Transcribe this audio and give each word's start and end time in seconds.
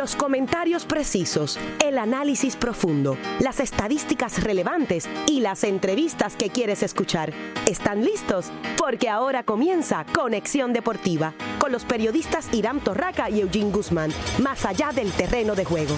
Los 0.00 0.16
comentarios 0.16 0.86
precisos, 0.86 1.58
el 1.84 1.98
análisis 1.98 2.56
profundo, 2.56 3.18
las 3.38 3.60
estadísticas 3.60 4.42
relevantes 4.42 5.06
y 5.26 5.40
las 5.40 5.62
entrevistas 5.62 6.36
que 6.36 6.48
quieres 6.48 6.82
escuchar. 6.82 7.34
¿Están 7.66 8.02
listos? 8.02 8.50
Porque 8.78 9.10
ahora 9.10 9.42
comienza 9.42 10.06
Conexión 10.14 10.72
Deportiva 10.72 11.34
con 11.58 11.70
los 11.70 11.84
periodistas 11.84 12.48
Irán 12.54 12.80
Torraca 12.80 13.28
y 13.28 13.42
Eugene 13.42 13.72
Guzmán, 13.72 14.10
más 14.42 14.64
allá 14.64 14.90
del 14.94 15.12
terreno 15.12 15.54
de 15.54 15.66
juego. 15.66 15.94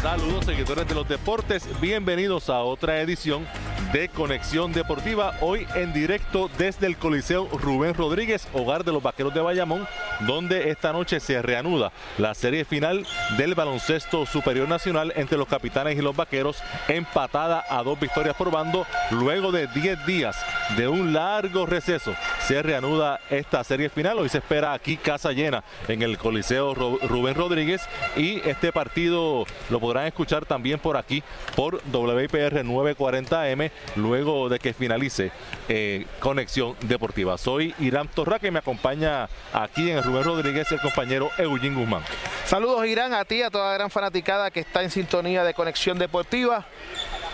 Saludos 0.00 0.46
seguidores 0.46 0.88
de 0.88 0.94
los 0.94 1.06
deportes, 1.06 1.68
bienvenidos 1.82 2.48
a 2.48 2.60
otra 2.60 3.02
edición 3.02 3.46
de 3.92 4.08
Conexión 4.08 4.72
Deportiva, 4.72 5.34
hoy 5.40 5.66
en 5.74 5.92
directo 5.92 6.48
desde 6.58 6.86
el 6.86 6.96
Coliseo 6.96 7.48
Rubén 7.48 7.94
Rodríguez, 7.94 8.46
hogar 8.52 8.84
de 8.84 8.92
los 8.92 9.02
Vaqueros 9.02 9.34
de 9.34 9.40
Bayamón, 9.40 9.86
donde 10.26 10.70
esta 10.70 10.92
noche 10.92 11.20
se 11.20 11.40
reanuda 11.42 11.92
la 12.18 12.34
serie 12.34 12.64
final 12.64 13.06
del 13.36 13.54
baloncesto 13.54 14.26
superior 14.26 14.68
nacional 14.68 15.12
entre 15.16 15.38
los 15.38 15.48
capitanes 15.48 15.98
y 15.98 16.02
los 16.02 16.16
Vaqueros, 16.16 16.62
empatada 16.88 17.64
a 17.68 17.82
dos 17.82 17.98
victorias 17.98 18.36
por 18.36 18.50
bando, 18.50 18.86
luego 19.10 19.52
de 19.52 19.66
10 19.68 20.06
días 20.06 20.36
de 20.76 20.88
un 20.88 21.12
largo 21.12 21.66
receso. 21.66 22.14
Se 22.46 22.62
reanuda 22.62 23.20
esta 23.30 23.64
serie 23.64 23.88
final. 23.88 24.18
Hoy 24.18 24.28
se 24.28 24.38
espera 24.38 24.72
aquí 24.72 24.96
casa 24.96 25.32
llena 25.32 25.64
en 25.88 26.02
el 26.02 26.18
Coliseo 26.18 26.74
Rubén 26.74 27.34
Rodríguez 27.34 27.82
y 28.16 28.40
este 28.48 28.72
partido 28.72 29.46
lo 29.70 29.80
podrán 29.80 30.06
escuchar 30.06 30.46
también 30.46 30.78
por 30.78 30.96
aquí 30.96 31.22
por 31.56 31.82
WIPR 31.92 32.64
940M 32.64 33.70
luego 33.96 34.48
de 34.48 34.58
que 34.58 34.72
finalice 34.72 35.32
eh, 35.68 36.06
Conexión 36.20 36.76
Deportiva. 36.82 37.38
Soy 37.38 37.74
Irán 37.78 38.08
Torra 38.08 38.38
que 38.38 38.50
me 38.50 38.58
acompaña 38.58 39.28
aquí 39.52 39.90
en 39.90 39.98
el 39.98 40.09
Rubén 40.10 40.24
Rodríguez 40.24 40.72
el 40.72 40.80
compañero 40.80 41.30
Eugene 41.38 41.76
Guzmán. 41.76 42.02
Saludos 42.44 42.84
Irán 42.84 43.14
a 43.14 43.24
ti, 43.24 43.42
a 43.42 43.50
toda 43.50 43.68
la 43.68 43.74
gran 43.74 43.90
fanaticada 43.90 44.50
que 44.50 44.58
está 44.58 44.82
en 44.82 44.90
sintonía 44.90 45.44
de 45.44 45.54
Conexión 45.54 46.00
Deportiva. 46.00 46.66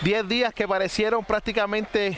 Diez 0.01 0.27
días 0.27 0.53
que 0.53 0.67
parecieron 0.67 1.25
prácticamente 1.25 2.15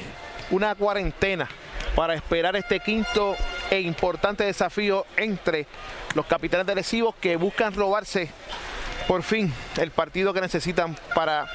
una 0.51 0.75
cuarentena 0.75 1.47
para 1.95 2.13
esperar 2.13 2.57
este 2.57 2.81
quinto 2.81 3.37
e 3.71 3.79
importante 3.79 4.43
desafío 4.43 5.05
entre 5.15 5.65
los 6.13 6.25
capitanes 6.25 6.67
de 6.67 6.75
Recibo 6.75 7.15
que 7.21 7.37
buscan 7.37 7.73
robarse 7.73 8.29
por 9.07 9.23
fin 9.23 9.53
el 9.77 9.91
partido 9.91 10.33
que 10.33 10.41
necesitan 10.41 10.93
para 11.15 11.47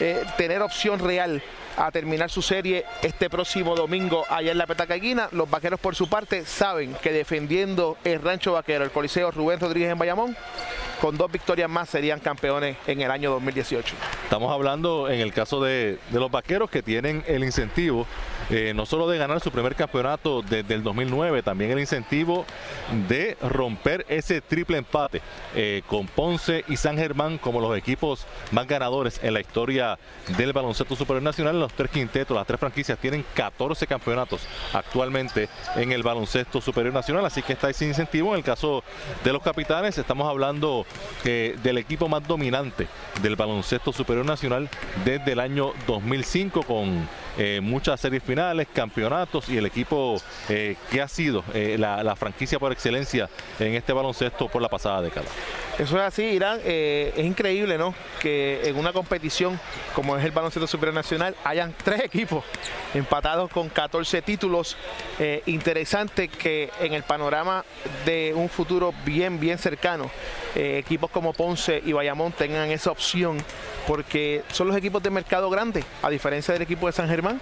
eh, 0.00 0.24
tener 0.38 0.62
opción 0.62 0.98
real 0.98 1.42
a 1.76 1.90
terminar 1.90 2.30
su 2.30 2.42
serie 2.42 2.84
este 3.02 3.30
próximo 3.30 3.76
domingo 3.76 4.24
allá 4.28 4.52
en 4.52 4.58
la 4.58 4.66
Petacaguina. 4.66 5.28
Los 5.32 5.50
vaqueros 5.50 5.80
por 5.80 5.94
su 5.94 6.08
parte 6.08 6.44
saben 6.44 6.94
que 7.02 7.12
defendiendo 7.12 7.96
el 8.04 8.22
rancho 8.22 8.52
vaquero, 8.52 8.84
el 8.84 8.90
Coliseo 8.90 9.30
Rubén 9.30 9.60
Rodríguez 9.60 9.90
en 9.90 9.98
Bayamón, 9.98 10.36
con 11.00 11.16
dos 11.16 11.30
victorias 11.30 11.68
más 11.68 11.88
serían 11.88 12.20
campeones 12.20 12.76
en 12.86 13.00
el 13.00 13.10
año 13.10 13.30
2018. 13.30 13.94
Estamos 14.24 14.52
hablando 14.52 15.08
en 15.08 15.20
el 15.20 15.32
caso 15.32 15.60
de, 15.60 15.98
los 16.12 16.30
vaqueros 16.30 16.70
que 16.70 16.82
tienen 16.82 17.24
el 17.26 17.44
incentivo 17.44 18.06
eh, 18.48 18.72
no 18.76 18.86
solo 18.86 19.08
de 19.08 19.18
ganar 19.18 19.40
su 19.40 19.50
primer 19.50 19.74
campeonato 19.74 20.40
desde 20.40 20.74
el 20.74 20.84
2009, 20.84 21.42
también 21.42 21.72
el 21.72 21.80
incentivo 21.80 22.46
de 23.08 23.36
romper 23.42 24.06
ese 24.08 24.40
triple 24.40 24.78
empate 24.78 25.20
eh, 25.56 25.82
con 25.88 26.06
Ponce 26.06 26.64
y 26.68 26.76
San 26.76 26.96
Germán 26.96 27.38
como 27.38 27.60
los 27.60 27.76
equipos 27.76 28.24
más 28.52 28.68
ganadores 28.68 29.18
en 29.24 29.34
la 29.34 29.40
historia 29.40 29.98
del 30.38 30.52
baloncesto 30.52 30.94
superior 30.94 31.24
nacional. 31.24 31.58
Los 31.58 31.72
tres 31.72 31.90
quintetos, 31.90 32.36
las 32.36 32.46
tres 32.46 32.60
franquicias 32.60 32.98
tienen 32.98 33.24
14 33.34 33.84
campeonatos 33.88 34.42
actualmente 34.72 35.48
en 35.74 35.90
el 35.90 36.04
baloncesto 36.04 36.60
superior 36.60 36.94
nacional, 36.94 37.26
así 37.26 37.42
que 37.42 37.54
está 37.54 37.68
ese 37.68 37.84
incentivo. 37.84 38.30
En 38.30 38.38
el 38.38 38.44
caso 38.44 38.84
de 39.24 39.32
los 39.32 39.42
capitanes, 39.42 39.98
estamos 39.98 40.28
hablando 40.28 40.85
del 41.24 41.78
equipo 41.78 42.08
más 42.08 42.26
dominante 42.28 42.86
del 43.20 43.34
baloncesto 43.34 43.92
superior 43.92 44.24
nacional 44.24 44.68
desde 45.04 45.32
el 45.32 45.40
año 45.40 45.72
2005 45.88 46.62
con 46.62 47.08
eh, 47.38 47.60
muchas 47.60 48.00
series 48.00 48.22
finales, 48.22 48.66
campeonatos 48.72 49.48
y 49.50 49.58
el 49.58 49.66
equipo 49.66 50.20
eh, 50.48 50.76
que 50.90 51.02
ha 51.02 51.08
sido 51.08 51.44
eh, 51.52 51.76
la, 51.78 52.16
franquicia 52.16 52.58
por 52.58 52.72
excelencia 52.72 53.28
en 53.60 53.74
este 53.74 53.92
baloncesto 53.92 54.48
por 54.48 54.62
la 54.62 54.70
pasada 54.70 55.02
década. 55.02 55.26
Eso 55.78 55.96
es 55.98 56.02
así, 56.02 56.22
Irán. 56.22 56.60
es 56.64 57.24
increíble, 57.24 57.76
¿no? 57.76 57.94
Que 58.20 58.62
en 58.64 58.76
una 58.78 58.94
competición 58.94 59.60
como 59.94 60.16
es 60.16 60.24
el 60.24 60.30
baloncesto 60.30 60.66
superior 60.66 60.94
nacional 60.94 61.36
hayan 61.44 61.74
tres 61.84 62.04
equipos 62.04 62.42
empatados 62.94 63.50
con 63.50 63.68
14 63.68 64.22
títulos. 64.22 64.76
interesante 65.44 66.28
que 66.28 66.70
en 66.80 66.94
el 66.94 67.02
panorama 67.02 67.64
de 68.06 68.32
un 68.34 68.48
futuro 68.48 68.94
bien, 69.04 69.38
bien 69.38 69.58
cercano, 69.58 70.10
equipos 70.54 71.10
como 71.10 71.34
Ponce 71.34 71.82
y 71.84 71.92
Bayamón 71.92 72.32
tengan 72.32 72.70
esa 72.70 72.90
opción 72.90 73.36
porque 73.86 74.42
son 74.52 74.68
los 74.68 74.76
equipos 74.76 75.02
de 75.02 75.10
mercado 75.10 75.48
grande, 75.48 75.84
a 76.02 76.10
diferencia 76.10 76.52
del 76.52 76.62
equipo 76.62 76.86
de 76.86 76.92
San 76.92 77.08
Germán, 77.08 77.25
forma 77.26 77.40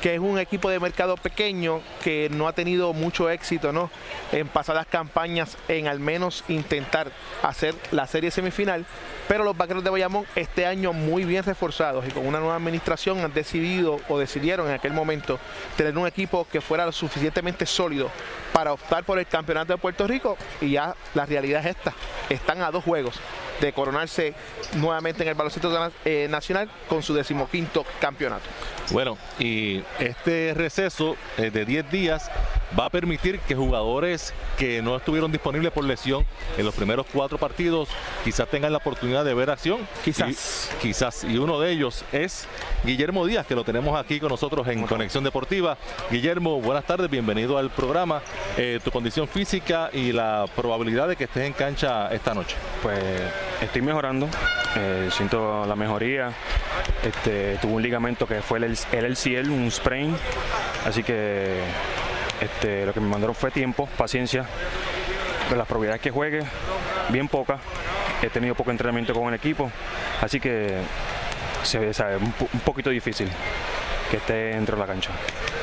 que 0.00 0.14
es 0.14 0.20
un 0.20 0.38
equipo 0.38 0.70
de 0.70 0.80
mercado 0.80 1.16
pequeño 1.16 1.80
que 2.02 2.28
no 2.30 2.48
ha 2.48 2.52
tenido 2.52 2.92
mucho 2.92 3.30
éxito 3.30 3.72
¿no? 3.72 3.90
en 4.32 4.48
pasadas 4.48 4.86
campañas 4.86 5.56
en 5.68 5.88
al 5.88 6.00
menos 6.00 6.44
intentar 6.48 7.10
hacer 7.42 7.74
la 7.90 8.06
serie 8.06 8.30
semifinal, 8.30 8.84
pero 9.28 9.44
los 9.44 9.56
vaqueros 9.56 9.84
de 9.84 9.90
Bayamón 9.90 10.26
este 10.34 10.66
año 10.66 10.92
muy 10.92 11.24
bien 11.24 11.44
reforzados 11.44 12.06
y 12.06 12.10
con 12.10 12.26
una 12.26 12.38
nueva 12.38 12.56
administración 12.56 13.20
han 13.20 13.32
decidido 13.32 14.00
o 14.08 14.18
decidieron 14.18 14.68
en 14.68 14.74
aquel 14.74 14.92
momento 14.92 15.38
tener 15.76 15.96
un 15.96 16.06
equipo 16.06 16.46
que 16.50 16.60
fuera 16.60 16.86
lo 16.86 16.92
suficientemente 16.92 17.66
sólido 17.66 18.10
para 18.52 18.72
optar 18.72 19.04
por 19.04 19.18
el 19.18 19.26
campeonato 19.26 19.72
de 19.72 19.78
Puerto 19.78 20.06
Rico 20.06 20.36
y 20.60 20.72
ya 20.72 20.94
la 21.14 21.26
realidad 21.26 21.60
es 21.60 21.76
esta, 21.76 21.92
están 22.28 22.62
a 22.62 22.70
dos 22.70 22.84
juegos 22.84 23.20
de 23.60 23.72
coronarse 23.72 24.34
nuevamente 24.74 25.22
en 25.22 25.28
el 25.28 25.34
baloncesto 25.34 25.90
eh, 26.04 26.26
nacional 26.28 26.70
con 26.88 27.02
su 27.02 27.14
decimoquinto 27.14 27.84
campeonato. 28.00 28.44
Bueno, 28.90 29.16
y 29.38 29.82
este 29.98 30.52
receso 30.54 31.16
eh, 31.38 31.50
de 31.50 31.64
10 31.64 31.90
días 31.90 32.30
va 32.78 32.86
a 32.86 32.90
permitir 32.90 33.38
que 33.40 33.54
jugadores 33.54 34.34
que 34.58 34.82
no 34.82 34.96
estuvieron 34.96 35.30
disponibles 35.32 35.72
por 35.72 35.84
lesión 35.84 36.26
en 36.56 36.64
los 36.64 36.74
primeros 36.74 37.06
cuatro 37.12 37.38
partidos 37.38 37.88
quizás 38.24 38.48
tengan 38.48 38.72
la 38.72 38.78
oportunidad 38.78 39.24
de 39.24 39.34
ver 39.34 39.50
acción. 39.50 39.86
Quizás. 40.04 40.70
quizás. 40.80 41.24
Y 41.24 41.38
uno 41.38 41.60
de 41.60 41.70
ellos 41.70 42.04
es 42.12 42.46
Guillermo 42.84 43.26
Díaz, 43.26 43.46
que 43.46 43.54
lo 43.54 43.64
tenemos 43.64 43.98
aquí 43.98 44.20
con 44.20 44.30
nosotros 44.30 44.66
en 44.68 44.86
Conexión 44.86 45.24
Deportiva. 45.24 45.76
Guillermo, 46.10 46.60
buenas 46.60 46.84
tardes, 46.84 47.10
bienvenido 47.10 47.58
al 47.58 47.70
programa. 47.70 48.22
Eh, 48.56 48.80
tu 48.82 48.90
condición 48.90 49.28
física 49.28 49.90
y 49.92 50.12
la 50.12 50.46
probabilidad 50.54 51.08
de 51.08 51.16
que 51.16 51.24
estés 51.24 51.44
en 51.44 51.52
cancha 51.52 52.08
esta 52.12 52.34
noche. 52.34 52.56
Pues 52.82 52.98
estoy 53.60 53.82
mejorando, 53.82 54.28
eh, 54.76 55.08
siento 55.10 55.64
la 55.66 55.76
mejoría. 55.76 56.32
Este, 57.02 57.56
tuve 57.56 57.72
un 57.72 57.82
ligamento 57.82 58.26
que 58.26 58.42
fue 58.42 58.58
el, 58.58 58.76
el 58.92 59.04
LCL, 59.04 59.50
un 59.50 59.70
sprain, 59.70 60.16
así 60.86 61.02
que 61.02 61.60
este, 62.40 62.86
lo 62.86 62.92
que 62.92 63.00
me 63.00 63.08
mandaron 63.08 63.34
fue 63.34 63.50
tiempo, 63.50 63.88
paciencia. 63.96 64.46
Pero 65.44 65.58
las 65.58 65.66
probabilidades 65.66 66.02
que 66.02 66.10
juegue, 66.10 66.42
bien 67.08 67.28
poca. 67.28 67.58
He 68.22 68.30
tenido 68.30 68.54
poco 68.54 68.70
entrenamiento 68.70 69.12
con 69.12 69.28
el 69.28 69.34
equipo, 69.34 69.70
así 70.22 70.40
que 70.40 70.78
se 71.62 71.78
ve 71.78 71.92
un, 72.16 72.34
un 72.52 72.60
poquito 72.60 72.88
difícil 72.88 73.28
que 74.10 74.16
esté 74.18 74.32
dentro 74.54 74.76
de 74.76 74.80
la 74.80 74.86
cancha. 74.86 75.10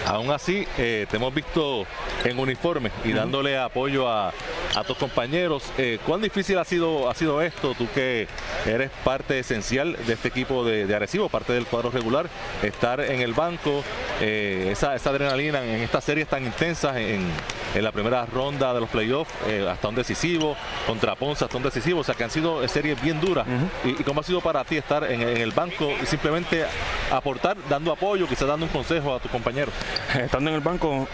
Aún 0.06 0.31
así, 0.31 0.68
eh, 0.78 1.07
te 1.09 1.18
hemos 1.18 1.34
visto 1.34 1.85
en 2.23 2.38
uniforme 2.38 2.91
y 3.03 3.13
dándole 3.13 3.57
apoyo 3.57 4.09
a, 4.09 4.34
tus 4.81 4.97
compañeros. 4.97 5.63
Eh, 5.78 6.00
¿Cuán 6.06 6.22
difícil 6.22 6.57
ha 6.57 6.66
sido, 6.66 7.09
ha 7.09 7.13
sido 7.13 7.41
esto? 7.41 7.75
Tú 7.75 7.88
que 7.94 8.28
eres 8.66 8.89
parte 9.03 9.38
esencial 9.38 9.95
de 10.07 10.13
este 10.13 10.29
equipo 10.29 10.66
de, 10.66 10.88
de 10.88 10.95
Arecibo, 10.95 11.29
parte 11.29 11.53
del 11.53 11.66
cuadro 11.66 11.91
regular, 11.91 12.28
estar 12.63 13.00
en 13.00 13.22
el 13.22 13.34
banco, 13.34 13.84
eh, 14.22 14.69
esa, 14.72 14.95
esa, 14.95 15.11
adrenalina 15.11 15.64
en 15.64 15.81
estas 15.81 16.03
series 16.03 16.28
tan 16.28 16.43
intensas 16.43 16.97
en, 16.97 17.29
la 17.75 17.91
primera 17.91 18.25
ronda 18.25 18.73
de 18.73 18.79
los 18.79 18.90
playoffs, 18.90 19.31
hasta 19.67 19.87
un 19.87 19.96
decisivo, 19.96 20.55
contra 20.85 21.16
Ponce 21.16 21.43
hasta 21.43 21.58
un 21.58 21.64
decisivo, 21.64 22.02
o 22.02 22.03
sea 22.03 22.14
que 22.14 22.23
han 22.23 22.29
sido 22.29 22.67
series 22.67 23.02
bien 23.02 23.20
duras. 23.20 23.47
y, 23.84 23.93
cómo 24.03 24.22
ha 24.22 24.23
sido 24.23 24.41
para 24.41 24.64
ti 24.64 24.78
estar 24.78 25.03
en, 25.11 25.22
en 25.22 25.37
el 25.37 25.52
banco 25.52 25.91
y 26.02 26.05
simplemente 26.05 26.66
aportar, 27.11 27.58
dando 27.70 27.91
apoyo, 27.91 28.28
quizás 28.28 28.47
dando 28.47 28.67
un 28.67 28.72
consejo 28.72 29.16
a 29.16 29.20
tus 29.20 29.31
compañeros? 29.31 29.73
estando 30.16 30.49
en 30.49 30.55
el 30.55 30.61
banco 30.61 31.08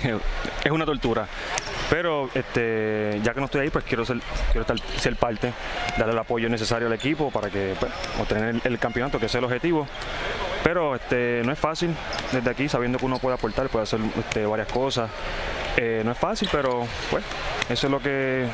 es 0.64 0.70
una 0.70 0.84
tortura. 0.84 1.26
Pero 1.88 2.30
este, 2.34 2.89
ya 3.22 3.34
que 3.34 3.40
no 3.40 3.46
estoy 3.46 3.62
ahí, 3.62 3.70
pues 3.70 3.84
quiero 3.84 4.04
ser, 4.04 4.18
quiero 4.52 4.62
estar, 4.62 4.78
ser 4.98 5.16
parte, 5.16 5.52
darle 5.98 6.12
el 6.12 6.18
apoyo 6.18 6.48
necesario 6.48 6.86
al 6.86 6.92
equipo 6.92 7.30
para 7.30 7.50
que 7.50 7.74
pues, 7.78 7.92
obtener 8.20 8.60
el, 8.64 8.78
campeonato, 8.78 9.18
que 9.18 9.26
es 9.26 9.34
el 9.34 9.44
objetivo. 9.44 9.86
Pero 10.62 10.94
este, 10.94 11.42
no 11.44 11.52
es 11.52 11.58
fácil 11.58 11.94
desde 12.32 12.50
aquí, 12.50 12.68
sabiendo 12.68 12.98
que 12.98 13.06
uno 13.06 13.18
puede 13.18 13.34
aportar, 13.34 13.68
puede 13.68 13.84
hacer 13.84 14.00
este, 14.18 14.44
varias 14.46 14.68
cosas. 14.68 15.10
Eh, 15.76 16.02
no 16.04 16.12
es 16.12 16.18
fácil, 16.18 16.48
pero 16.52 16.86
pues 17.10 17.24
eso 17.68 17.86
es 17.86 17.90
lo 17.90 18.00
que 18.00 18.46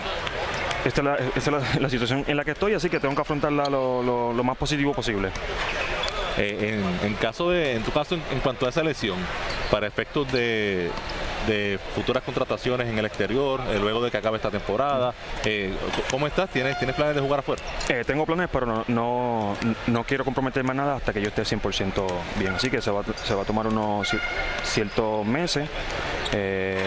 esta 0.84 1.16
es, 1.34 1.46
la, 1.80 1.90
situación 1.90 2.24
en 2.28 2.36
la 2.36 2.44
que 2.44 2.52
estoy, 2.52 2.74
así 2.74 2.88
que 2.88 3.00
tengo 3.00 3.14
que 3.14 3.22
afrontarla 3.22 3.68
lo 3.68 4.44
más 4.44 4.56
positivo 4.56 4.92
posible. 4.92 5.30
Eh, 6.38 6.82
en, 7.02 7.14
caso 7.14 7.50
de, 7.50 7.76
en 7.76 7.82
tu 7.82 7.90
caso, 7.92 8.14
en, 8.14 8.40
cuanto 8.40 8.66
a 8.66 8.68
esa 8.68 8.82
lesión, 8.82 9.16
para 9.70 9.86
efectos 9.86 10.30
de, 10.32 10.90
de 11.46 11.78
futuras 11.94 12.22
contrataciones 12.22 12.88
en 12.88 12.98
el 12.98 13.06
exterior, 13.06 13.60
eh, 13.68 13.78
luego 13.80 14.02
de 14.04 14.10
que 14.10 14.18
acabe 14.18 14.36
esta 14.36 14.50
temporada. 14.50 15.14
Eh, 15.44 15.72
¿Cómo 16.10 16.26
estás? 16.26 16.50
¿Tienes, 16.50 16.78
¿Tienes 16.78 16.94
planes 16.94 17.14
de 17.14 17.20
jugar 17.22 17.40
afuera? 17.40 17.62
Eh, 17.88 18.02
tengo 18.06 18.26
planes, 18.26 18.48
pero 18.52 18.66
no, 18.66 18.84
no, 18.88 19.56
no 19.86 20.04
quiero 20.04 20.24
comprometerme 20.24 20.72
a 20.72 20.74
nada 20.74 20.96
hasta 20.96 21.12
que 21.12 21.22
yo 21.22 21.28
esté 21.28 21.42
100% 21.42 22.06
bien. 22.38 22.54
Así 22.54 22.68
que 22.70 22.82
se 22.82 22.90
va, 22.90 23.02
se 23.24 23.34
va 23.34 23.42
a 23.42 23.44
tomar 23.46 23.66
unos 23.68 24.06
ci- 24.12 24.20
ciertos 24.62 25.24
meses, 25.24 25.68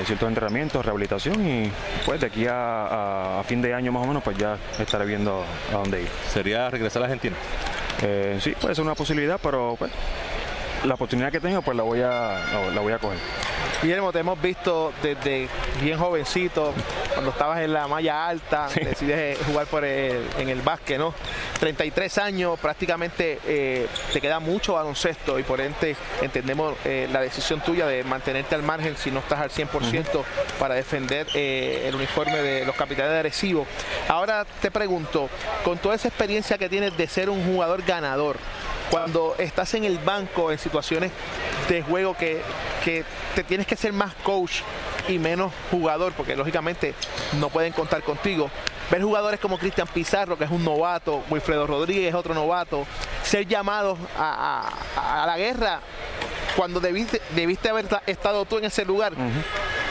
ciertos 0.05 0.27
entrenamientos, 0.27 0.85
rehabilitación 0.85 1.47
y 1.47 1.71
pues 2.05 2.19
de 2.21 2.27
aquí 2.27 2.45
a, 2.45 2.85
a- 2.85 3.39
a 3.39 3.43
fin 3.43 3.61
de 3.61 3.73
año 3.73 3.91
más 3.91 4.03
o 4.03 4.07
menos 4.07 4.21
pues 4.23 4.37
ya 4.37 4.57
estaré 4.79 5.05
viendo 5.05 5.43
a 5.71 5.77
dónde 5.77 6.03
ir. 6.03 6.09
¿Sería 6.31 6.69
regresar 6.69 7.01
a 7.01 7.05
Argentina? 7.05 7.35
Eh, 8.01 8.39
sí, 8.41 8.53
puede 8.59 8.75
ser 8.75 8.83
una 8.83 8.95
posibilidad, 8.95 9.39
pero 9.41 9.75
pues 9.77 9.91
la 10.85 10.93
oportunidad 10.93 11.31
que 11.31 11.39
tengo 11.39 11.61
pues 11.61 11.75
la 11.75 11.83
voy 11.83 12.01
a, 12.01 12.39
la, 12.51 12.71
la 12.73 12.81
voy 12.81 12.93
a 12.93 12.97
coger. 12.99 13.19
Guillermo, 13.81 14.11
te 14.11 14.19
hemos 14.19 14.41
visto 14.41 14.91
desde 15.01 15.47
bien 15.81 15.97
jovencito, 15.97 16.73
cuando 17.13 17.31
estabas 17.31 17.61
en 17.61 17.71
la 17.71 17.87
malla 17.87 18.27
alta, 18.27 18.67
decides 18.75 19.37
eh, 19.39 19.43
jugar 19.47 19.67
por 19.67 19.85
el- 19.85 20.25
en 20.37 20.49
el 20.49 20.61
básquet, 20.61 20.97
¿no? 20.99 21.13
33 21.61 22.17
años, 22.17 22.59
prácticamente 22.59 23.39
eh, 23.47 23.87
te 24.11 24.19
queda 24.19 24.39
mucho 24.41 24.73
baloncesto 24.73 25.39
y 25.39 25.43
por 25.43 25.61
ende 25.61 25.95
entendemos 26.21 26.73
eh, 26.83 27.07
la 27.11 27.21
decisión 27.21 27.61
tuya 27.61 27.87
de 27.87 28.03
mantenerte 28.03 28.53
al 28.55 28.63
margen 28.63 28.97
si 28.97 29.11
no 29.11 29.19
estás 29.19 29.39
al 29.39 29.49
100% 29.49 30.23
para 30.59 30.75
defender 30.75 31.27
eh, 31.33 31.85
el 31.87 31.95
uniforme 31.95 32.37
de 32.41 32.65
los 32.65 32.75
capitanes 32.75 33.13
de 33.13 33.19
Arecibo. 33.19 33.65
Ahora 34.09 34.45
te 34.61 34.71
pregunto, 34.71 35.29
con 35.63 35.77
toda 35.77 35.95
esa 35.95 36.09
experiencia 36.09 36.57
que 36.57 36.67
tienes 36.67 36.97
de 36.97 37.07
ser 37.07 37.29
un 37.29 37.45
jugador 37.45 37.81
ganador, 37.83 38.35
cuando 38.89 39.35
estás 39.37 39.73
en 39.75 39.83
el 39.83 39.97
banco 39.99 40.51
en 40.51 40.57
situaciones 40.57 41.11
de 41.67 41.81
juego 41.83 42.15
que, 42.17 42.41
que 42.83 43.03
te 43.35 43.43
tienes 43.43 43.67
que 43.67 43.75
ser 43.75 43.93
más 43.93 44.13
coach 44.23 44.61
y 45.07 45.19
menos 45.19 45.51
jugador, 45.71 46.13
porque 46.13 46.35
lógicamente 46.35 46.93
no 47.39 47.49
pueden 47.49 47.73
contar 47.73 48.01
contigo. 48.03 48.49
Ver 48.91 49.03
jugadores 49.03 49.39
como 49.39 49.57
Cristian 49.59 49.87
Pizarro, 49.87 50.37
que 50.37 50.45
es 50.45 50.49
un 50.51 50.63
novato, 50.65 51.23
Wilfredo 51.29 51.67
Rodríguez, 51.67 52.13
otro 52.15 52.33
novato, 52.33 52.87
ser 53.23 53.45
llamados 53.47 53.99
a, 54.17 54.69
a- 54.97 55.25
la 55.27 55.37
guerra 55.37 55.79
cuando 56.55 56.79
debiste, 56.79 57.21
debiste 57.35 57.69
haber 57.69 57.87
ta- 57.87 58.01
estado 58.07 58.45
tú 58.45 58.57
en 58.57 58.65
ese 58.65 58.83
lugar. 58.85 59.13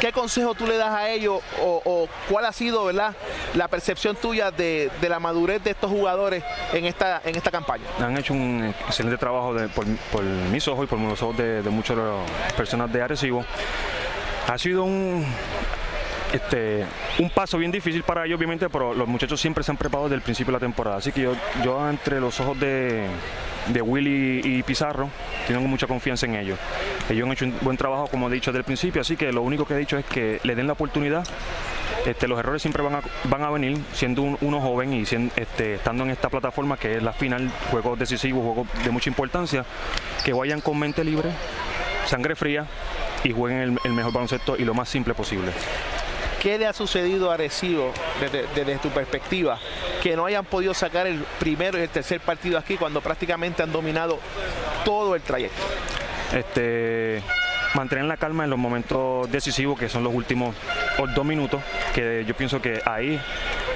¿Qué 0.01 0.13
consejo 0.13 0.55
tú 0.55 0.67
le 0.67 0.77
das 0.77 0.95
a 0.95 1.11
ellos 1.11 1.41
o, 1.61 2.09
cuál 2.31 2.47
ha 2.47 2.53
sido 2.53 2.85
¿verdad? 2.85 3.15
la 3.55 3.69
percepción 3.69 4.17
tuya 4.17 4.51
de, 4.51 4.91
la 5.09 5.19
madurez 5.19 5.63
de 5.65 5.71
estos 5.71 5.91
jugadores 5.91 6.45
en 6.73 6.85
esta, 6.85 7.21
en 7.25 7.35
esta 7.35 7.51
campaña? 7.51 7.85
Han 8.01 8.17
hecho 8.17 8.33
un 8.33 8.73
excelente 8.87 9.19
trabajo 9.19 9.57
por, 9.75 10.23
mis 10.23 10.67
ojos 10.69 10.85
y 10.85 10.87
por 10.87 10.99
los 11.01 11.21
ojos 11.23 11.37
de, 11.37 11.63
de 11.63 11.71
muchas 11.71 11.97
personas 12.57 12.93
de 12.93 13.03
Arecibo. 13.03 13.45
Ha 14.47 14.57
sido 14.57 14.85
un, 14.85 15.27
este, 16.33 16.85
un 17.19 17.31
paso 17.31 17.59
bien 17.59 17.71
difícil 17.71 18.03
para 18.03 18.25
ellos, 18.25 18.39
obviamente, 18.39 18.69
pero 18.69 18.95
los 18.95 19.09
muchachos 19.09 19.41
siempre 19.41 19.65
se 19.65 19.71
han 19.71 19.77
preparado 19.77 20.09
desde 20.09 20.17
el 20.17 20.23
principio 20.23 20.53
de 20.53 20.57
la 20.57 20.61
temporada. 20.61 20.97
Así 20.99 21.13
que 21.13 21.23
yo, 21.23 21.33
yo 21.65 21.89
entre 21.89 22.21
los 22.21 22.39
ojos 22.41 22.59
de, 22.61 23.07
de 23.69 23.83
Willy 23.83 24.41
y 24.45 24.63
Pizarro, 24.63 25.11
tengo 25.47 25.61
mucha 25.63 25.87
confianza 25.87 26.27
en 26.27 26.37
ellos. 26.37 26.59
Ellos 27.11 27.27
han 27.27 27.33
hecho 27.33 27.45
un 27.45 27.55
buen 27.61 27.77
trabajo, 27.77 28.07
como 28.09 28.29
he 28.29 28.33
dicho 28.33 28.51
desde 28.51 28.59
el 28.61 28.65
principio, 28.65 29.01
así 29.03 29.17
que 29.17 29.33
lo 29.33 29.43
único 29.43 29.65
que 29.67 29.75
he 29.75 29.79
dicho 29.79 29.99
es 29.99 30.05
que 30.07 30.41
le 30.43 30.55
den 30.55 30.67
la 30.67 30.73
oportunidad. 30.75 31.27
Este, 32.07 32.29
los 32.29 32.39
errores 32.39 32.63
siempre 32.63 32.83
van 32.83 32.95
a, 32.97 33.01
van 33.25 33.43
a 33.43 33.51
venir 33.51 33.77
siendo 33.93 34.23
un- 34.23 34.39
uno 34.41 34.61
joven 34.61 34.93
y 34.95 35.05
siendo, 35.05 35.33
este, 35.37 35.75
estando 35.75 36.05
en 36.05 36.11
esta 36.11 36.29
plataforma 36.31 36.77
que 36.77 36.97
es 36.97 37.03
la 37.03 37.13
final, 37.13 37.51
juegos 37.71 37.99
decisivos, 37.99 38.43
juegos 38.45 38.69
de 38.85 38.91
mucha 38.91 39.11
importancia, 39.11 39.65
que 40.25 40.33
vayan 40.33 40.61
con 40.61 40.79
mente 40.79 41.05
libre, 41.05 41.31
sangre 42.07 42.35
fría 42.37 42.67
y 43.25 43.33
jueguen 43.33 43.79
el, 43.85 43.93
mejor 43.93 44.13
baloncesto 44.13 44.57
y 44.57 44.65
lo 44.65 44.75
más 44.75 44.89
simple 44.89 45.13
posible. 45.13 45.51
¿Qué 46.41 46.57
le 46.57 46.67
ha 46.69 46.73
sucedido 46.73 47.31
a 47.33 47.35
Arecibo 47.35 47.93
desde, 48.21 48.47
desde 48.55 48.77
tu 48.79 48.91
perspectiva? 48.91 49.59
Que 50.03 50.17
no 50.17 50.27
hayan 50.27 50.45
podido 50.45 50.75
sacar 50.75 51.07
el 51.07 51.25
primero 51.39 51.79
y 51.79 51.83
el 51.83 51.89
tercer 51.89 52.21
partido 52.21 52.59
aquí 52.59 52.77
cuando 52.77 53.01
prácticamente 53.01 53.63
han 53.63 53.73
dominado 53.73 54.19
todo 54.85 55.15
el 55.15 55.23
trayecto. 55.23 55.63
este, 56.33 57.23
mantener 57.75 58.05
la 58.05 58.17
calma 58.17 58.45
en 58.45 58.51
los 58.51 58.59
momentos 58.59 59.31
decisivos, 59.31 59.79
que 59.79 59.89
son 59.89 60.05
los 60.05 60.15
últimos 60.15 60.55
dos 61.15 61.25
minutos, 61.25 61.61
que 61.95 62.25
yo 62.27 62.35
pienso 62.35 62.61
que 62.61 62.81
ahí 62.85 63.21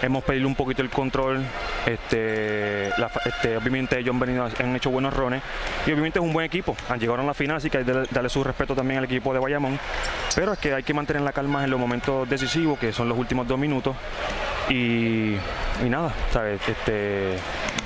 hemos 0.02 0.24
pedido 0.24 0.46
un 0.48 0.54
poquito 0.54 0.82
el 0.82 0.90
control. 0.90 1.42
Este, 1.86 2.88
este, 2.88 3.56
obviamente 3.56 3.98
ellos 3.98 4.14
han, 4.60 4.76
hecho 4.76 4.90
buenos 4.90 5.14
rones 5.14 5.42
y 5.86 5.92
obviamente 5.92 6.18
es 6.18 6.24
un 6.24 6.32
buen 6.32 6.44
equipo. 6.46 6.76
Han 6.88 7.00
llegado 7.00 7.20
a 7.20 7.24
la 7.24 7.34
final, 7.34 7.56
así 7.56 7.70
que 7.70 7.78
hay 7.78 7.84
que 7.84 7.92
darle- 7.92 8.28
su 8.28 8.42
respeto 8.44 8.74
también 8.74 8.98
al 8.98 9.04
equipo 9.04 9.32
de 9.32 9.38
Bayamón. 9.38 9.78
Pero 10.34 10.52
es 10.52 10.58
que 10.58 10.74
hay 10.74 10.82
que 10.82 10.94
mantener 10.94 11.22
la 11.22 11.32
calma 11.32 11.64
en 11.64 11.70
los 11.70 11.78
momentos 11.78 12.28
decisivos, 12.28 12.78
que 12.78 12.92
son 12.92 13.08
los 13.08 13.18
últimos 13.18 13.46
dos 13.46 13.58
minutos. 13.58 13.96
Y, 14.68 15.36
nada, 15.88 16.12
¿sabes? 16.32 16.60
Este, 16.66 17.36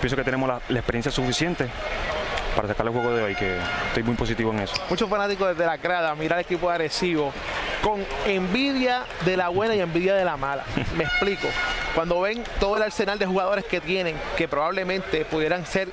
pienso 0.01 0.17
que 0.17 0.25
tenemos 0.25 0.49
la 0.69 0.79
experiencia 0.79 1.11
suficiente 1.11 1.69
para 2.57 2.69
sacar 2.69 2.87
el 2.87 2.93
juego 2.93 3.15
de 3.15 3.23
hoy, 3.23 3.35
que 3.35 3.59
estoy 3.89 4.03
muy 4.03 4.15
positivo 4.15 4.51
en 4.51 4.61
eso. 4.61 4.75
Muchos 4.89 5.09
fanáticos 5.09 5.49
desde 5.49 5.67
la 5.67 5.77
grada 5.77 6.15
mirar 6.15 6.39
al 6.39 6.45
equipo 6.45 6.69
de 6.69 6.75
Arecibo 6.75 7.33
con 7.83 8.05
envidia 8.25 9.05
de 9.25 9.37
la 9.37 9.51
buena 9.51 9.77
y 9.77 9.81
envidia 9.81 10.15
de 10.15 10.25
la 10.25 10.37
mala. 10.37 10.65
Me 10.97 11.05
explico. 11.05 11.47
Cuando 11.95 12.21
ven 12.21 12.43
todo 12.59 12.77
el 12.77 12.83
arsenal 12.83 13.19
de 13.19 13.27
jugadores 13.27 13.65
que 13.65 13.81
tienen, 13.81 14.17
que 14.37 14.49
probablemente 14.49 15.25
pudieran 15.25 15.65
ser 15.67 15.89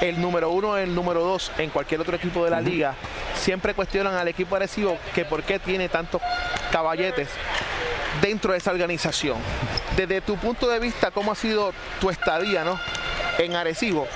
el 0.00 0.20
número 0.20 0.50
uno 0.50 0.70
o 0.70 0.76
el 0.76 0.94
número 0.94 1.20
dos 1.20 1.50
en 1.58 1.70
cualquier 1.70 2.00
otro 2.00 2.16
equipo 2.16 2.44
de 2.44 2.50
la 2.50 2.60
liga, 2.60 2.94
siempre 3.38 3.74
cuestionan 3.74 4.14
al 4.14 4.28
equipo 4.28 4.56
Arecibo 4.56 4.98
que 5.14 5.24
por 5.24 5.42
qué 5.42 5.58
tiene 5.58 5.88
tantos 5.88 6.20
caballetes 6.70 7.28
dentro 8.20 8.52
de 8.52 8.58
esa 8.58 8.72
organización. 8.72 9.38
Desde 9.96 10.20
tu 10.20 10.36
punto 10.36 10.68
de 10.68 10.78
vista, 10.78 11.10
¿cómo 11.10 11.32
ha 11.32 11.34
sido 11.34 11.72
tu 12.00 12.10
estadía 12.10 12.64
¿no? 12.64 12.78
en 13.38 13.56
Arecibo? 13.56 14.06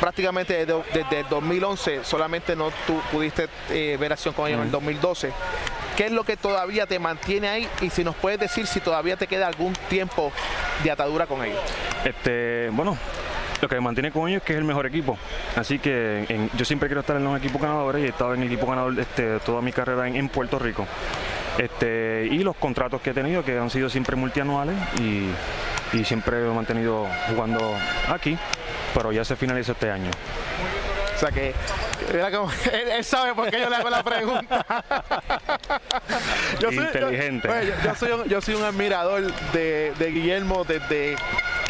Prácticamente 0.00 0.64
desde, 0.64 0.82
desde 0.94 1.20
el 1.20 1.28
2011, 1.28 2.04
solamente 2.04 2.56
no 2.56 2.70
tú 2.86 3.00
pudiste 3.12 3.48
eh, 3.68 3.96
ver 4.00 4.12
acción 4.12 4.32
con 4.34 4.48
ellos 4.48 4.60
en 4.60 4.66
el 4.66 4.70
2012. 4.70 5.32
¿Qué 5.96 6.06
es 6.06 6.12
lo 6.12 6.24
que 6.24 6.38
todavía 6.38 6.86
te 6.86 6.98
mantiene 6.98 7.48
ahí? 7.48 7.68
Y 7.82 7.90
si 7.90 8.02
nos 8.02 8.16
puedes 8.16 8.40
decir 8.40 8.66
si 8.66 8.80
todavía 8.80 9.16
te 9.16 9.26
queda 9.26 9.46
algún 9.46 9.74
tiempo 9.90 10.32
de 10.82 10.90
atadura 10.90 11.26
con 11.26 11.44
ellos. 11.44 11.60
Este, 12.04 12.70
bueno, 12.70 12.96
lo 13.60 13.68
que 13.68 13.74
me 13.76 13.80
mantiene 13.80 14.10
con 14.10 14.28
ellos 14.28 14.38
es 14.42 14.46
que 14.46 14.52
es 14.54 14.58
el 14.58 14.64
mejor 14.64 14.86
equipo. 14.86 15.18
Así 15.56 15.78
que 15.78 16.24
en- 16.28 16.50
yo 16.56 16.64
siempre 16.64 16.88
quiero 16.88 17.00
estar 17.00 17.16
en 17.16 17.24
los 17.24 17.38
equipos 17.38 17.60
ganadores 17.60 18.02
y 18.02 18.06
he 18.06 18.08
estado 18.08 18.34
en 18.34 18.42
el 18.42 18.46
equipo 18.48 18.66
ganador 18.66 18.98
este, 18.98 19.38
toda 19.40 19.60
mi 19.60 19.72
carrera 19.72 20.06
en, 20.08 20.16
en 20.16 20.28
Puerto 20.28 20.58
Rico. 20.58 20.86
Este, 21.58 22.28
y 22.30 22.38
los 22.38 22.56
contratos 22.56 23.00
que 23.02 23.10
he 23.10 23.14
tenido, 23.14 23.44
que 23.44 23.58
han 23.58 23.70
sido 23.70 23.90
siempre 23.90 24.16
multianuales 24.16 24.76
y, 25.00 25.26
y 25.96 26.04
siempre 26.04 26.36
me 26.40 26.50
he 26.50 26.54
mantenido 26.54 27.06
jugando 27.28 27.74
aquí, 28.08 28.38
pero 28.94 29.12
ya 29.12 29.24
se 29.24 29.36
finaliza 29.36 29.72
este 29.72 29.90
año. 29.90 30.10
O 31.16 31.18
sea 31.18 31.30
que, 31.30 31.48
él, 32.72 32.90
él 32.96 33.04
sabe 33.04 33.34
por 33.34 33.50
qué 33.50 33.60
yo 33.60 33.68
le 33.68 33.76
hago 33.76 33.90
la 33.90 34.02
pregunta. 34.02 34.64
Yo 36.60 36.70
Inteligente. 36.72 37.48
Yo, 37.48 37.54
oye, 37.54 37.66
yo- 37.66 37.74
yo 37.90 37.94
soy 37.94 38.12
un, 38.12 38.24
yo 38.24 38.40
soy 38.40 38.54
un 38.54 38.64
admirador 38.64 39.32
de, 39.52 39.92
de 39.98 40.10
Guillermo 40.10 40.64
desde 40.64 41.16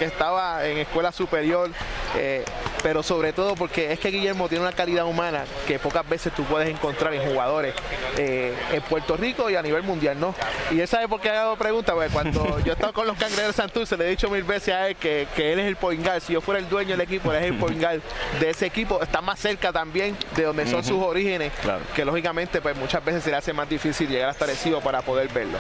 que 0.00 0.06
estaba 0.06 0.66
en 0.66 0.78
escuela 0.78 1.12
superior, 1.12 1.68
eh, 2.16 2.42
pero 2.82 3.02
sobre 3.02 3.32
todo 3.32 3.54
porque 3.54 3.92
es 3.92 3.98
que 3.98 4.10
Guillermo 4.10 4.48
tiene 4.48 4.64
una 4.64 4.72
calidad 4.72 5.04
humana 5.06 5.44
que 5.66 5.78
pocas 5.78 6.08
veces 6.08 6.32
tú 6.34 6.44
puedes 6.44 6.68
encontrar 6.68 7.12
en 7.14 7.28
jugadores 7.28 7.74
eh, 8.16 8.54
en 8.72 8.82
Puerto 8.82 9.16
Rico 9.16 9.50
y 9.50 9.56
a 9.56 9.62
nivel 9.62 9.82
mundial, 9.82 10.18
¿no? 10.18 10.34
Y 10.70 10.80
él 10.80 10.88
sabe 10.88 11.08
por 11.08 11.20
qué 11.20 11.30
ha 11.30 11.34
dado 11.34 11.56
preguntas, 11.56 11.94
porque 11.94 12.10
cuando 12.10 12.58
yo 12.64 12.72
estaba 12.72 12.92
con 12.92 13.06
los 13.06 13.16
cangrejeros 13.16 13.56
de 13.56 13.62
Santurce 13.62 13.96
le 13.96 14.06
he 14.06 14.10
dicho 14.10 14.30
mil 14.30 14.42
veces 14.44 14.74
a 14.74 14.88
él 14.88 14.96
que, 14.96 15.26
que 15.36 15.52
él 15.52 15.60
es 15.60 15.66
el 15.66 15.76
point 15.76 16.04
guard. 16.04 16.22
Si 16.22 16.32
yo 16.32 16.40
fuera 16.40 16.58
el 16.60 16.68
dueño 16.68 16.90
del 16.92 17.00
equipo, 17.02 17.32
él 17.32 17.38
es 17.44 17.50
el 17.50 17.58
point 17.58 17.78
guard 17.80 18.00
de 18.38 18.50
ese 18.50 18.66
equipo. 18.66 19.02
Está 19.02 19.20
más 19.20 19.38
cerca 19.38 19.72
también 19.72 20.16
de 20.36 20.44
donde 20.44 20.66
son 20.66 20.82
sus 20.84 21.02
orígenes, 21.02 21.52
Claro. 21.62 21.80
que 21.94 22.04
lógicamente 22.04 22.60
pues 22.60 22.76
muchas 22.76 23.04
veces 23.04 23.24
se 23.24 23.30
le 23.30 23.36
hace 23.36 23.52
más 23.52 23.68
difícil 23.68 24.08
llegar 24.08 24.30
hasta 24.30 24.44
Arecibo 24.44 24.80
para 24.80 25.02
poder 25.02 25.28
verlo. 25.28 25.58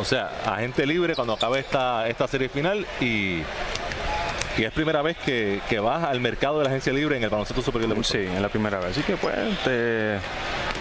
O 0.00 0.04
sea, 0.04 0.30
agente 0.46 0.86
libre 0.86 1.14
cuando 1.14 1.34
acabe 1.34 1.60
esta, 1.60 2.08
esta 2.08 2.26
serie 2.26 2.48
final 2.48 2.86
y, 3.00 3.42
y 4.58 4.64
es 4.64 4.72
primera 4.72 5.02
vez 5.02 5.16
que, 5.18 5.60
que 5.68 5.78
vas 5.80 6.04
al 6.04 6.20
mercado 6.20 6.58
de 6.58 6.64
la 6.64 6.70
agencia 6.70 6.92
libre 6.92 7.16
en 7.16 7.24
el 7.24 7.30
baloncesto 7.30 7.62
superior 7.62 7.88
de 7.88 7.94
Puerto 7.94 8.12
Sí, 8.12 8.18
en 8.18 8.42
la 8.42 8.48
primera 8.48 8.78
vez. 8.78 8.90
Así 8.92 9.02
que 9.02 9.16
pues, 9.16 9.34
este, 9.38 10.18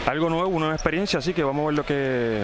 algo 0.05 0.29
nuevo, 0.29 0.47
una 0.49 0.59
nueva 0.65 0.75
experiencia, 0.75 1.19
así 1.19 1.33
que 1.33 1.43
vamos 1.43 1.63
a 1.63 1.65
ver 1.67 1.75
lo 1.75 1.85
que, 1.85 2.43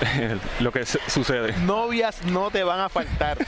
lo 0.60 0.70
que 0.72 0.84
sucede. 0.86 1.54
Novias 1.58 2.22
no 2.26 2.50
te 2.50 2.62
van 2.64 2.80
a 2.80 2.88
faltar. 2.88 3.38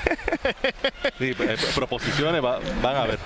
Sí, 1.19 1.35
eh, 1.39 1.57
proposiciones 1.75 2.43
va- 2.45 2.59
van 2.83 2.97
a 2.97 3.05
ver. 3.05 3.19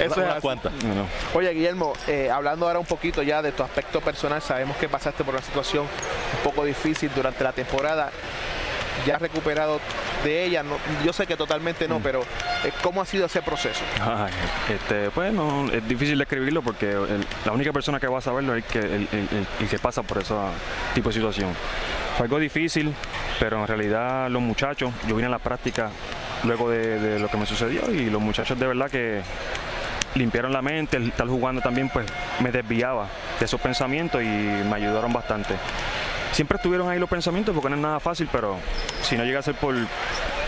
Eso 0.00 0.22
es 0.22 0.34
cuantas. 0.40 0.72
Bueno, 0.84 1.06
Oye, 1.34 1.50
Guillermo, 1.52 1.92
eh, 2.06 2.30
hablando 2.30 2.66
ahora 2.66 2.78
un 2.78 2.86
poquito 2.86 3.22
ya 3.22 3.42
de 3.42 3.50
tu 3.52 3.62
aspecto 3.64 4.00
personal, 4.00 4.40
sabemos 4.40 4.76
que 4.76 4.88
pasaste 4.88 5.24
por 5.24 5.34
una 5.34 5.42
situación 5.42 5.82
un 5.84 6.42
poco 6.44 6.64
difícil 6.64 7.10
durante 7.14 7.42
la 7.42 7.52
temporada. 7.52 8.10
Ya 9.06 9.16
has 9.16 9.22
recuperado 9.22 9.80
de 10.24 10.44
ella? 10.44 10.62
yo 11.04 11.12
sé 11.12 11.26
que 11.26 11.36
totalmente 11.36 11.88
no, 11.88 11.98
mm. 11.98 12.02
pero 12.02 12.20
eh, 12.64 12.72
¿cómo 12.82 13.00
ha 13.00 13.06
sido 13.06 13.26
ese 13.26 13.42
proceso? 13.42 13.80
este, 14.68 15.08
bueno, 15.08 15.68
es 15.72 15.86
difícil 15.88 16.18
describirlo 16.18 16.62
porque 16.62 16.94
la 17.44 17.52
única 17.52 17.72
persona 17.72 17.98
que 17.98 18.06
va 18.06 18.18
a 18.18 18.22
saberlo 18.22 18.54
es 18.54 18.64
el 18.64 18.70
que, 18.70 18.78
el, 18.78 19.68
que 19.68 19.78
pasa 19.78 20.02
por 20.02 20.18
ese 20.18 20.34
tipo 20.94 21.08
de 21.08 21.14
situación. 21.14 21.54
Fue 22.16 22.24
algo 22.24 22.38
difícil, 22.38 22.94
pero 23.38 23.60
en 23.60 23.66
realidad 23.66 24.28
los 24.30 24.42
muchachos, 24.42 24.92
yo 25.08 25.16
vine 25.16 25.26
a 25.26 25.30
la 25.30 25.38
práctica 25.38 25.90
luego 26.44 26.70
de, 26.70 27.18
lo 27.18 27.28
que 27.28 27.36
me 27.36 27.46
sucedió 27.46 27.90
y 27.90 28.10
los 28.10 28.20
muchachos 28.20 28.58
de 28.58 28.66
verdad 28.66 28.90
que 28.90 29.22
limpiaron 30.14 30.52
la 30.52 30.62
mente, 30.62 30.96
el 30.96 31.08
estar 31.08 31.26
jugando 31.26 31.60
también 31.60 31.88
pues 31.88 32.06
me 32.40 32.50
desviaba 32.50 33.06
de 33.38 33.44
esos 33.44 33.60
pensamientos 33.60 34.22
y 34.22 34.26
me 34.26 34.74
ayudaron 34.74 35.12
bastante. 35.12 35.54
Siempre 36.32 36.56
estuvieron 36.56 36.88
ahí 36.88 36.98
los 36.98 37.08
pensamientos 37.08 37.54
porque 37.54 37.70
no 37.70 37.76
es 37.76 37.82
nada 37.82 38.00
fácil, 38.00 38.28
pero 38.30 38.56
si 39.02 39.16
no 39.16 39.24
llega 39.24 39.40
a 39.40 39.42
ser 39.42 39.54
por, 39.54 39.74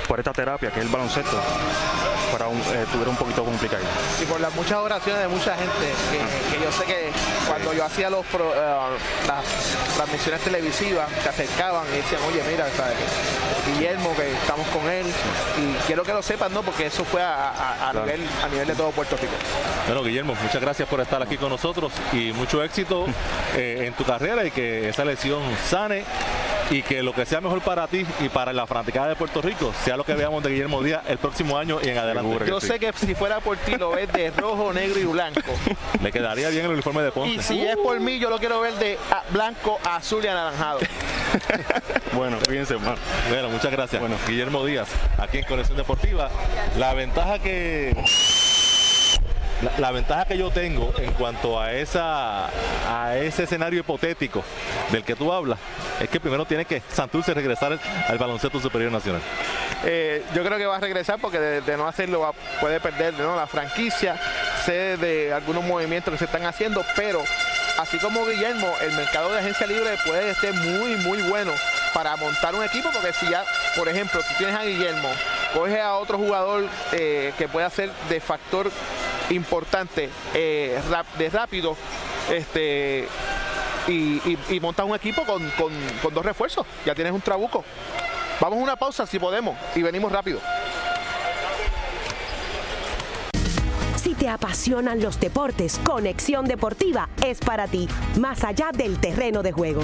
por 0.06 0.18
esta 0.18 0.32
terapia 0.32 0.70
que 0.70 0.80
es 0.80 0.86
el 0.86 0.90
baloncesto, 0.92 1.36
para 2.32 2.48
un, 2.48 2.58
eh, 2.58 2.86
un 3.06 3.16
poquito 3.16 3.44
complicado. 3.44 3.82
Y 4.20 4.24
por 4.24 4.40
las 4.40 4.54
muchas 4.54 4.78
oraciones 4.78 5.22
de 5.22 5.28
mucha 5.28 5.54
gente, 5.56 5.92
que, 6.10 6.64
yo 6.64 6.72
sé 6.72 6.84
que 6.84 7.10
cuando 7.46 7.72
yo 7.72 7.84
hacía 7.84 8.10
los 8.10 8.24
eh, 8.24 8.98
las 9.26 9.44
transmisiones 9.96 10.40
televisivas, 10.40 11.08
se 11.22 11.28
acercaban 11.28 11.84
y 11.92 11.96
decían, 11.96 12.20
oye, 12.28 12.42
mira, 12.50 12.66
Guillermo, 13.66 14.14
que 14.16 14.32
estamos 14.32 14.66
con 14.68 14.88
él, 14.90 15.06
y 15.06 15.86
quiero 15.86 16.02
que 16.02 16.12
lo 16.12 16.22
sepan, 16.22 16.52
¿no? 16.52 16.62
Porque 16.62 16.86
eso 16.86 17.04
fue 17.04 17.22
a, 17.22 17.92
nivel, 17.94 18.26
a 18.42 18.48
nivel 18.48 18.66
de 18.66 18.74
todo 18.74 18.90
Puerto 18.90 19.16
Rico. 19.16 19.32
Bueno, 19.86 20.02
Guillermo, 20.02 20.34
muchas 20.42 20.60
gracias 20.60 20.88
por 20.88 21.00
estar 21.00 21.22
aquí 21.22 21.36
con 21.36 21.50
nosotros 21.50 21.92
y 22.12 22.32
mucho 22.32 22.62
éxito 22.62 23.06
eh, 23.56 23.84
en 23.86 23.94
tu 23.94 24.04
carrera 24.04 24.44
y 24.44 24.50
que 24.50 24.88
esa 24.88 25.04
lesión 25.04 25.42
sane 25.68 26.04
y 26.72 26.82
que 26.82 27.02
lo 27.02 27.12
que 27.12 27.26
sea 27.26 27.40
mejor 27.40 27.60
para 27.60 27.86
ti 27.86 28.06
y 28.20 28.30
para 28.30 28.52
la 28.52 28.66
fanaticada 28.66 29.08
de 29.08 29.14
Puerto 29.14 29.42
Rico 29.42 29.74
sea 29.84 29.96
lo 29.96 30.04
que 30.04 30.14
veamos 30.14 30.42
de 30.42 30.50
Guillermo 30.50 30.82
Díaz 30.82 31.02
el 31.06 31.18
próximo 31.18 31.58
año 31.58 31.78
y 31.82 31.88
en 31.88 31.98
adelante. 31.98 32.46
Yo 32.46 32.60
sé 32.60 32.78
que 32.78 32.92
si 32.94 33.14
fuera 33.14 33.40
por 33.40 33.58
ti 33.58 33.76
lo 33.76 33.90
ves 33.90 34.10
de 34.12 34.30
rojo, 34.30 34.72
negro 34.72 34.98
y 34.98 35.04
blanco. 35.04 35.40
Le 36.02 36.10
quedaría 36.10 36.48
bien 36.48 36.64
el 36.64 36.72
uniforme 36.72 37.02
de 37.02 37.12
Ponce. 37.12 37.34
Y 37.34 37.42
si 37.42 37.60
es 37.60 37.76
por 37.76 38.00
mí, 38.00 38.18
yo 38.18 38.30
lo 38.30 38.38
quiero 38.38 38.60
ver 38.60 38.74
de 38.74 38.98
blanco, 39.30 39.78
azul 39.84 40.24
y 40.24 40.28
anaranjado. 40.28 40.80
bueno, 42.14 42.38
fíjense, 42.48 42.74
hermano. 42.74 42.96
Bueno, 43.28 43.50
muchas 43.50 43.70
gracias. 43.70 44.00
Bueno, 44.00 44.16
Guillermo 44.26 44.64
Díaz, 44.64 44.88
aquí 45.18 45.38
en 45.38 45.44
Conexión 45.44 45.76
Deportiva. 45.76 46.30
La 46.78 46.94
ventaja 46.94 47.38
que 47.38 47.94
la, 49.78 49.90
ventaja 49.92 50.24
que 50.24 50.36
yo 50.36 50.50
tengo 50.50 50.92
en 50.98 51.12
cuanto 51.12 51.60
a 51.60 51.72
esa 51.72 52.48
a 52.88 53.16
ese 53.16 53.44
escenario 53.44 53.80
hipotético 53.80 54.42
del 54.90 55.04
que 55.04 55.14
tú 55.14 55.32
hablas 55.32 55.58
es 56.00 56.08
que 56.08 56.20
primero 56.20 56.44
tiene 56.44 56.64
que 56.64 56.82
Santurce 56.92 57.34
regresar 57.34 57.78
al 58.08 58.18
baloncesto 58.18 58.60
superior 58.60 58.90
nacional. 58.90 59.20
Eh, 59.84 60.24
yo 60.34 60.44
creo 60.44 60.58
que 60.58 60.66
va 60.66 60.76
a 60.76 60.80
regresar 60.80 61.18
porque 61.20 61.38
de, 61.38 61.76
no 61.76 61.86
hacerlo 61.86 62.34
puede 62.60 62.80
perder 62.80 63.14
la 63.14 63.46
franquicia, 63.46 64.16
sé 64.64 64.96
de 64.96 65.32
algunos 65.32 65.64
movimientos 65.64 66.12
que 66.12 66.18
se 66.18 66.24
están 66.24 66.44
haciendo, 66.44 66.84
pero 66.96 67.22
así 67.78 67.98
como 67.98 68.24
Guillermo, 68.26 68.68
el 68.82 68.92
mercado 68.92 69.32
de 69.32 69.40
agencia 69.40 69.66
libre 69.66 69.96
puede 70.06 70.34
ser 70.34 70.54
muy, 70.54 70.96
muy 70.96 71.22
bueno 71.22 71.52
para 71.92 72.16
montar 72.16 72.54
un 72.54 72.64
equipo, 72.64 72.90
porque 72.92 73.12
si 73.12 73.28
ya, 73.28 73.44
por 73.76 73.88
ejemplo, 73.88 74.20
tú 74.20 74.34
tienes 74.38 74.56
a 74.56 74.64
Guillermo, 74.64 75.08
coge 75.52 75.80
a 75.80 75.94
otro 75.94 76.18
jugador 76.18 76.64
eh, 76.92 77.32
que 77.36 77.48
pueda 77.48 77.68
ser 77.70 77.90
de 78.08 78.20
factor 78.20 78.70
importante 79.32 80.10
eh, 80.34 80.80
de 81.18 81.30
rápido 81.30 81.76
este 82.30 83.08
y, 83.88 84.60
montas 84.60 84.86
un 84.86 84.94
equipo 84.94 85.24
con, 85.24 85.42
con 86.02 86.14
dos 86.14 86.24
refuerzos. 86.24 86.66
Ya 86.86 86.94
tienes 86.94 87.12
un 87.12 87.20
trabuco. 87.20 87.64
Vamos 88.40 88.58
a 88.58 88.62
una 88.62 88.76
pausa 88.76 89.06
si 89.06 89.18
podemos 89.18 89.56
y 89.74 89.82
venimos 89.82 90.10
rápido. 90.10 90.40
Si 93.96 94.14
te 94.14 94.28
apasionan 94.28 95.00
los 95.00 95.20
deportes, 95.20 95.78
Conexión 95.84 96.46
Deportiva 96.46 97.08
es 97.24 97.38
para 97.38 97.68
ti, 97.68 97.88
más 98.18 98.42
allá 98.42 98.70
del 98.72 98.98
terreno 98.98 99.44
de 99.44 99.52
juego. 99.52 99.82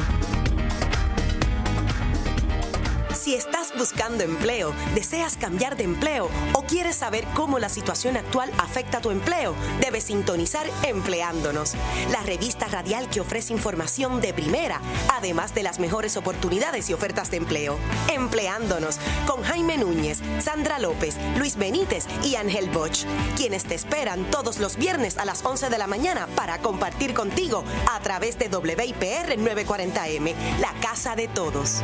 Si 3.19 3.35
estás 3.35 3.73
buscando 3.77 4.23
empleo, 4.23 4.73
deseas 4.95 5.37
cambiar 5.37 5.77
de 5.77 5.83
empleo 5.83 6.31
o 6.53 6.63
quieres 6.63 6.95
saber 6.95 7.27
cómo 7.35 7.59
la 7.59 7.69
situación 7.69 8.17
actual 8.17 8.49
afecta 8.59 9.01
tu 9.01 9.11
empleo, 9.11 9.57
debes 9.81 10.05
sintonizar 10.05 10.67
Empleándonos, 10.85 11.75
la 12.13 12.23
revista 12.23 12.69
radial 12.69 13.11
que 13.11 13.21
ofrece 13.21 13.53
información 13.53 14.21
de 14.21 14.33
primera, 14.33 14.81
además 15.13 15.53
de 15.53 15.65
las 15.65 15.81
mejores 15.81 16.17
oportunidades 16.17 16.89
y 16.91 16.93
ofertas 16.93 17.31
de 17.33 17.39
empleo. 17.39 17.77
Empleándonos 18.09 18.99
con 19.27 19.43
Jaime 19.43 19.79
Núñez, 19.79 20.21
Sandra 20.39 20.79
López, 20.79 21.17
Luis 21.37 21.57
Benítez 21.57 22.07
y 22.23 22.37
Ángel 22.37 22.71
Bosch, 22.71 23.05
quienes 23.37 23.65
te 23.65 23.75
esperan 23.75 24.31
todos 24.31 24.59
los 24.59 24.77
viernes 24.77 25.19
a 25.19 25.25
las 25.25 25.45
11 25.45 25.71
de 25.71 25.79
la 25.79 25.89
mañana 25.89 26.29
para 26.37 26.59
compartir 26.59 27.15
contigo 27.15 27.65
a 27.91 27.99
través 28.01 28.39
de 28.39 28.47
WIPR 28.47 29.37
940M, 29.39 30.35
la 30.61 30.73
casa 30.81 31.17
de 31.17 31.27
todos. 31.27 31.83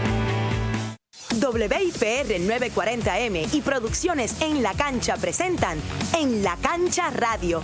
WIPR 1.40 2.38
940M 2.38 3.48
y 3.52 3.60
Producciones 3.60 4.40
en 4.40 4.62
la 4.62 4.74
Cancha 4.74 5.16
presentan 5.16 5.78
En 6.16 6.42
la 6.42 6.56
Cancha 6.56 7.10
Radio. 7.10 7.62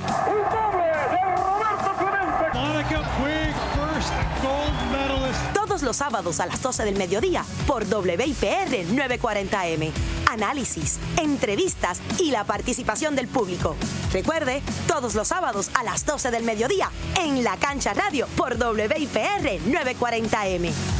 Todos 5.54 5.82
los 5.82 5.96
sábados 5.96 6.40
a 6.40 6.46
las 6.46 6.60
12 6.60 6.84
del 6.84 6.96
mediodía 6.96 7.44
por 7.66 7.84
WIPR 7.84 8.86
940M. 8.88 9.90
Análisis, 10.30 10.98
entrevistas 11.20 12.00
y 12.18 12.30
la 12.30 12.44
participación 12.44 13.14
del 13.14 13.28
público. 13.28 13.76
Recuerde, 14.12 14.62
todos 14.88 15.14
los 15.14 15.28
sábados 15.28 15.70
a 15.74 15.84
las 15.84 16.04
12 16.04 16.30
del 16.30 16.44
mediodía 16.44 16.90
en 17.20 17.44
la 17.44 17.56
Cancha 17.56 17.94
Radio 17.94 18.26
por 18.36 18.54
WIPR 18.54 19.60
940M. 19.66 20.99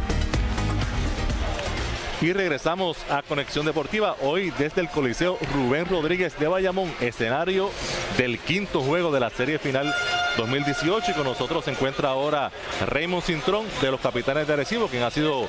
Y 2.21 2.33
regresamos 2.33 2.97
a 3.09 3.23
Conexión 3.23 3.65
Deportiva 3.65 4.15
hoy 4.21 4.51
desde 4.51 4.81
el 4.81 4.89
Coliseo 4.89 5.39
Rubén 5.55 5.87
Rodríguez 5.87 6.37
de 6.37 6.47
Bayamón, 6.47 6.93
escenario 7.01 7.71
del 8.15 8.37
quinto 8.37 8.81
juego 8.81 9.11
de 9.11 9.19
la 9.19 9.31
serie 9.31 9.57
final 9.57 9.91
2018 10.37 11.11
y 11.11 11.13
con 11.15 11.23
nosotros 11.23 11.65
se 11.65 11.71
encuentra 11.71 12.09
ahora 12.09 12.51
Raymond 12.85 13.23
Cintrón 13.23 13.65
de 13.81 13.89
los 13.89 13.99
Capitanes 13.99 14.45
de 14.45 14.53
Arecibo, 14.53 14.87
quien 14.87 15.01
ha 15.01 15.09
sido 15.09 15.47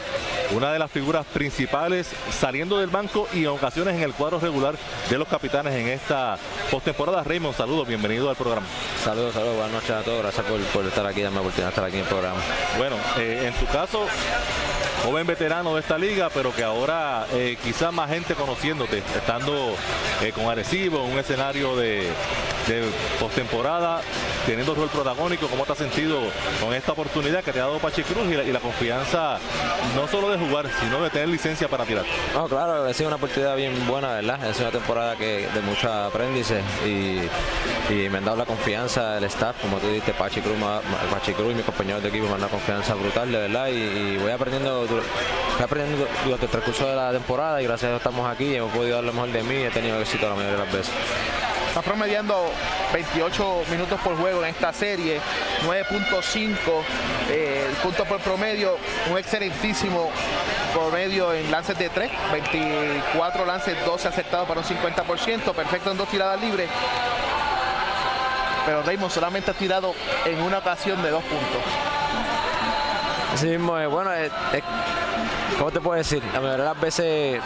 una 0.53 0.73
de 0.73 0.79
las 0.79 0.91
figuras 0.91 1.27
principales 1.27 2.09
saliendo 2.31 2.79
del 2.79 2.89
banco 2.89 3.29
y 3.35 3.41
en 3.41 3.49
ocasiones 3.49 3.97
en 3.97 4.03
el 4.03 4.15
cuadro 4.15 4.41
regular 4.41 4.75
de 5.11 5.19
los 5.19 5.29
Capitanes 5.29 5.75
en 5.75 5.89
esta 5.89 6.39
postemporada. 6.71 7.23
Raymond, 7.23 7.55
saludos, 7.55 7.87
bienvenido 7.87 8.31
al 8.31 8.37
programa. 8.37 8.67
Saludos, 9.05 9.35
saludos, 9.35 9.57
buenas 9.57 9.73
noches 9.73 9.91
a 9.91 10.03
todos, 10.03 10.23
gracias 10.23 10.47
por, 10.73 10.87
estar 10.87 11.07
aquí, 11.07 11.21
darme 11.21 11.37
la 11.37 11.41
oportunidad 11.43 11.67
de 11.67 11.71
estar 11.71 11.85
aquí 11.85 11.97
en 11.97 12.03
el 12.03 12.09
programa. 12.09 12.41
Bueno, 12.79 12.97
eh, 13.19 13.53
en 13.53 13.55
tu 13.55 13.71
caso, 13.71 14.07
joven 15.03 15.27
veterano 15.27 15.75
de 15.75 15.81
esta 15.81 15.99
liga, 15.99 16.31
pero 16.33 16.55
que 16.55 16.63
ahora 16.63 17.27
eh, 17.33 17.57
quizás 17.63 17.93
más 17.93 18.11
gente 18.11 18.35
conociéndote, 18.35 18.99
estando 18.99 19.75
eh, 20.23 20.33
con 20.33 20.47
Arecibo 20.47 21.05
en 21.05 21.13
un 21.13 21.19
escenario 21.19 21.77
de, 21.77 22.09
de 22.69 22.85
postemporada, 23.19 24.01
teniendo 24.47 24.75
rol 24.75 24.89
protagónico, 24.89 25.47
¿cómo 25.47 25.65
te 25.65 25.73
has 25.73 25.79
sentido 25.79 26.21
con 26.61 26.75
esta 26.75 26.93
oportunidad 26.93 27.43
que 27.43 27.53
te 27.53 27.61
ha 27.61 27.65
dado 27.65 27.79
Pachi 27.79 28.03
Cruz 28.03 28.27
y 28.29 28.53
la, 28.53 28.61
confianza 28.61 29.39
no 29.97 30.07
solo 30.09 30.31
de 30.31 30.39
jugar, 30.39 30.67
sino 30.81 31.03
de 31.03 31.11
tener 31.11 31.29
licencia 31.29 31.69
para 31.69 31.85
tirar? 31.85 32.05
No, 32.35 32.47
claro, 32.49 32.85
ha 32.85 32.95
sido 32.95 33.09
una 33.09 33.17
oportunidad 33.17 33.57
bien 33.57 33.87
buena, 33.87 34.15
¿verdad? 34.15 34.45
Es 34.49 34.61
una 34.61 34.71
temporada 34.71 35.17
que 35.17 35.49
de 35.53 35.61
mucho 35.63 35.93
aprendizaje 35.93 36.63
y, 36.87 37.29
me 38.11 38.19
han 38.19 38.25
dado 38.25 38.39
la 38.39 38.47
confianza 38.47 39.15
del 39.15 39.25
staff, 39.25 39.57
como 39.61 39.79
tú 39.79 39.87
dijiste, 39.87 40.13
Pachi 40.15 40.41
Cruz, 40.41 40.57
Pachi 41.11 41.33
Cruz 41.33 41.53
y 41.53 41.55
mis 41.57 41.65
compañeros 41.65 42.03
de 42.03 42.09
equipo 42.09 42.27
me 42.27 42.35
han 42.35 42.41
dado 42.41 42.53
confianza 42.53 42.95
brutal, 42.95 43.31
de 43.31 43.39
verdad, 43.39 43.69
y, 43.69 44.17
voy 44.17 44.31
aprendiendo, 44.31 44.87
voy 44.95 45.63
aprendiendo 45.63 46.07
durante 46.25 46.47
el 46.47 46.51
transcurso 46.51 46.87
de 46.87 46.97
la 46.97 47.13
temporada 47.13 47.61
y 47.61 47.65
gracias 47.65 47.85
a 47.85 47.89
Dios 47.89 48.01
estamos 48.01 48.31
aquí, 48.31 48.55
hemos 48.55 48.73
podido 48.73 48.97
dar 48.97 49.05
lo 49.05 49.13
mejor 49.13 49.31
de 49.31 49.43
mí 49.43 49.55
y 49.55 49.63
he 49.65 49.71
tenido 49.71 50.01
éxito 50.01 50.29
la 50.29 50.35
mayoría 50.35 50.59
de 50.59 50.65
las 50.65 50.73
veces. 50.73 50.95
Está 51.69 51.81
promediando 51.81 52.51
28 52.93 53.63
minutos 53.71 53.99
por 54.01 54.15
juego 54.17 54.43
en 54.43 54.51
esta 54.51 54.75
serie, 54.75 55.21
9.5 55.65 56.51
eh, 57.31 57.67
puntos 57.83 58.07
por 58.07 58.21
promedio, 58.21 58.77
un 59.11 59.17
excelentísimo 59.17 60.11
promedio 60.75 61.33
en 61.33 61.51
lances 61.51 61.79
de 61.79 61.89
3, 61.89 62.11
24 62.31 63.47
lances, 63.47 63.75
12 63.87 64.07
aceptados 64.07 64.47
para 64.47 64.61
un 64.61 64.67
50%, 64.67 65.55
perfecto 65.55 65.91
en 65.91 65.97
dos 65.97 66.09
tiradas 66.09 66.39
libres. 66.43 66.69
Pero 68.67 68.83
Raymond 68.83 69.11
solamente 69.11 69.51
ha 69.51 69.55
tirado 69.55 69.95
en 70.27 70.43
una 70.43 70.59
ocasión 70.59 71.03
de 71.03 71.11
dos 71.11 71.23
puntos. 71.25 72.02
Así 73.33 73.47
mismo, 73.49 73.73
bueno, 73.89 74.13
eh, 74.13 74.31
eh, 74.53 74.63
¿cómo 75.59 75.71
te 75.71 75.81
puedo 75.81 75.97
decir? 75.97 76.23
La 76.35 76.41
mayoría 76.41 76.65
de 76.65 76.71
las 76.71 76.81
veces 76.81 77.41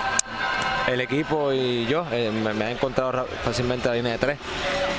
el 0.86 1.00
equipo 1.00 1.52
y 1.52 1.86
yo 1.86 2.04
me, 2.04 2.54
me 2.54 2.64
han 2.64 2.72
encontrado 2.72 3.26
fácilmente 3.44 3.88
la 3.88 3.94
línea 3.94 4.12
de 4.12 4.18
tres 4.18 4.38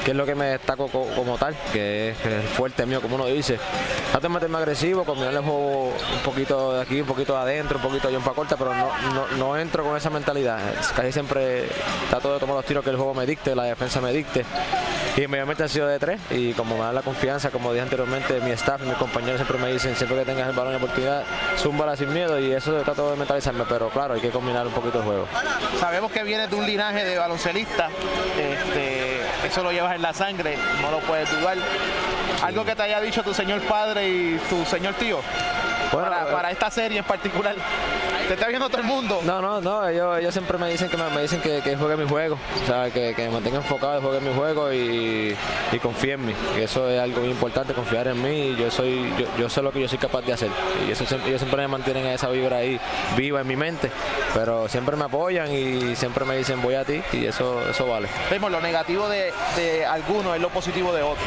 que 0.08 0.12
es 0.12 0.17
lo 0.17 0.25
que 0.25 0.36
me 0.36 0.46
destaco 0.46 0.88
como 0.88 1.38
tal, 1.38 1.53
que 1.74 2.12
es 2.12 2.25
el 2.25 2.41
fuerte 2.41 2.86
mío, 2.86 3.01
como 3.01 3.15
uno 3.15 3.25
dice. 3.25 3.60
Trato 4.12 4.29
de 4.29 4.34
meterme 4.34 4.58
agresivo, 4.58 5.03
combinarle 5.03 5.39
el 5.39 5.44
juego 5.44 5.88
un 5.88 6.20
poquito 6.24 6.75
de 6.75 6.82
aquí, 6.82 7.01
un 7.01 7.08
poquito 7.08 7.34
de 7.34 7.39
adentro, 7.39 7.75
un 7.75 7.84
poquito 7.84 8.10
de 8.10 8.17
para 8.20 8.34
corta, 8.34 8.56
pero 8.56 8.74
no, 8.74 8.89
no, 9.38 9.58
entro 9.58 9.84
con 9.84 9.98
esa 9.98 10.10
mentalidad. 10.10 10.60
Casi 10.96 11.12
siempre 11.12 11.67
trato 12.10 12.34
de 12.34 12.39
tomar 12.39 12.56
los 12.56 12.63
tiros 12.63 12.86
que 12.86 12.91
el 12.91 12.96
juego 12.96 13.13
me 13.13 13.25
dicte, 13.25 13.53
la 13.53 13.63
defensa 13.63 14.00
me 14.00 14.13
dicte. 14.13 14.46
Y 15.17 15.24
inmediatamente 15.24 15.63
ha 15.63 15.67
sido 15.67 15.88
de 15.88 16.00
tres 16.00 16.22
y 16.29 16.53
como 16.53 16.77
me 16.77 16.84
da 16.84 16.94
la 16.94 17.01
confianza, 17.01 17.50
como 17.50 17.74
dije 17.74 17.82
anteriormente, 17.82 18.39
mi 18.39 18.51
staff 18.51 18.79
y 18.84 18.88
mis 18.88 18.98
compañeros 18.98 19.38
siempre 19.38 19.58
me 19.58 19.74
dicen, 19.74 19.96
siempre 19.96 20.20
que 20.20 20.25
tengas 20.25 20.48
el 20.48 20.56
balón 20.56 20.72
de 20.72 20.77
oportunidad, 20.77 21.24
zúmbala 21.58 21.98
sin 21.98 22.13
miedo 22.13 22.39
y 22.39 22.53
eso 22.53 22.72
trato 22.84 23.12
de 23.12 23.17
mentalizarme, 23.17 23.65
pero 23.67 23.89
claro, 23.89 24.13
hay 24.13 24.22
que 24.22 24.29
combinar 24.29 24.65
un 24.65 24.74
poquito 24.74 25.00
el 25.00 25.03
juego. 25.03 25.27
Sabemos 25.79 26.12
que 26.12 26.24
viene 26.24 26.48
de 26.48 26.55
un 26.55 26.65
linaje 26.65 27.05
de 27.05 27.17
baloncelistas, 27.17 27.91
este, 28.38 29.22
eso 29.48 29.63
lo 29.63 29.72
llevas 29.72 29.96
en 29.96 30.01
la 30.01 30.13
sangre, 30.13 30.57
no 30.81 30.91
lo 30.91 31.00
puedes 31.00 31.29
dudar. 31.31 31.57
Algo 32.43 32.65
que 32.65 32.75
te 32.75 32.84
haya 32.84 33.01
dicho 33.01 33.24
tu 33.24 33.34
señor 33.34 33.62
padre 33.62 34.07
y 34.07 34.39
tu 34.50 34.65
señor 34.65 34.93
tío 34.96 35.19
para, 35.91 36.51
esta 36.51 36.69
serie 36.69 37.00
en 37.00 37.05
particular. 37.05 37.55
Te 38.27 38.34
está 38.34 38.48
viendo 38.48 38.67
todo 38.67 38.81
el 38.81 38.88
mundo. 38.88 39.22
No, 39.24 39.41
no, 39.41 39.62
no, 39.62 39.88
ellos, 39.88 40.34
siempre 40.34 40.57
me 40.57 40.69
dicen 40.69 40.89
que 40.89 40.98
me, 40.98 41.22
dicen 41.22 41.39
que, 41.41 41.75
juegue 41.75 41.96
mi 41.96 42.07
juego, 42.07 42.38
o 42.63 42.67
sea, 42.67 42.89
que, 42.89 43.13
me 43.17 43.29
mantenga 43.29 43.57
enfocado, 43.57 44.01
juegue 44.01 44.19
mi 44.19 44.36
juego 44.36 44.72
y, 44.74 45.36
y 45.72 45.79
confíe 45.79 46.13
en 46.13 46.25
mí. 46.25 46.34
Y 46.57 46.62
eso 46.62 46.89
es 46.89 47.00
algo 47.00 47.22
muy 47.22 47.29
importante, 47.29 47.74
confiar 47.74 48.07
en 48.07 48.22
mí. 48.22 48.55
Yo 48.60 48.69
soy, 48.69 49.13
yo, 49.38 49.50
sé 49.50 49.62
lo 49.62 49.72
que 49.72 49.79
yo 49.81 49.88
soy 49.88 49.98
capaz 49.98 50.22
de 50.22 50.34
hacer. 50.34 50.50
Y 50.88 50.91
eso 50.91 51.05
ellos 51.25 51.39
siempre 51.39 51.62
me 51.62 51.67
mantienen 51.67 52.05
esa 52.07 52.27
vibra 52.29 52.57
ahí 52.57 52.79
viva 53.15 53.41
en 53.41 53.48
mi 53.48 53.55
mente. 53.55 53.91
Pero 54.38 54.70
siempre 54.70 54.96
me 54.96 55.06
apoyan 55.06 55.51
y 55.51 55.96
siempre 55.96 56.24
me 56.24 56.38
dicen 56.38 56.62
voy 56.62 56.75
a 56.75 56.86
ti 56.86 57.01
y 57.12 57.25
eso, 57.25 57.60
eso 57.67 57.88
vale. 57.88 58.08
Vemos 58.29 58.51
lo 58.51 58.62
negativo 58.62 59.10
de, 59.10 59.34
de 59.56 59.84
algunos 59.84 60.36
es 60.36 60.41
lo 60.44 60.50
positivo 60.50 60.94
de 60.94 61.01
otros. 61.01 61.25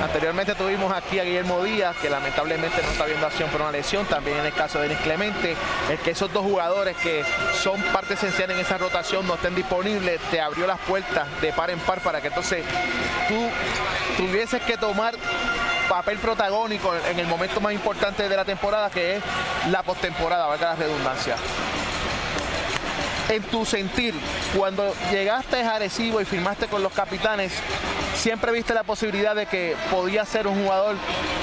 Anteriormente 0.00 0.54
tuvimos 0.54 0.92
aquí 0.92 1.18
a 1.18 1.24
Guillermo 1.24 1.64
Díaz, 1.64 1.96
que 1.96 2.08
lamentablemente 2.08 2.80
no 2.84 2.88
está 2.88 3.04
viendo 3.04 3.26
acción 3.26 3.50
por 3.50 3.62
una 3.62 3.72
lesión, 3.72 4.06
también 4.06 4.38
en 4.38 4.46
el 4.46 4.52
caso 4.52 4.78
de 4.78 4.86
Denis 4.86 5.02
Clemente, 5.02 5.56
es 5.90 5.98
que 5.98 6.12
esos 6.12 6.32
dos 6.32 6.44
jugadores 6.44 6.96
que 6.98 7.24
son 7.60 7.82
parte 7.92 8.14
esencial 8.14 8.48
en 8.52 8.60
esa 8.60 8.78
rotación 8.78 9.26
no 9.26 9.34
estén 9.34 9.56
disponibles, 9.56 10.20
te 10.30 10.40
abrió 10.40 10.68
las 10.68 10.78
puertas 10.78 11.26
de 11.40 11.52
par 11.52 11.70
en 11.70 11.80
par 11.80 11.98
para 11.98 12.20
que 12.20 12.28
entonces 12.28 12.64
tú 13.26 13.48
tuvieses 14.16 14.62
que 14.62 14.76
tomar 14.76 15.16
papel 15.88 16.18
protagónico 16.18 16.94
en 17.10 17.18
el 17.18 17.26
momento 17.26 17.60
más 17.60 17.72
importante 17.72 18.28
de 18.28 18.36
la 18.36 18.44
temporada, 18.44 18.88
que 18.88 19.16
es 19.16 19.22
la 19.72 19.82
postemporada, 19.82 20.46
valga 20.46 20.70
la 20.70 20.76
redundancia 20.76 21.34
en 23.28 23.42
tu 23.42 23.64
sentir, 23.64 24.14
cuando 24.56 24.94
llegaste 25.10 25.62
a 25.62 25.76
Arecibo 25.76 26.20
y 26.20 26.24
firmaste 26.24 26.66
con 26.66 26.82
los 26.82 26.92
capitanes, 26.92 27.52
siempre 28.16 28.52
viste 28.52 28.74
la 28.74 28.82
posibilidad 28.82 29.34
de 29.34 29.46
que 29.46 29.76
podía 29.90 30.24
ser 30.24 30.46
un 30.46 30.62
jugador 30.62 30.96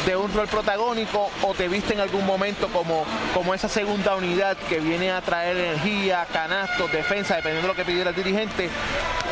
de 0.06 0.16
un 0.16 0.34
rol 0.34 0.48
protagónico 0.48 1.30
o 1.44 1.54
te 1.54 1.68
viste 1.68 1.94
en 1.94 2.00
algún 2.00 2.26
momento 2.26 2.68
como, 2.68 3.06
como 3.34 3.54
esa 3.54 3.70
segunda 3.70 4.16
unidad 4.16 4.58
que 4.70 4.80
viene 4.80 5.12
a 5.12 5.22
traer 5.22 5.58
energía, 5.58 6.26
canastos, 6.32 6.92
defensa, 6.92 7.36
dependiendo 7.36 7.68
de 7.68 7.74
lo 7.74 7.76
que 7.76 7.86
pidiera 7.86 8.10
el 8.10 8.16
dirigente. 8.16 8.70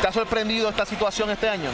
¿Te 0.00 0.08
ha 0.08 0.12
sorprendido 0.12 0.68
esta 0.68 0.84
situación 0.84 1.30
este 1.30 1.48
año? 1.48 1.70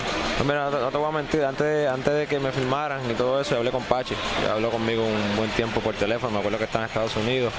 No, 0.46 0.70
no, 0.70 0.90
te 0.90 0.96
voy 0.96 1.08
a 1.08 1.12
mentir, 1.12 1.44
antes 1.44 1.66
de, 1.66 1.88
antes 1.88 2.12
de 2.12 2.26
que 2.26 2.38
me 2.38 2.52
firmaran 2.52 3.10
y 3.10 3.14
todo 3.14 3.40
eso, 3.40 3.56
hablé 3.56 3.70
con 3.70 3.82
Pachi, 3.84 4.14
habló 4.50 4.70
conmigo 4.70 5.02
un 5.02 5.36
buen 5.36 5.50
tiempo 5.50 5.80
por 5.80 5.94
teléfono, 5.94 6.32
me 6.32 6.38
acuerdo 6.40 6.58
que 6.58 6.64
está 6.64 6.80
en 6.80 6.84
Estados 6.86 7.16
Unidos. 7.16 7.52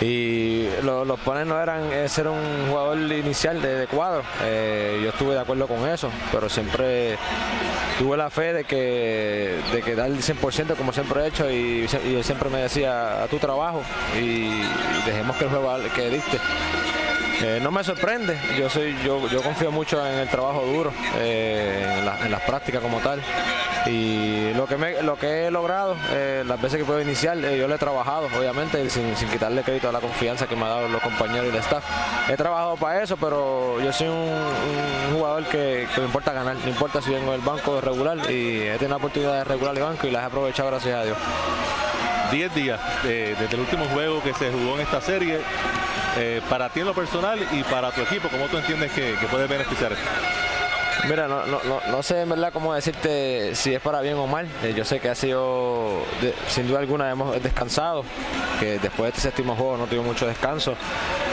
Y 0.00 0.68
los 0.82 1.18
planes 1.20 1.46
no 1.46 1.60
eran 1.60 1.92
eh, 1.92 2.08
ser 2.08 2.28
un 2.28 2.68
jugador 2.68 2.98
inicial 2.98 3.60
de, 3.60 3.86
cuadro, 3.88 4.22
eh, 4.44 5.00
yo 5.02 5.08
estuve 5.08 5.34
de 5.34 5.40
acuerdo 5.40 5.66
con 5.66 5.88
eso, 5.88 6.10
pero 6.30 6.48
siempre 6.48 7.18
tuve 7.98 8.16
la 8.16 8.30
fe 8.30 8.52
de 8.52 8.64
que, 8.64 9.58
de 9.72 9.82
que 9.82 9.94
dar 9.94 10.10
el 10.10 10.18
100% 10.18 10.76
como 10.76 10.92
siempre 10.92 11.22
he 11.22 11.28
hecho 11.28 11.50
y, 11.50 11.86
él 12.04 12.24
siempre 12.24 12.50
me 12.50 12.58
decía 12.58 13.22
a 13.22 13.26
tu 13.26 13.38
trabajo 13.38 13.82
y, 14.20 14.48
dejemos 15.06 15.36
que 15.36 15.44
el 15.44 15.50
juego 15.50 15.76
que 15.94 16.10
diste. 16.10 16.38
Eh, 17.42 17.60
no 17.62 17.70
me 17.70 17.84
sorprende, 17.84 18.38
yo 18.58 18.70
soy, 18.70 18.96
yo, 19.04 19.28
yo 19.28 19.42
confío 19.42 19.70
mucho 19.70 20.04
en 20.06 20.20
el 20.20 20.28
trabajo 20.28 20.62
duro, 20.64 20.90
eh, 21.18 21.84
en, 22.24 22.30
las 22.30 22.40
prácticas 22.42 22.80
como 22.80 22.98
tal. 23.00 23.20
Y 23.86 24.54
lo 24.54 24.66
que, 24.66 24.76
me, 24.76 25.02
lo 25.02 25.16
que 25.16 25.46
he 25.46 25.50
logrado, 25.50 25.96
eh, 26.12 26.44
las 26.46 26.60
veces 26.60 26.78
que 26.78 26.84
puedo 26.84 27.00
iniciar, 27.00 27.36
yo 27.38 27.68
lo 27.68 27.74
he 27.74 27.78
trabajado, 27.78 28.28
obviamente, 28.38 28.88
sin, 28.88 29.14
quitarle 29.30 29.62
crédito 29.62 29.88
a 29.88 29.92
la 29.92 30.00
confianza 30.00 30.46
que 30.46 30.56
me 30.56 30.62
han 30.62 30.68
dado 30.68 30.88
los 30.88 31.02
compañeros 31.02 31.46
y 31.46 31.48
el 31.50 31.56
staff. 31.56 31.84
He 32.30 32.36
trabajado 32.36 32.76
para 32.76 33.02
eso, 33.02 33.16
pero 33.18 33.80
yo 33.82 33.92
soy 33.92 34.08
un, 34.08 35.14
jugador 35.14 35.44
que, 35.44 35.86
me 35.98 36.04
importa 36.04 36.32
ganar, 36.32 36.56
no 36.56 36.68
importa 36.68 37.02
si 37.02 37.10
vengo 37.10 37.32
del 37.32 37.42
banco 37.42 37.80
regular 37.80 38.18
y 38.30 38.62
he 38.62 38.72
tenido 38.78 38.88
la 38.88 38.96
oportunidad 38.96 39.34
de 39.34 39.44
regular 39.44 39.76
el 39.76 39.82
banco 39.82 40.06
y 40.06 40.10
las 40.10 40.22
he 40.22 40.26
aprovechado 40.26 40.70
gracias 40.70 40.98
a 40.98 41.04
Dios. 41.04 41.18
10 42.30 42.54
días 42.54 42.80
desde 43.04 43.54
el 43.54 43.60
último 43.60 43.84
juego 43.86 44.20
que 44.20 44.34
se 44.34 44.50
jugó 44.50 44.74
en 44.74 44.80
esta 44.80 45.00
serie, 45.00 45.38
eh, 46.16 46.40
para 46.48 46.68
ti 46.68 46.80
en 46.80 46.86
lo 46.86 46.94
personal 46.94 47.38
y 47.52 47.62
para 47.64 47.90
tu 47.92 48.00
equipo, 48.00 48.28
¿cómo 48.28 48.46
tú 48.46 48.58
entiendes 48.58 48.92
que, 48.92 49.14
puede 49.30 49.46
beneficiar? 49.46 49.92
Mira, 51.08 51.28
no, 51.28 51.44
no, 51.46 51.60
no, 51.88 52.02
sé 52.02 52.22
en 52.22 52.30
verdad 52.30 52.52
cómo 52.52 52.74
decirte 52.74 53.54
si 53.54 53.74
es 53.74 53.80
para 53.80 54.00
bien 54.00 54.16
o 54.16 54.26
mal. 54.26 54.46
Eh, 54.62 54.74
yo 54.74 54.84
sé 54.84 54.98
que 54.98 55.10
ha 55.10 55.14
sido, 55.14 56.02
sin 56.48 56.66
duda 56.66 56.80
alguna, 56.80 57.10
hemos 57.10 57.40
descansado, 57.42 58.04
que 58.58 58.78
después 58.78 59.02
de 59.02 59.08
este 59.08 59.20
séptimo 59.20 59.54
juego 59.54 59.76
no 59.76 59.86
tuvimos 59.86 60.06
mucho 60.06 60.26
descanso 60.26 60.74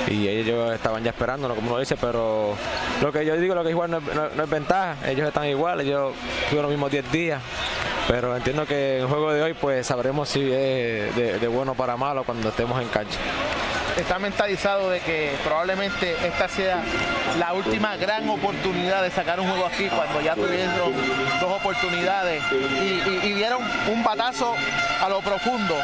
y 0.07 0.27
ellos 0.27 0.73
estaban 0.73 1.03
ya 1.03 1.11
esperándolo, 1.11 1.55
como 1.55 1.69
uno 1.69 1.79
dice, 1.79 1.95
pero 1.95 2.55
lo 3.01 3.11
que 3.11 3.25
yo 3.25 3.35
digo, 3.37 3.55
lo 3.55 3.63
que 3.63 3.69
igual 3.69 3.91
no, 3.91 3.97
es 4.43 4.49
ventaja. 4.49 4.97
Ellos 5.07 5.27
están 5.27 5.47
igual, 5.47 5.81
ellos 5.81 6.13
tuvieron 6.49 6.63
los 6.63 6.71
mismos 6.71 6.91
10 6.91 7.11
días. 7.11 7.41
Pero 8.07 8.35
entiendo 8.35 8.65
que 8.65 8.97
en 8.97 9.01
el 9.03 9.07
juego 9.07 9.31
de 9.31 9.41
hoy 9.41 9.53
pues 9.53 9.87
sabremos 9.87 10.29
si 10.29 10.51
es 10.51 11.15
de, 11.15 11.47
bueno 11.47 11.73
para 11.73 11.95
malo 11.97 12.23
cuando 12.23 12.49
estemos 12.49 12.81
en 12.81 12.89
cancha 12.89 13.19
está 13.97 14.17
mentalizado 14.17 14.89
de 14.89 14.99
que 15.01 15.35
probablemente 15.43 16.15
esta 16.25 16.47
sea 16.47 16.81
la 17.37 17.53
última 17.53 17.95
gran 17.97 18.27
oportunidad 18.27 19.03
de 19.03 19.11
sacar 19.11 19.39
un 19.39 19.47
juego 19.47 19.65
aquí 19.65 19.87
cuando 19.87 20.21
ya 20.21 20.35
tuvieron 20.35 20.91
dos 21.39 21.51
oportunidades 21.51 22.41
y, 22.81 23.33
dieron 23.33 23.61
un 23.91 24.03
batazo 24.03 24.55
a 25.01 25.09
lo 25.09 25.19
profundo. 25.21 25.75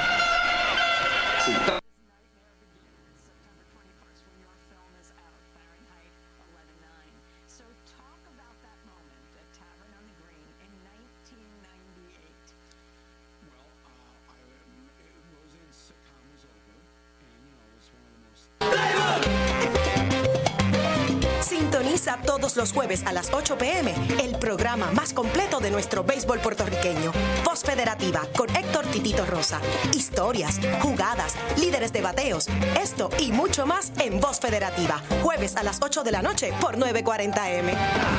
Los 22.60 22.74
jueves 22.74 23.06
a 23.06 23.14
las 23.14 23.32
8 23.34 23.58
pm 23.58 23.94
el 24.22 24.36
programa 24.38 24.92
más 24.92 25.14
completo 25.14 25.62
de 25.62 25.72
nuestro 25.72 26.04
béisbol 26.04 26.40
puertorriqueño. 26.40 27.14
Voz 27.46 27.64
Federativa 27.64 28.24
con 28.36 28.54
Héctor 28.54 28.86
Titito 28.88 29.26
Rosa. 29.26 29.62
Historias, 29.94 30.60
jugadas, 30.82 31.36
líderes 31.58 31.94
de 31.94 32.02
bateos. 32.02 32.48
Esto 32.78 33.12
y 33.18 33.32
mucho 33.32 33.66
más 33.66 33.94
en 34.00 34.20
Voz 34.20 34.42
Federativa. 34.42 35.02
Jueves 35.24 35.56
a 35.56 35.64
las 35.64 35.80
8 35.82 36.04
de 36.04 36.12
la 36.12 36.22
noche 36.22 36.52
por 36.60 36.76
940M. 36.76 37.74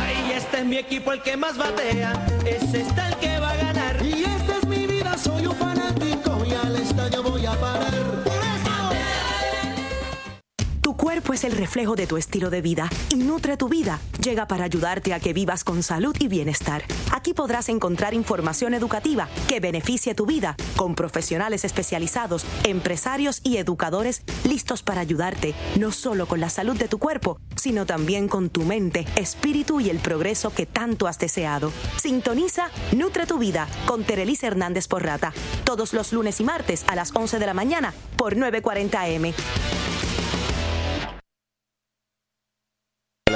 Ay, 0.07 0.33
este 0.35 0.61
es 0.61 0.65
mi 0.65 0.79
equipo 0.79 1.13
el 1.13 1.23
que 1.23 1.37
más 1.37 1.59
batea. 1.59 2.13
El 2.47 3.17
que 3.21 3.39
cuerpo 11.11 11.33
es 11.33 11.43
el 11.43 11.51
reflejo 11.51 11.97
de 11.97 12.07
tu 12.07 12.17
estilo 12.19 12.51
de 12.51 12.63
vida 12.63 12.89
y 13.09 13.17
Nutre 13.17 13.57
tu 13.57 13.69
vida 13.69 13.99
llega 14.23 14.47
para 14.47 14.63
ayudarte 14.63 15.13
a 15.13 15.19
que 15.19 15.33
vivas 15.33 15.65
con 15.65 15.83
salud 15.83 16.15
y 16.21 16.29
bienestar. 16.29 16.85
Aquí 17.11 17.35
podrás 17.35 17.69
encontrar 17.69 18.15
información 18.15 18.75
educativa 18.75 19.29
que 19.49 19.59
beneficie 19.59 20.15
tu 20.15 20.25
vida 20.25 20.55
con 20.77 20.95
profesionales 20.95 21.65
especializados, 21.65 22.47
empresarios 22.63 23.41
y 23.43 23.57
educadores 23.57 24.23
listos 24.45 24.85
para 24.85 25.01
ayudarte 25.01 25.53
no 25.81 25.91
solo 25.91 26.27
con 26.29 26.39
la 26.39 26.49
salud 26.49 26.79
de 26.79 26.87
tu 26.87 27.01
cuerpo, 27.01 27.41
sino 27.57 27.87
también 27.87 28.29
con 28.29 28.49
tu 28.49 28.63
mente, 28.63 29.05
espíritu 29.17 29.81
y 29.81 29.91
el 29.91 29.99
progreso 29.99 30.51
que 30.51 30.67
tanto 30.67 31.09
has 31.09 31.19
deseado. 31.19 31.73
Sintoniza 32.01 32.69
Nutre 32.97 33.27
tu 33.27 33.37
vida 33.39 33.67
con 33.85 34.05
Terelis 34.05 34.45
Hernández 34.45 34.87
Porrata 34.87 35.33
todos 35.65 35.93
los 35.93 36.13
lunes 36.13 36.39
y 36.39 36.45
martes 36.45 36.85
a 36.87 36.95
las 36.95 37.13
11 37.13 37.41
de 37.41 37.47
la 37.47 37.55
mañana 37.55 37.95
por 38.17 38.37
940M. 38.37 39.35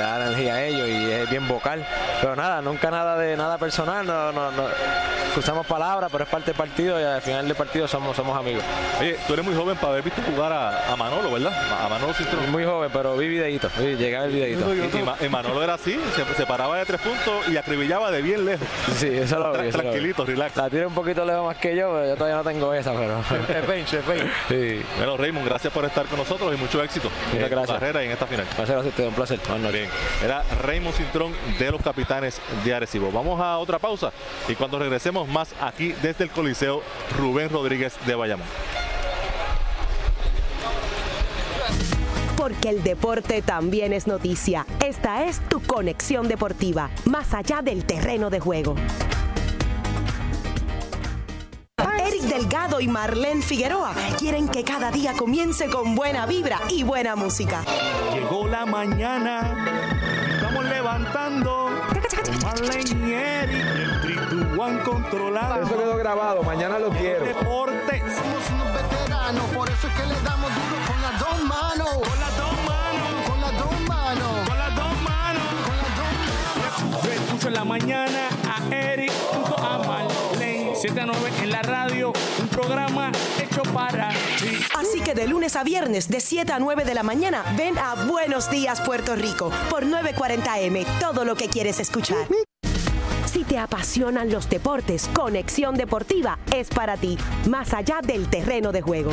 Da 0.07 0.27
energía 0.27 0.55
a 0.55 0.65
ellos 0.65 0.89
y 0.89 1.11
es 1.11 1.31
bien 1.31 1.47
vocal. 1.49 1.87
Pero 2.21 2.37
nada, 2.37 2.61
nunca 2.63 2.91
nada 2.91 3.17
de 3.19 3.37
nada 3.37 3.59
personal, 3.59 4.07
no, 4.07 4.33
no, 4.33 4.51
no. 4.53 4.65
Usamos 5.37 5.67
palabras, 5.67 6.11
pero 6.13 6.23
es 6.25 6.31
parte 6.31 6.47
del 6.53 6.55
partido 6.57 7.01
y 7.01 7.03
al 7.03 7.21
final 7.21 7.47
del 7.49 7.57
partido 7.57 7.89
somos, 7.89 8.15
somos 8.17 8.39
amigos. 8.39 8.63
Oye, 9.01 9.17
tú 9.27 9.33
eres 9.33 9.45
muy 9.45 9.55
joven 9.55 9.77
para 9.77 9.89
haber 9.95 10.05
visto 10.05 10.23
jugar 10.23 10.53
a, 10.53 10.93
a 10.93 10.97
Manolo, 10.97 11.33
¿verdad? 11.33 11.53
A 11.85 11.89
Manolo 11.89 12.15
Cintrón. 12.15 12.53
Muy 12.53 12.65
joven, 12.65 12.89
pero 12.93 13.17
vi 13.17 13.27
videíto, 13.27 13.69
vi, 13.79 13.97
llegué 13.97 14.17
a 14.17 14.21
ver 14.23 14.31
videíto. 14.31 14.73
Y, 14.73 14.79
y 15.01 15.03
Ma- 15.03 15.17
y 15.21 15.29
Manolo 15.29 15.61
era 15.65 15.75
así, 15.75 15.99
se, 16.15 16.35
se 16.37 16.47
paraba 16.47 16.79
de 16.79 16.85
tres 16.87 17.01
puntos 17.01 17.49
y 17.49 17.57
acribillaba 17.57 18.13
de 18.13 18.23
bien 18.23 18.45
lejos. 18.45 18.67
Sí, 18.97 19.09
eso 19.09 19.39
lo 19.41 19.53
vi. 19.53 19.59
Tra- 19.59 19.65
eso 19.65 19.79
lo 19.79 19.83
vi. 19.83 19.89
tranquilito, 19.91 20.25
relax. 20.25 20.57
La 20.57 20.71
tira 20.71 20.87
un 20.87 20.95
poquito 20.95 21.25
lejos 21.25 21.45
más 21.47 21.57
que 21.57 21.75
yo, 21.75 21.93
pero 21.93 22.07
yo 22.07 22.15
todavía 22.15 22.37
no 22.37 22.45
tengo 22.45 22.73
esa, 22.73 22.93
pero. 22.93 23.19
Es 23.59 23.67
bench, 23.67 23.93
es 23.95 24.07
bench. 24.07 24.31
sí. 24.49 24.83
Bueno, 24.99 25.17
Raymond, 25.17 25.47
gracias 25.49 25.73
por 25.73 25.85
estar 25.85 26.07
con 26.07 26.19
nosotros 26.21 26.55
y 26.55 26.57
mucho 26.57 26.81
éxito 26.81 27.11
en 27.33 27.43
tu 27.43 27.49
gracias. 27.49 27.77
carrera 27.79 28.03
y 28.05 28.07
en 28.07 28.13
esta 28.13 28.27
final. 28.29 28.45
Muchas 28.47 28.69
gracias 28.69 28.85
a 28.85 28.89
ustedes, 28.89 29.09
un 29.09 29.15
placer. 29.17 29.41
Buenas 29.49 29.63
noches. 29.63 29.81
Bien, 29.81 29.91
era 30.23 30.43
Raymond 30.63 30.97
Cintrón 30.97 31.33
de 31.59 31.71
los 31.71 31.83
Capitanes 31.83 32.41
de 32.65 32.75
Arecibo. 32.75 33.11
Vamos 33.13 33.41
a 33.41 33.59
otra 33.59 33.79
pausa 33.79 34.13
y 34.49 34.55
cuando 34.55 34.79
regresemos 34.79 35.29
más 35.29 35.55
aquí 35.61 35.93
desde 36.03 36.25
el 36.25 36.31
Coliseo 36.31 36.83
Rubén 37.19 37.51
Rodríguez 37.51 37.95
de 38.07 38.15
Bayamón. 38.15 38.47
Porque 42.37 42.69
el 42.69 42.83
deporte 42.83 43.41
también 43.43 43.93
es 43.93 44.07
noticia. 44.07 44.67
Esta 44.85 45.25
es 45.25 45.41
tu 45.49 45.63
conexión 45.63 46.29
deportiva, 46.29 46.91
más 47.07 47.33
allá 47.33 47.63
del 47.63 47.85
terreno 47.85 48.29
de 48.29 48.41
juego. 48.41 48.75
Eric 51.99 52.23
Delgado 52.23 52.81
y 52.81 52.89
Marlene 52.89 53.43
Figueroa 53.43 53.95
quieren 54.19 54.49
que 54.49 54.65
cada 54.65 54.91
día 54.91 55.13
comience 55.15 55.69
con 55.69 55.95
buena 55.95 56.27
vibra 56.27 56.61
y 56.69 56.83
buena 56.83 57.17
música. 57.17 57.63
Llegó 58.13 58.49
la 58.49 58.67
mañana, 58.67 59.55
estamos 60.35 60.65
levantando. 60.65 61.71
Marlene 62.43 63.09
y 63.09 63.13
Eric, 63.13 63.65
el 63.77 64.01
3 64.03 64.17
2 64.31 64.59
1 64.59 64.85
controlando. 64.85 65.67
Eso 65.67 65.77
quedó 65.79 65.97
grabado, 65.97 66.43
mañana 66.43 66.79
lo 66.79 66.91
quiero. 66.91 67.25
Deporte. 67.25 68.01
Somos 68.01 68.51
unos 68.53 68.73
veteranos, 68.75 69.45
por 69.55 69.69
eso 69.71 69.87
es 69.89 69.95
que 69.95 70.07
le 70.07 70.21
damos 70.23 70.51
duro 70.55 70.77
con 70.87 71.03
las 71.03 71.19
dos 71.19 71.43
manos. 71.45 71.89
Con 71.95 72.21
las 72.21 72.37
dos 72.37 72.53
manos, 72.67 73.29
Con 73.29 73.41
las 73.41 73.53
dos 73.59 73.81
manos. 73.89 74.49
con 74.49 74.59
las 74.59 74.75
dos 74.75 75.01
manos. 75.03 75.43
Con 75.67 75.77
las 75.77 75.97
dos 75.97 76.13
manos. 77.05 77.45
En 77.47 77.53
la 77.55 77.65
mañana 77.65 78.29
9 81.07 81.31
en 81.43 81.51
la 81.51 81.63
radio, 81.63 82.13
un 82.41 82.49
programa 82.49 83.13
hecho 83.41 83.63
para 83.75 84.09
ti. 84.09 84.59
Así 84.79 85.01
que 85.01 85.15
de 85.15 85.27
lunes 85.27 85.57
a 85.57 85.65
viernes, 85.65 86.09
de 86.09 86.21
7 86.21 86.53
a 86.53 86.59
9 86.59 86.85
de 86.85 86.95
la 86.95 87.03
mañana, 87.03 87.45
ven 87.57 87.77
a 87.79 88.07
Buenos 88.07 88.51
Días 88.51 88.81
Puerto 88.81 89.15
Rico 89.15 89.51
por 89.69 89.85
940M, 89.85 90.85
todo 91.01 91.25
lo 91.25 91.35
que 91.35 91.49
quieres 91.49 91.81
escuchar. 91.81 92.27
Si 93.27 93.45
te 93.45 93.59
apasionan 93.59 94.31
los 94.31 94.49
deportes, 94.49 95.11
Conexión 95.13 95.75
Deportiva 95.75 96.39
es 96.55 96.69
para 96.69 96.97
ti, 96.97 97.19
más 97.49 97.75
allá 97.75 98.01
del 98.03 98.29
terreno 98.29 98.73
de 98.73 98.81
juego. 98.81 99.13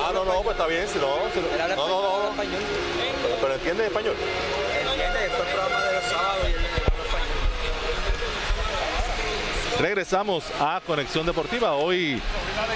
Ah, 0.00 0.10
no, 0.12 0.24
no, 0.24 0.42
pues 0.42 0.56
está 0.56 0.66
bien, 0.66 0.86
si 0.88 0.98
no, 0.98 1.14
si 1.32 1.40
no, 1.40 1.76
no, 1.76 1.88
no, 1.88 2.32
no. 2.34 2.42
pero 3.40 3.54
entiende 3.54 3.86
español. 3.86 4.14
Regresamos 9.82 10.44
a 10.60 10.80
Conexión 10.86 11.26
Deportiva 11.26 11.72
hoy 11.72 12.22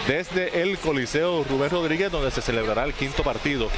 desde 0.08 0.60
el 0.60 0.76
Coliseo 0.76 1.44
Rubén 1.44 1.70
Rodríguez 1.70 2.10
donde 2.10 2.32
se 2.32 2.42
celebrará 2.42 2.82
el 2.82 2.94
quinto 2.94 3.22
partido 3.22 3.68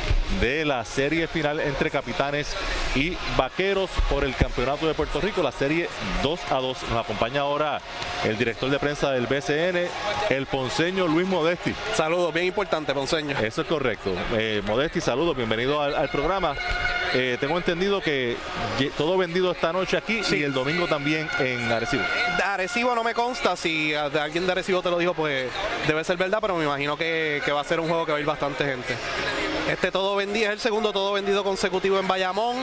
de 0.40 0.64
la 0.64 0.82
serie 0.86 1.26
final 1.28 1.60
entre 1.60 1.90
Capitanes 1.90 2.56
y 2.94 3.18
Vaqueros 3.36 3.90
por 4.08 4.24
el 4.24 4.34
Campeonato 4.34 4.88
de 4.88 4.94
Puerto 4.94 5.20
Rico, 5.20 5.42
la 5.42 5.52
serie 5.52 5.90
2 6.22 6.40
a 6.50 6.54
2. 6.54 6.82
Nos 6.88 7.04
acompaña 7.04 7.42
ahora 7.42 7.82
el 8.24 8.38
director 8.38 8.70
de 8.70 8.78
prensa 8.78 9.10
del 9.10 9.26
BCN, 9.26 9.90
el 10.30 10.46
ponceño 10.46 11.06
Luis 11.06 11.28
Modesti. 11.28 11.74
Saludos, 11.94 12.32
bien 12.32 12.46
importante, 12.46 12.94
Ponceño. 12.94 13.36
Eso 13.38 13.60
es 13.60 13.68
correcto. 13.68 14.10
Eh, 14.38 14.62
Modesti, 14.64 15.02
saludos, 15.02 15.36
bienvenido 15.36 15.82
al, 15.82 15.94
al 15.94 16.08
programa. 16.08 16.54
Eh, 17.14 17.38
tengo 17.40 17.56
entendido 17.56 18.00
que 18.00 18.36
todo 18.96 19.16
vendido 19.16 19.50
esta 19.52 19.72
noche 19.72 19.96
aquí 19.96 20.20
y 20.30 20.42
el 20.42 20.52
domingo 20.52 20.86
también 20.86 21.28
en 21.38 21.72
Arecibo. 21.72 22.02
De 22.36 22.42
Arecibo 22.42 22.94
no 22.94 23.02
me 23.02 23.14
consta, 23.18 23.56
si 23.56 23.92
alguien 23.94 24.46
de 24.46 24.52
Arecibo 24.52 24.80
te 24.80 24.90
lo 24.90 24.96
dijo, 24.96 25.12
pues 25.12 25.50
debe 25.88 26.04
ser 26.04 26.16
verdad, 26.16 26.38
pero 26.40 26.54
me 26.54 26.62
imagino 26.62 26.96
que, 26.96 27.42
que 27.44 27.50
va 27.50 27.62
a 27.62 27.64
ser 27.64 27.80
un 27.80 27.88
juego 27.88 28.06
que 28.06 28.12
va 28.12 28.18
a 28.18 28.20
ir 28.20 28.26
bastante 28.26 28.64
gente. 28.64 28.94
Este 29.68 29.90
todo 29.90 30.14
vendido, 30.14 30.46
es 30.46 30.52
el 30.52 30.60
segundo 30.60 30.92
todo 30.92 31.12
vendido 31.12 31.42
consecutivo 31.42 31.98
en 31.98 32.06
Bayamón 32.06 32.56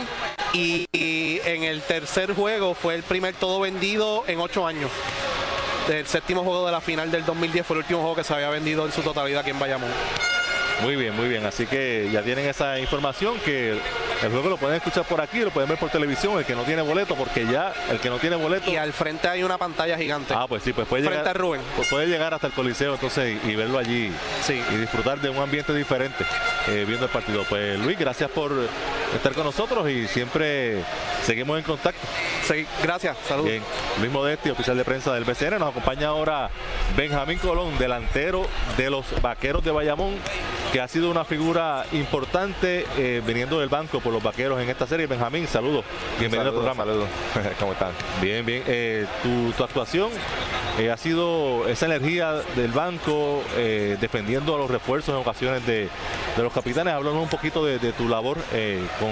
y, 0.54 0.86
y 0.94 1.42
en 1.44 1.66
el 1.66 1.82
tercer 1.82 2.34
juego 2.34 2.74
fue 2.74 2.96
el 2.96 3.04
primer 3.04 3.36
todo 3.36 3.60
vendido 3.60 4.24
en 4.28 4.40
ocho 4.40 4.66
años. 4.66 4.92
El 5.90 6.08
séptimo 6.08 6.42
juego 6.46 6.66
de 6.66 6.72
la 6.72 6.80
final 6.80 7.12
del 7.12 7.26
2010 7.26 7.66
fue 7.66 7.76
el 7.76 7.82
último 7.82 8.00
juego 8.00 8.16
que 8.16 8.24
se 8.24 8.34
había 8.34 8.50
vendido 8.50 8.86
en 8.86 8.94
su 8.94 9.02
totalidad 9.02 9.42
aquí 9.42 9.50
en 9.50 9.60
Bayamón. 9.60 9.92
Muy 10.82 10.96
bien, 10.96 11.14
muy 11.16 11.28
bien. 11.28 11.46
Así 11.46 11.66
que 11.66 12.10
ya 12.14 12.22
tienen 12.22 12.48
esa 12.48 12.80
información 12.80 13.38
que 13.44 13.78
el 14.24 14.32
juego 14.32 14.50
lo 14.50 14.58
pueden 14.58 14.78
escuchar 14.78 15.04
por 15.06 15.22
aquí, 15.22 15.40
lo 15.40 15.52
pueden 15.52 15.70
ver 15.70 15.78
por 15.78 15.90
televisión, 15.90 16.38
el 16.38 16.46
que 16.46 16.56
no 16.56 16.64
tiene 16.64 16.82
boleto, 16.82 17.16
porque 17.16 17.46
ya 17.46 17.74
el 17.92 18.00
que 18.00 18.10
no 18.10 18.18
tiene 18.18 18.36
boleto. 18.36 18.72
Y 18.72 18.78
al 18.78 18.94
frente 18.94 19.28
hay 19.28 19.44
una 19.44 19.58
pantalla 19.58 19.98
gigante. 19.98 20.34
Ah, 20.36 20.46
pues 20.48 20.64
sí, 20.64 20.74
pues 20.74 20.88
puede 20.88 21.04
Frente 21.04 21.20
llegar, 21.20 21.36
a 21.36 21.40
Rubén. 21.40 21.62
pues 21.76 21.88
puede 21.90 22.08
llegar 22.08 22.34
hasta 22.34 22.48
el 22.48 22.54
Coliseo 22.54 22.94
entonces 22.94 23.38
y, 23.46 23.52
y 23.52 23.56
verlo 23.56 23.78
allí 23.78 24.12
Sí. 24.42 24.62
y 24.72 24.76
disfrutar 24.78 25.20
de 25.20 25.30
un 25.30 25.38
ambiente 25.38 25.74
diferente 25.74 26.26
eh, 26.68 26.86
viendo 26.88 27.06
el 27.06 27.12
partido. 27.12 27.44
Pues 27.50 27.78
Luis, 27.80 27.98
gracias 28.00 28.30
por 28.32 28.52
estar 29.14 29.34
con 29.34 29.44
nosotros 29.44 29.90
y 29.90 30.08
siempre 30.08 30.84
seguimos 31.24 31.58
en 31.58 31.64
contacto. 31.64 32.00
Sí, 32.48 32.66
gracias, 32.84 33.18
saludos. 33.28 33.50
Bien, 33.52 33.64
Luis 34.00 34.12
Modesti, 34.12 34.50
oficial 34.50 34.78
de 34.78 34.86
prensa 34.86 35.14
del 35.14 35.24
BCN, 35.24 35.60
nos 35.60 35.70
acompaña 35.72 36.08
ahora 36.10 36.50
Benjamín 36.96 37.38
Colón, 37.40 37.78
delantero 37.78 38.48
de 38.78 38.90
los 38.90 39.06
Vaqueros 39.22 39.64
de 39.64 39.72
Bayamón, 39.72 40.16
que 40.72 40.82
ha 40.82 40.88
sido 40.88 41.10
una 41.10 41.24
figura 41.24 41.86
importante 41.92 42.86
eh, 42.98 43.22
viniendo 43.26 43.60
del 43.60 43.70
banco 43.70 44.00
por 44.00 44.12
los 44.12 44.22
Vaqueros 44.22 44.62
en 44.62 44.70
esta 44.70 44.86
serie. 44.88 45.08
Benjamín, 45.08 45.48
saludos, 45.48 45.86
bienvenido 46.20 46.50
al 46.50 46.56
programa. 46.56 46.84
Saludos, 46.84 47.10
¿cómo 47.60 47.74
están? 47.74 47.92
Bien, 48.22 48.46
bien. 48.46 48.64
Eh, 48.68 49.06
tu, 49.24 49.52
tu 49.54 49.64
actuación 49.64 50.10
eh, 50.80 50.92
ha 50.92 50.98
sido 50.98 51.68
esa 51.68 51.86
energía 51.86 52.34
del 52.56 52.72
banco, 52.72 53.42
eh, 53.56 53.98
defendiendo 54.02 54.56
a 54.56 54.58
los 54.58 54.70
refuerzos 54.70 55.16
en 55.16 55.22
ocasiones 55.22 55.66
de, 55.66 55.90
de 56.36 56.44
los 56.44 56.52
capitanes. 56.52 56.94
Háblanos 56.94 57.24
un 57.24 57.30
poquito 57.30 57.66
de, 57.66 57.80
de 57.80 57.94
tu 57.94 58.10
labor 58.10 58.38
con, 59.00 59.12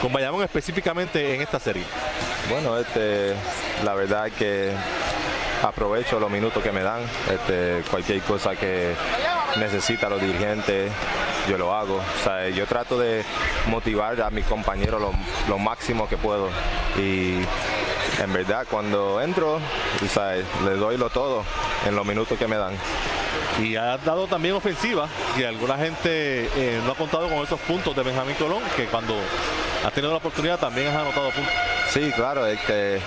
con 0.00 0.12
Bayamón 0.12 0.42
específicamente 0.42 1.34
en 1.34 1.42
esta 1.42 1.60
serie. 1.60 1.84
Bueno, 2.50 2.76
este, 2.78 3.34
la 3.84 3.94
verdad 3.94 4.30
que 4.36 4.72
aprovecho 5.62 6.18
los 6.18 6.30
minutos 6.30 6.62
que 6.62 6.72
me 6.72 6.82
dan. 6.82 7.02
Este, 7.30 7.82
cualquier 7.90 8.20
cosa 8.22 8.56
que 8.56 8.94
necesita 9.56 10.08
los 10.08 10.20
dirigentes, 10.20 10.90
yo 11.48 11.58
lo 11.58 11.74
hago. 11.74 11.96
O 11.96 12.24
sea, 12.24 12.48
yo 12.48 12.66
trato 12.66 12.98
de 12.98 13.24
motivar 13.66 14.20
a 14.20 14.30
mis 14.30 14.44
compañeros 14.44 15.00
lo, 15.00 15.12
lo 15.48 15.58
máximo 15.58 16.08
que 16.08 16.16
puedo. 16.16 16.48
Y 16.98 17.38
en 18.20 18.32
verdad, 18.32 18.66
cuando 18.70 19.20
entro, 19.20 19.58
tú 19.98 20.06
sabes, 20.06 20.44
le 20.64 20.72
doy 20.72 20.96
lo 20.96 21.10
todo 21.10 21.44
en 21.86 21.94
los 21.94 22.04
minutos 22.04 22.38
que 22.38 22.46
me 22.46 22.56
dan. 22.56 22.74
Y 23.60 23.76
ha 23.76 23.98
dado 23.98 24.26
también 24.26 24.54
ofensiva, 24.54 25.08
que 25.36 25.46
alguna 25.46 25.76
gente 25.76 26.48
eh, 26.56 26.80
no 26.86 26.92
ha 26.92 26.94
contado 26.94 27.28
con 27.28 27.38
esos 27.38 27.60
puntos 27.60 27.94
de 27.94 28.02
Benjamín 28.02 28.34
Colón, 28.36 28.62
que 28.76 28.86
cuando 28.86 29.14
ha 29.84 29.90
tenido 29.90 30.10
la 30.10 30.18
oportunidad 30.18 30.58
también 30.58 30.88
has 30.88 30.96
anotado 30.96 31.30
puntos. 31.30 31.52
Sí, 31.90 32.10
claro, 32.16 32.46
este, 32.46 33.00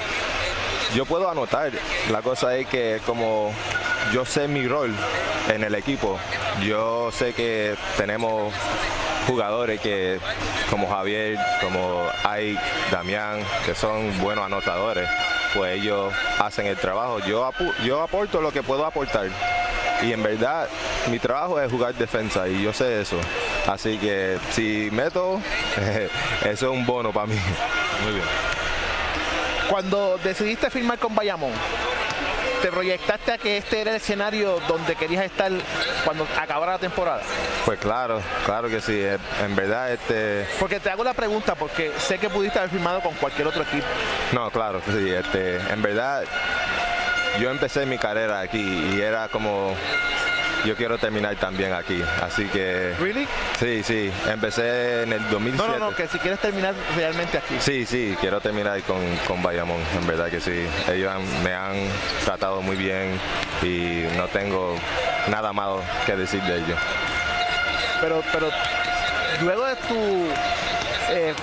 yo 0.95 1.05
puedo 1.05 1.29
anotar. 1.29 1.71
La 2.09 2.21
cosa 2.21 2.55
es 2.55 2.67
que 2.67 3.01
como 3.05 3.51
yo 4.13 4.25
sé 4.25 4.47
mi 4.47 4.67
rol 4.67 4.93
en 5.53 5.63
el 5.63 5.75
equipo, 5.75 6.17
yo 6.63 7.11
sé 7.11 7.33
que 7.33 7.75
tenemos 7.97 8.53
jugadores 9.27 9.81
que 9.81 10.19
como 10.69 10.87
Javier, 10.87 11.37
como 11.61 12.03
hay 12.23 12.57
Damián, 12.91 13.41
que 13.65 13.75
son 13.75 14.17
buenos 14.19 14.45
anotadores, 14.45 15.07
pues 15.53 15.81
ellos 15.81 16.13
hacen 16.39 16.67
el 16.67 16.77
trabajo. 16.77 17.19
Yo, 17.19 17.51
yo 17.83 18.01
aporto 18.01 18.41
lo 18.41 18.51
que 18.51 18.63
puedo 18.63 18.85
aportar. 18.85 19.27
Y 20.01 20.11
en 20.11 20.23
verdad, 20.23 20.67
mi 21.09 21.19
trabajo 21.19 21.59
es 21.59 21.71
jugar 21.71 21.93
defensa 21.95 22.47
y 22.47 22.63
yo 22.63 22.73
sé 22.73 23.01
eso. 23.01 23.17
Así 23.67 23.97
que 23.97 24.37
si 24.51 24.89
meto, 24.91 25.41
eso 26.41 26.49
es 26.65 26.71
un 26.71 26.85
bono 26.85 27.11
para 27.11 27.27
mí. 27.27 27.35
Muy 28.03 28.13
bien. 28.13 28.64
Cuando 29.69 30.19
decidiste 30.23 30.69
firmar 30.69 30.99
con 30.99 31.15
Bayamón, 31.15 31.51
¿te 32.61 32.71
proyectaste 32.71 33.31
a 33.31 33.37
que 33.37 33.57
este 33.57 33.81
era 33.81 33.91
el 33.91 33.97
escenario 33.97 34.59
donde 34.67 34.95
querías 34.95 35.25
estar 35.25 35.51
cuando 36.03 36.27
acabara 36.39 36.73
la 36.73 36.79
temporada? 36.79 37.21
Pues 37.65 37.79
claro, 37.79 38.21
claro 38.45 38.69
que 38.69 38.79
sí. 38.79 39.01
En 39.43 39.55
verdad, 39.55 39.91
este. 39.91 40.47
Porque 40.59 40.79
te 40.79 40.89
hago 40.89 41.03
la 41.03 41.13
pregunta 41.13 41.55
porque 41.55 41.91
sé 41.97 42.19
que 42.19 42.29
pudiste 42.29 42.59
haber 42.59 42.71
firmado 42.71 43.01
con 43.01 43.13
cualquier 43.15 43.47
otro 43.47 43.63
equipo. 43.63 43.85
No, 44.33 44.51
claro, 44.51 44.81
sí. 44.85 45.09
Este, 45.09 45.57
en 45.57 45.81
verdad, 45.81 46.23
yo 47.39 47.49
empecé 47.49 47.85
mi 47.85 47.97
carrera 47.97 48.39
aquí 48.41 48.93
y 48.95 49.01
era 49.01 49.27
como 49.29 49.75
yo 50.65 50.75
quiero 50.75 50.97
terminar 50.97 51.35
también 51.35 51.73
aquí. 51.73 52.01
Así 52.21 52.45
que. 52.45 52.93
¿Really? 52.99 53.27
Sí, 53.59 53.83
sí. 53.83 54.11
Empecé 54.27 55.03
en 55.03 55.13
el 55.13 55.29
2007. 55.29 55.57
No, 55.57 55.79
no, 55.79 55.91
no, 55.91 55.95
que 55.95 56.07
si 56.07 56.17
quieres 56.19 56.39
terminar 56.39 56.73
realmente 56.95 57.37
aquí. 57.37 57.55
Sí, 57.59 57.85
sí, 57.85 58.17
quiero 58.19 58.41
terminar 58.41 58.81
con, 58.81 58.99
con 59.27 59.41
Bayamón, 59.41 59.79
en 59.95 60.07
verdad 60.07 60.29
que 60.29 60.39
sí. 60.39 60.65
Ellos 60.91 61.13
me 61.43 61.53
han 61.53 61.75
tratado 62.23 62.61
muy 62.61 62.75
bien 62.75 63.19
y 63.61 64.03
no 64.17 64.27
tengo 64.27 64.75
nada 65.29 65.53
malo 65.53 65.81
que 66.05 66.15
decir 66.15 66.41
de 66.43 66.57
ellos. 66.57 66.79
Pero, 68.01 68.21
pero 68.31 68.49
luego 69.41 69.65
de 69.65 69.75
tu 69.75 70.27
eh, 71.11 71.33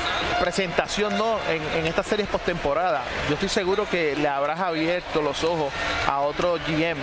presentación 0.41 1.17
¿no? 1.17 1.39
en, 1.49 1.81
en 1.81 1.87
estas 1.87 2.07
series 2.07 2.29
postemporada, 2.29 3.03
yo 3.29 3.35
estoy 3.35 3.49
seguro 3.49 3.89
que 3.89 4.15
le 4.17 4.29
habrás 4.29 4.61
abierto 4.61 5.23
los 5.23 5.43
ojos 5.45 5.73
a 6.07 6.21
otro 6.21 6.59
GM 6.67 6.99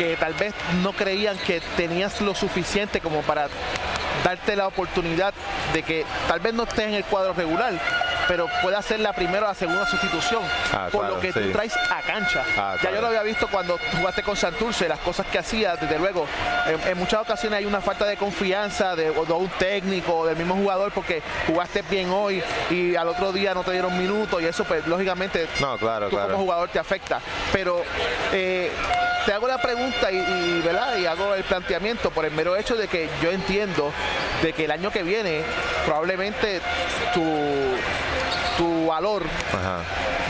que 0.00 0.16
tal 0.16 0.32
vez 0.32 0.54
no 0.82 0.94
creían 0.94 1.36
que 1.36 1.60
tenías 1.76 2.22
lo 2.22 2.34
suficiente 2.34 3.02
como 3.02 3.20
para 3.20 3.48
darte 4.24 4.56
la 4.56 4.66
oportunidad 4.66 5.34
de 5.74 5.82
que 5.82 6.06
tal 6.26 6.40
vez 6.40 6.54
no 6.54 6.62
estés 6.62 6.86
en 6.86 6.94
el 6.94 7.04
cuadro 7.04 7.34
regular, 7.34 7.74
pero 8.30 8.46
pueda 8.62 8.80
ser 8.80 9.00
la 9.00 9.12
primera 9.12 9.40
o 9.46 9.48
la 9.48 9.54
segunda 9.54 9.84
sustitución 9.86 10.40
Ah, 10.72 10.86
por 10.92 11.00
claro, 11.00 11.16
lo 11.16 11.20
que 11.20 11.32
sí. 11.32 11.40
tú 11.40 11.50
traes 11.50 11.74
a 11.76 12.00
cancha. 12.02 12.44
Ah, 12.56 12.74
ya 12.76 12.80
claro. 12.82 12.94
yo 12.94 13.00
lo 13.02 13.06
había 13.08 13.22
visto 13.24 13.48
cuando 13.48 13.76
jugaste 13.98 14.22
con 14.22 14.36
Santurce, 14.36 14.86
las 14.88 15.00
cosas 15.00 15.26
que 15.26 15.38
hacía, 15.40 15.74
desde 15.74 15.98
luego. 15.98 16.26
En, 16.66 16.90
en 16.90 16.96
muchas 16.96 17.22
ocasiones 17.22 17.58
hay 17.58 17.64
una 17.66 17.80
falta 17.80 18.04
de 18.04 18.16
confianza 18.16 18.94
de, 18.94 19.06
de 19.10 19.32
un 19.32 19.48
técnico 19.58 20.14
o 20.18 20.26
del 20.26 20.36
mismo 20.36 20.54
jugador 20.54 20.92
porque 20.92 21.22
jugaste 21.48 21.82
bien 21.90 22.08
hoy 22.10 22.40
y 22.70 22.94
al 22.94 23.08
otro 23.08 23.32
día 23.32 23.52
no 23.52 23.64
te 23.64 23.72
dieron 23.72 23.98
minutos 23.98 24.40
y 24.40 24.44
eso 24.46 24.62
pues 24.62 24.86
lógicamente 24.86 25.48
No, 25.60 25.76
claro, 25.76 26.08
tú 26.08 26.16
como 26.16 26.36
jugador 26.36 26.68
te 26.68 26.78
afecta. 26.78 27.18
Pero 27.52 27.82
eh, 28.32 28.70
te 29.26 29.32
hago 29.32 29.48
la 29.48 29.58
pregunta 29.58 30.12
y, 30.12 30.16
y, 30.18 30.62
¿verdad? 30.64 30.96
y 30.98 31.06
hago 31.06 31.34
el 31.34 31.42
planteamiento 31.42 32.10
por 32.10 32.24
el 32.24 32.30
mero 32.30 32.54
hecho 32.54 32.76
de 32.76 32.86
que 32.86 33.08
yo 33.20 33.32
entiendo 33.32 33.90
de 34.40 34.52
que 34.52 34.66
el 34.66 34.70
año 34.70 34.92
que 34.92 35.02
viene 35.02 35.42
probablemente 35.84 36.60
tu 37.12 37.24
valor 38.90 39.22
Ajá. 39.48 39.78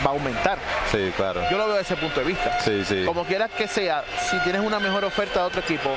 va 0.05 0.09
a 0.11 0.13
aumentar. 0.13 0.57
Sí, 0.91 1.11
claro. 1.17 1.41
Yo 1.49 1.57
lo 1.57 1.67
veo 1.67 1.77
desde 1.77 1.93
ese 1.93 2.01
punto 2.01 2.19
de 2.19 2.25
vista. 2.25 2.59
Sí, 2.61 2.85
sí. 2.85 3.03
Como 3.05 3.25
quieras 3.25 3.49
que 3.57 3.67
sea, 3.67 4.03
si 4.29 4.37
tienes 4.39 4.61
una 4.61 4.79
mejor 4.79 5.03
oferta 5.03 5.41
de 5.41 5.45
otro 5.47 5.61
equipo, 5.61 5.89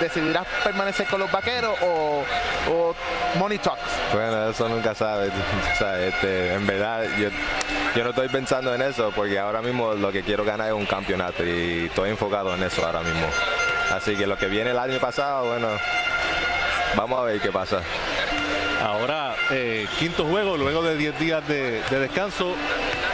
decidirás 0.00 0.46
permanecer 0.64 1.06
con 1.06 1.20
los 1.20 1.30
vaqueros 1.30 1.76
o, 1.82 2.24
o 2.70 2.94
Money 3.38 3.58
Talks. 3.58 3.80
Bueno, 4.12 4.50
eso 4.50 4.68
nunca 4.68 4.94
sabes. 4.94 5.30
O 5.72 5.76
sea, 5.76 6.00
este, 6.00 6.54
en 6.54 6.66
verdad, 6.66 7.04
yo, 7.18 7.28
yo 7.96 8.04
no 8.04 8.10
estoy 8.10 8.28
pensando 8.28 8.74
en 8.74 8.82
eso 8.82 9.10
porque 9.14 9.38
ahora 9.38 9.62
mismo 9.62 9.94
lo 9.94 10.12
que 10.12 10.22
quiero 10.22 10.44
ganar 10.44 10.68
es 10.68 10.74
un 10.74 10.86
campeonato 10.86 11.44
y 11.44 11.86
estoy 11.86 12.10
enfocado 12.10 12.54
en 12.54 12.62
eso 12.62 12.84
ahora 12.84 13.00
mismo. 13.00 13.26
Así 13.92 14.16
que 14.16 14.26
lo 14.26 14.36
que 14.36 14.46
viene 14.46 14.70
el 14.70 14.78
año 14.78 14.98
pasado, 14.98 15.46
bueno, 15.46 15.68
vamos 16.94 17.18
a 17.20 17.22
ver 17.24 17.40
qué 17.40 17.50
pasa. 17.50 17.80
Ahora, 18.82 19.31
eh, 19.50 19.86
quinto 19.98 20.24
juego, 20.26 20.56
luego 20.56 20.82
de 20.82 20.96
10 20.96 21.18
días 21.18 21.46
de, 21.48 21.82
de 21.90 21.98
descanso. 21.98 22.54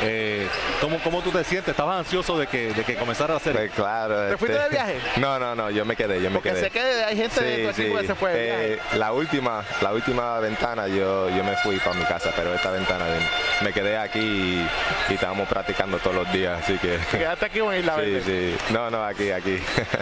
Eh, 0.03 0.47
¿cómo, 0.81 0.99
¿Cómo 1.03 1.23
tú 1.23 1.31
te 1.31 1.43
sientes? 1.45 1.71
¿Estabas 1.71 1.99
ansioso 1.99 2.39
de 2.39 2.47
que, 2.47 2.73
de 2.73 2.85
que 2.85 2.95
comenzara 2.95 3.35
la 3.35 3.41
serie? 3.41 3.63
Pues 3.63 3.73
claro. 3.73 4.29
¿Te 4.31 4.37
fuiste 4.37 4.59
de 4.59 4.69
viaje? 4.69 4.95
No, 5.17 5.39
no, 5.39 5.55
no, 5.55 5.71
yo 5.71 5.85
me 5.85 5.97
quedé, 5.97 6.21
yo 6.23 6.31
me 6.31 6.37
Porque 6.37 6.51
quedé. 6.51 6.61
sé 6.63 6.71
que 6.71 6.81
hay 6.81 7.17
gente 7.17 7.41
de 7.43 7.65
tu 7.65 7.81
equipo 7.81 7.99
que 7.99 8.07
se 8.07 8.15
fue 8.15 8.33
de 8.33 8.45
viaje. 8.45 8.73
Eh, 8.75 8.79
la 8.97 9.13
última, 9.13 9.65
la 9.81 9.93
última 9.93 10.39
ventana 10.39 10.87
yo, 10.87 11.29
yo 11.31 11.43
me 11.43 11.57
fui 11.57 11.77
para 11.79 11.95
mi 11.95 12.05
casa, 12.05 12.31
pero 12.37 12.55
esta 12.55 12.71
ventana 12.71 13.05
me 13.63 13.73
quedé 13.73 13.97
aquí 13.99 14.19
y, 14.21 14.69
y 15.11 15.15
estábamos 15.15 15.49
practicando 15.49 15.99
todos 15.99 16.15
los 16.17 16.33
días, 16.33 16.61
así 16.63 16.79
que. 16.79 16.99
Te 17.11 17.19
quedaste 17.19 17.47
aquí 17.47 17.59
en 17.59 17.75
Isla 17.75 17.95
Sí, 17.99 18.11
Verde. 18.13 18.23
sí. 18.57 18.73
No, 18.73 18.91
no, 18.91 19.05
aquí, 19.05 19.31
aquí. 19.31 19.59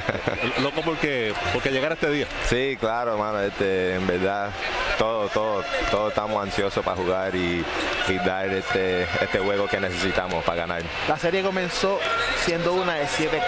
Loco 0.62 0.82
porque, 0.82 1.32
porque 1.52 1.70
llegara 1.70 1.94
este 1.94 2.10
día. 2.10 2.26
Sí, 2.48 2.76
claro, 2.78 3.16
mano, 3.16 3.40
este, 3.40 3.94
en 3.94 4.06
verdad, 4.06 4.50
todo, 4.98 5.28
todo, 5.28 5.64
todos 5.90 6.10
estamos 6.10 6.42
ansiosos 6.42 6.84
para 6.84 6.96
jugar 6.96 7.34
y, 7.34 7.64
y 8.08 8.14
dar 8.26 8.48
este, 8.48 9.02
este 9.22 9.38
juego 9.38 9.66
que 9.66 9.80
necesitamos 9.88 10.44
para 10.44 10.58
ganar. 10.62 10.82
La 11.08 11.16
serie 11.18 11.42
comenzó 11.42 11.98
siendo 12.44 12.72
una 12.74 12.94
de 12.94 13.06
7-4. 13.06 13.40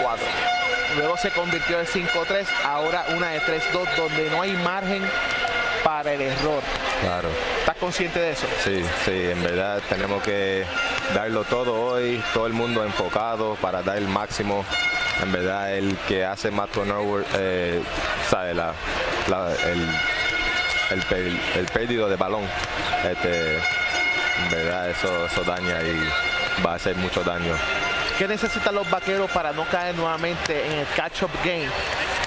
Luego 0.96 1.16
se 1.16 1.30
convirtió 1.30 1.78
en 1.80 1.86
5-3, 1.86 2.46
ahora 2.64 3.04
una 3.16 3.28
de 3.30 3.40
3-2, 3.40 3.94
donde 3.96 4.30
no 4.30 4.42
hay 4.42 4.52
margen 4.52 5.02
para 5.84 6.12
el 6.14 6.20
error. 6.22 6.62
Claro. 7.02 7.28
¿Estás 7.60 7.76
consciente 7.76 8.18
de 8.18 8.30
eso? 8.32 8.46
Sí, 8.64 8.82
sí, 9.04 9.10
en 9.30 9.42
verdad 9.42 9.80
tenemos 9.88 10.22
que 10.22 10.64
darlo 11.14 11.44
todo 11.44 11.74
hoy, 11.92 12.22
todo 12.32 12.46
el 12.46 12.52
mundo 12.54 12.82
enfocado 12.84 13.54
para 13.56 13.82
dar 13.82 13.98
el 13.98 14.08
máximo. 14.08 14.64
En 15.22 15.30
verdad, 15.32 15.74
el 15.74 15.96
que 16.08 16.24
hace 16.24 16.50
más 16.50 16.68
turnover, 16.70 17.24
eh, 17.36 17.82
sabe, 18.30 18.54
la, 18.54 18.72
la- 19.28 19.52
el, 19.66 19.86
el, 20.90 21.40
el 21.56 21.66
de 22.08 22.16
balón, 22.16 22.44
este, 23.04 23.56
en 23.56 24.50
verdad 24.50 24.90
eso, 24.90 25.26
eso 25.26 25.42
daña 25.44 25.82
y 25.82 26.08
va 26.64 26.72
a 26.72 26.74
hacer 26.76 26.96
mucho 26.96 27.22
daño. 27.22 27.54
¿Qué 28.18 28.26
necesitan 28.26 28.74
los 28.74 28.90
vaqueros 28.90 29.30
para 29.30 29.52
no 29.52 29.64
caer 29.66 29.94
nuevamente 29.94 30.66
en 30.66 30.72
el 30.72 30.86
catch-up 30.88 31.30
game? 31.44 31.68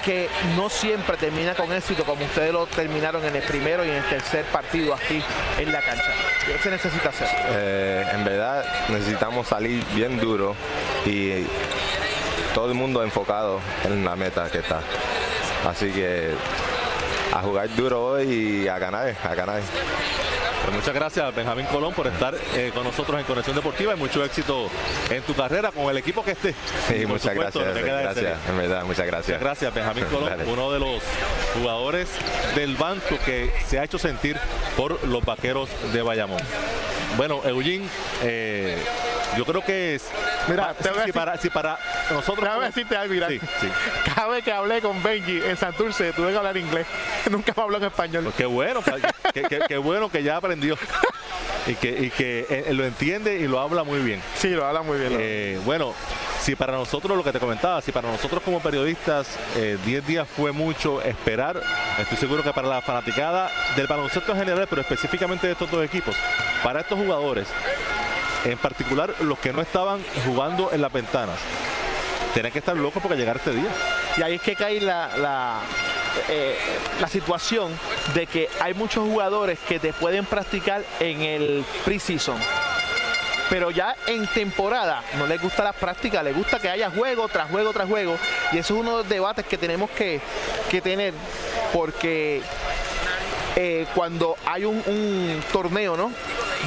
Que 0.02 0.28
no 0.56 0.70
siempre 0.70 1.16
termina 1.16 1.54
con 1.54 1.72
éxito 1.72 2.04
como 2.04 2.24
ustedes 2.24 2.52
lo 2.52 2.66
terminaron 2.66 3.24
en 3.24 3.36
el 3.36 3.42
primero 3.42 3.84
y 3.84 3.90
en 3.90 3.96
el 3.96 4.04
tercer 4.04 4.44
partido 4.46 4.94
aquí 4.94 5.22
en 5.58 5.70
la 5.70 5.80
cancha. 5.80 6.10
¿Qué 6.46 6.58
se 6.58 6.70
necesita 6.70 7.10
hacer? 7.10 7.28
Eh, 7.50 8.06
en 8.12 8.24
verdad 8.24 8.64
necesitamos 8.88 9.46
salir 9.46 9.84
bien 9.94 10.18
duro 10.18 10.56
y 11.04 11.44
todo 12.54 12.68
el 12.68 12.74
mundo 12.74 13.02
enfocado 13.02 13.60
en 13.84 14.04
la 14.04 14.16
meta 14.16 14.50
que 14.50 14.58
está. 14.58 14.80
Así 15.68 15.92
que 15.92 16.32
a 17.32 17.40
jugar 17.40 17.68
duro 17.76 18.02
hoy 18.02 18.62
y 18.64 18.68
a 18.68 18.78
ganar, 18.78 19.14
a 19.22 19.34
ganar. 19.34 19.60
Muchas 20.70 20.94
gracias, 20.94 21.34
Benjamín 21.34 21.66
Colón, 21.66 21.92
por 21.92 22.06
estar 22.06 22.34
eh, 22.54 22.70
con 22.74 22.84
nosotros 22.84 23.18
en 23.18 23.24
Conexión 23.24 23.56
Deportiva 23.56 23.94
y 23.94 23.96
mucho 23.96 24.24
éxito 24.24 24.68
en 25.10 25.22
tu 25.22 25.34
carrera 25.34 25.70
con 25.70 25.90
el 25.90 25.96
equipo 25.96 26.24
que 26.24 26.32
esté. 26.32 26.54
Sí, 26.88 27.04
muchas 27.06 27.32
supuesto, 27.34 27.60
gracias, 27.60 27.84
gracias, 27.84 28.38
en 28.48 28.56
verdad, 28.56 28.84
muchas 28.84 29.06
gracias. 29.06 29.28
Muchas 29.28 29.40
gracias, 29.40 29.74
Benjamín 29.74 30.04
Colón, 30.04 30.30
Dale. 30.30 30.44
uno 30.44 30.72
de 30.72 30.78
los 30.78 31.02
jugadores 31.58 32.08
del 32.54 32.76
banco 32.76 33.18
que 33.24 33.52
se 33.66 33.78
ha 33.78 33.84
hecho 33.84 33.98
sentir 33.98 34.36
por 34.76 35.02
los 35.06 35.24
vaqueros 35.24 35.68
de 35.92 36.02
Bayamón. 36.02 36.40
Bueno, 37.16 37.40
Eugene, 37.44 37.86
eh, 38.22 38.76
yo 39.36 39.44
creo 39.44 39.62
que 39.62 39.96
es. 39.96 40.04
Mira, 40.48 40.74
te 40.74 40.84
si, 40.84 40.88
voy 40.90 40.98
a 40.98 41.02
si 41.02 41.06
decir- 41.08 41.14
para, 41.14 41.36
si 41.38 41.50
para 41.50 41.78
nosotros. 42.10 42.44
Déjame 42.44 42.66
decirte 42.66 42.96
algo, 42.96 43.14
Irán. 43.14 43.30
Sí, 43.30 43.40
sí. 43.60 43.68
Cada 44.14 44.28
vez 44.28 44.44
que 44.44 44.52
hablé 44.52 44.80
con 44.80 45.02
Benji 45.02 45.40
en 45.42 45.56
Santurce, 45.56 46.12
tuve 46.12 46.32
que 46.32 46.38
hablar 46.38 46.56
inglés. 46.56 46.86
Nunca 47.30 47.52
me 47.56 47.62
habló 47.62 47.76
en 47.78 47.84
español. 47.84 48.24
Pues 48.24 48.34
qué 48.36 48.46
bueno, 48.46 48.80
que 49.68 49.76
bueno 49.78 50.10
que 50.10 50.22
ya 50.22 50.36
aprendió. 50.36 50.76
Y 51.64 51.74
que, 51.76 51.90
y 51.90 52.10
que 52.10 52.44
eh, 52.50 52.74
lo 52.74 52.84
entiende 52.84 53.36
y 53.36 53.46
lo 53.46 53.60
habla 53.60 53.84
muy 53.84 54.00
bien. 54.00 54.20
Sí, 54.36 54.48
lo 54.48 54.66
habla 54.66 54.82
muy 54.82 54.98
bien. 54.98 55.12
Eh, 55.16 55.60
bueno, 55.64 55.94
si 56.40 56.56
para 56.56 56.72
nosotros 56.72 57.16
lo 57.16 57.22
que 57.22 57.30
te 57.30 57.38
comentaba, 57.38 57.80
si 57.80 57.92
para 57.92 58.10
nosotros 58.10 58.42
como 58.44 58.60
periodistas 58.60 59.28
eh, 59.56 59.78
10 59.84 60.04
días 60.04 60.26
fue 60.28 60.50
mucho 60.50 61.00
esperar, 61.02 61.62
estoy 62.00 62.18
seguro 62.18 62.42
que 62.42 62.52
para 62.52 62.66
la 62.66 62.82
fanaticada 62.82 63.48
del 63.76 63.86
baloncesto 63.86 64.32
en 64.32 64.38
general, 64.38 64.66
pero 64.68 64.82
específicamente 64.82 65.46
de 65.46 65.52
estos 65.52 65.70
dos 65.70 65.84
equipos, 65.84 66.16
para 66.64 66.80
estos 66.80 66.98
jugadores, 66.98 67.46
en 68.44 68.58
particular 68.58 69.14
los 69.20 69.38
que 69.38 69.52
no 69.52 69.62
estaban 69.62 70.02
jugando 70.26 70.70
en 70.72 70.80
las 70.80 70.92
ventanas, 70.92 71.38
tienen 72.34 72.52
que 72.52 72.58
estar 72.58 72.76
locos 72.76 73.02
porque 73.02 73.16
llegar 73.16 73.36
este 73.36 73.52
día. 73.52 73.68
Y 74.16 74.22
ahí 74.22 74.34
es 74.34 74.42
que 74.42 74.56
cae 74.56 74.80
la, 74.80 75.10
la, 75.16 75.60
eh, 76.28 76.56
la 77.00 77.08
situación 77.08 77.72
de 78.14 78.26
que 78.26 78.48
hay 78.60 78.74
muchos 78.74 79.06
jugadores 79.06 79.58
que 79.68 79.78
te 79.78 79.92
pueden 79.92 80.24
practicar 80.24 80.82
en 81.00 81.20
el 81.20 81.64
preseason. 81.84 82.38
Pero 83.50 83.70
ya 83.70 83.94
en 84.06 84.26
temporada 84.28 85.02
no 85.18 85.26
les 85.26 85.40
gusta 85.40 85.62
la 85.62 85.74
práctica, 85.74 86.22
les 86.22 86.34
gusta 86.34 86.58
que 86.58 86.70
haya 86.70 86.90
juego 86.90 87.28
tras 87.28 87.50
juego 87.50 87.72
tras 87.72 87.86
juego. 87.86 88.16
Y 88.50 88.58
eso 88.58 88.74
es 88.74 88.80
uno 88.80 88.92
de 88.92 88.96
los 88.98 89.08
debates 89.08 89.44
que 89.44 89.58
tenemos 89.58 89.90
que, 89.90 90.20
que 90.70 90.80
tener 90.80 91.12
porque 91.72 92.42
eh, 93.56 93.86
cuando 93.94 94.36
hay 94.46 94.64
un, 94.64 94.82
un 94.86 95.42
torneo, 95.52 95.96
¿no? 95.96 96.12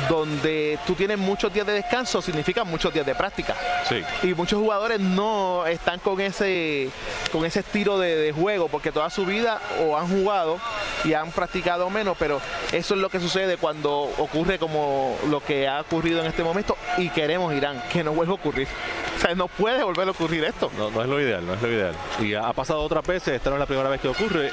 Donde 0.10 0.78
tú 0.86 0.94
tienes 0.94 1.18
muchos 1.18 1.54
días 1.54 1.66
de 1.66 1.74
descanso, 1.74 2.22
significa 2.22 2.64
muchos 2.64 2.94
días 2.94 3.06
de 3.06 3.16
práctica. 3.16 3.56
Sí. 3.88 4.04
Y 4.24 4.34
muchos 4.34 4.60
jugadores 4.60 5.00
no 5.00 5.66
están 5.66 6.00
con 6.00 6.20
ese, 6.20 6.90
con 7.32 7.46
ese 7.46 7.62
estilo 7.62 7.98
de, 7.98 8.16
de 8.16 8.32
juego, 8.32 8.68
porque 8.68 8.92
toda 8.92 9.10
su 9.10 9.26
vida 9.26 9.62
o 9.82 9.98
han 9.98 10.08
jugado 10.08 10.60
y 11.04 11.14
han 11.14 11.32
practicado 11.32 11.90
menos, 11.90 12.18
pero 12.20 12.42
eso 12.72 12.94
es 12.96 13.00
lo 13.00 13.10
que 13.10 13.20
sucede 13.20 13.58
cuando 13.58 14.12
ocurre 14.18 14.60
como 14.60 15.18
lo 15.30 15.40
que 15.40 15.68
ha 15.68 15.82
ocurrido 15.82 16.20
en 16.22 16.28
este 16.28 16.44
momento 16.44 16.76
y 16.98 17.10
queremos 17.10 17.54
Irán, 17.54 17.82
que 17.92 18.04
no 18.04 18.14
vuelva 18.14 18.34
a 18.34 18.36
ocurrir. 18.36 18.68
O 19.16 19.20
sea, 19.20 19.34
no 19.34 19.48
puede 19.48 19.84
volver 19.84 20.08
a 20.08 20.12
ocurrir 20.12 20.44
esto. 20.44 20.70
No, 20.78 20.92
no 20.92 21.02
es 21.02 21.08
lo 21.08 21.22
ideal, 21.22 21.46
no 21.46 21.54
es 21.54 21.62
lo 21.62 21.72
ideal. 21.72 21.96
Y 22.20 22.34
ha 22.34 22.46
ha 22.46 22.54
pasado 22.54 22.82
otras 22.82 23.06
veces, 23.06 23.36
esta 23.36 23.50
no 23.50 23.58
es 23.58 23.60
la 23.60 23.66
primera 23.66 23.90
vez 23.90 24.00
que 24.00 24.08
ocurre. 24.08 24.52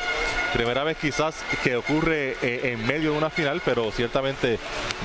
Primera 0.53 0.85
vez 0.85 0.99
quizás 0.99 1.35
que 1.65 1.77
ocurre 1.77 2.37
eh, 2.43 2.73
en 2.73 2.87
medio 2.87 3.13
de 3.13 3.19
una 3.19 3.31
final, 3.31 3.63
pero 3.65 3.91
ciertamente 3.91 4.59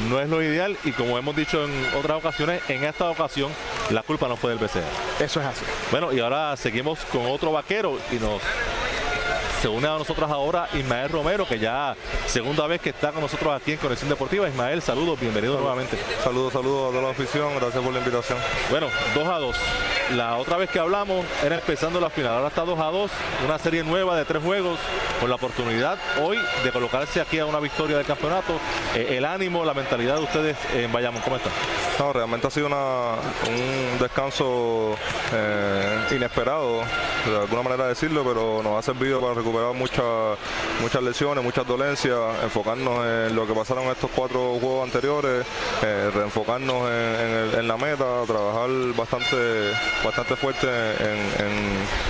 no 0.09 0.19
es 0.19 0.29
lo 0.29 0.41
ideal. 0.43 0.77
Y 0.83 0.91
como 0.91 1.17
hemos 1.17 1.35
dicho 1.35 1.63
en 1.63 1.71
otras 1.95 2.17
ocasiones, 2.17 2.61
en 2.69 2.83
esta 2.83 3.09
ocasión 3.09 3.51
la 3.89 4.03
culpa 4.03 4.27
no 4.27 4.35
fue 4.35 4.51
del 4.51 4.59
BCN. 4.59 4.83
Eso 5.19 5.39
es 5.39 5.47
así. 5.47 5.65
Bueno, 5.91 6.11
y 6.11 6.19
ahora 6.19 6.55
seguimos 6.57 6.99
con 7.11 7.25
otro 7.27 7.51
vaquero 7.51 7.97
y 8.11 8.15
nos 8.15 8.41
se 9.61 9.67
une 9.67 9.87
a 9.87 9.97
nosotros 9.97 10.29
ahora 10.29 10.69
Ismael 10.73 11.09
Romero, 11.09 11.47
que 11.47 11.57
ya 11.57 11.95
segunda 12.27 12.67
vez 12.67 12.79
que 12.79 12.89
está 12.89 13.11
con 13.11 13.21
nosotros 13.21 13.59
aquí 13.59 13.71
en 13.71 13.77
Conexión 13.77 14.09
Deportiva. 14.09 14.47
Ismael, 14.47 14.81
saludos, 14.81 15.19
bienvenido 15.19 15.57
nuevamente. 15.57 15.97
Saludos, 16.23 16.53
saludos 16.53 16.89
a 16.89 16.91
toda 16.91 17.01
la 17.01 17.09
afición, 17.09 17.55
gracias 17.55 17.83
por 17.83 17.91
la 17.91 17.99
invitación. 17.99 18.37
Bueno, 18.69 18.87
2 19.15 19.27
a 19.27 19.39
2. 19.39 19.57
La 20.15 20.37
otra 20.37 20.55
vez 20.55 20.69
que 20.69 20.79
hablamos 20.79 21.25
era 21.43 21.55
empezando 21.55 21.99
la 21.99 22.09
final, 22.09 22.31
ahora 22.31 22.47
está 22.47 22.63
2 22.63 22.79
a 22.79 22.85
2, 22.85 23.11
una 23.45 23.59
serie 23.59 23.83
nueva 23.83 24.15
de 24.15 24.23
tres 24.23 24.41
juegos, 24.41 24.79
con 25.19 25.29
la 25.29 25.35
oportunidad 25.35 25.97
hoy 26.23 26.39
de 26.63 26.71
colocarse 26.71 27.19
aquí 27.19 27.39
a 27.39 27.45
una 27.45 27.59
victoria 27.59 27.97
del 27.97 28.05
campeonato. 28.05 28.53
Eh, 28.95 29.17
el 29.17 29.25
ánimo, 29.25 29.65
la 29.65 29.73
mentalidad 29.73 30.15
de 30.15 30.21
ustedes 30.21 30.57
en 30.73 30.93
Bayamón, 30.93 31.21
¿cómo 31.23 31.35
está? 31.35 31.49
No, 31.99 32.13
realmente 32.13 32.47
ha 32.47 32.49
sido 32.49 32.67
un 32.67 33.99
descanso 33.99 34.95
eh, 35.33 36.15
inesperado, 36.15 36.83
de 37.25 37.37
alguna 37.37 37.63
manera 37.63 37.87
decirlo, 37.87 38.23
pero 38.23 38.61
nos 38.63 38.79
ha 38.79 38.81
servido 38.81 39.19
para 39.19 39.33
recuperar 39.33 39.73
muchas 39.73 40.03
muchas 40.81 41.03
lesiones, 41.03 41.43
muchas 41.43 41.67
dolencias, 41.67 42.17
enfocarnos 42.43 43.05
en 43.05 43.35
lo 43.35 43.45
que 43.45 43.53
pasaron 43.53 43.85
estos 43.85 44.09
cuatro 44.15 44.57
juegos 44.61 44.85
anteriores, 44.85 45.45
eh, 45.83 46.11
reenfocarnos 46.13 46.89
en 46.89 47.67
la 47.67 47.75
meta, 47.75 48.23
trabajar 48.25 48.69
bastante 48.95 49.73
bastante 50.03 50.35
fuerte 50.35 50.67
en, 50.67 51.45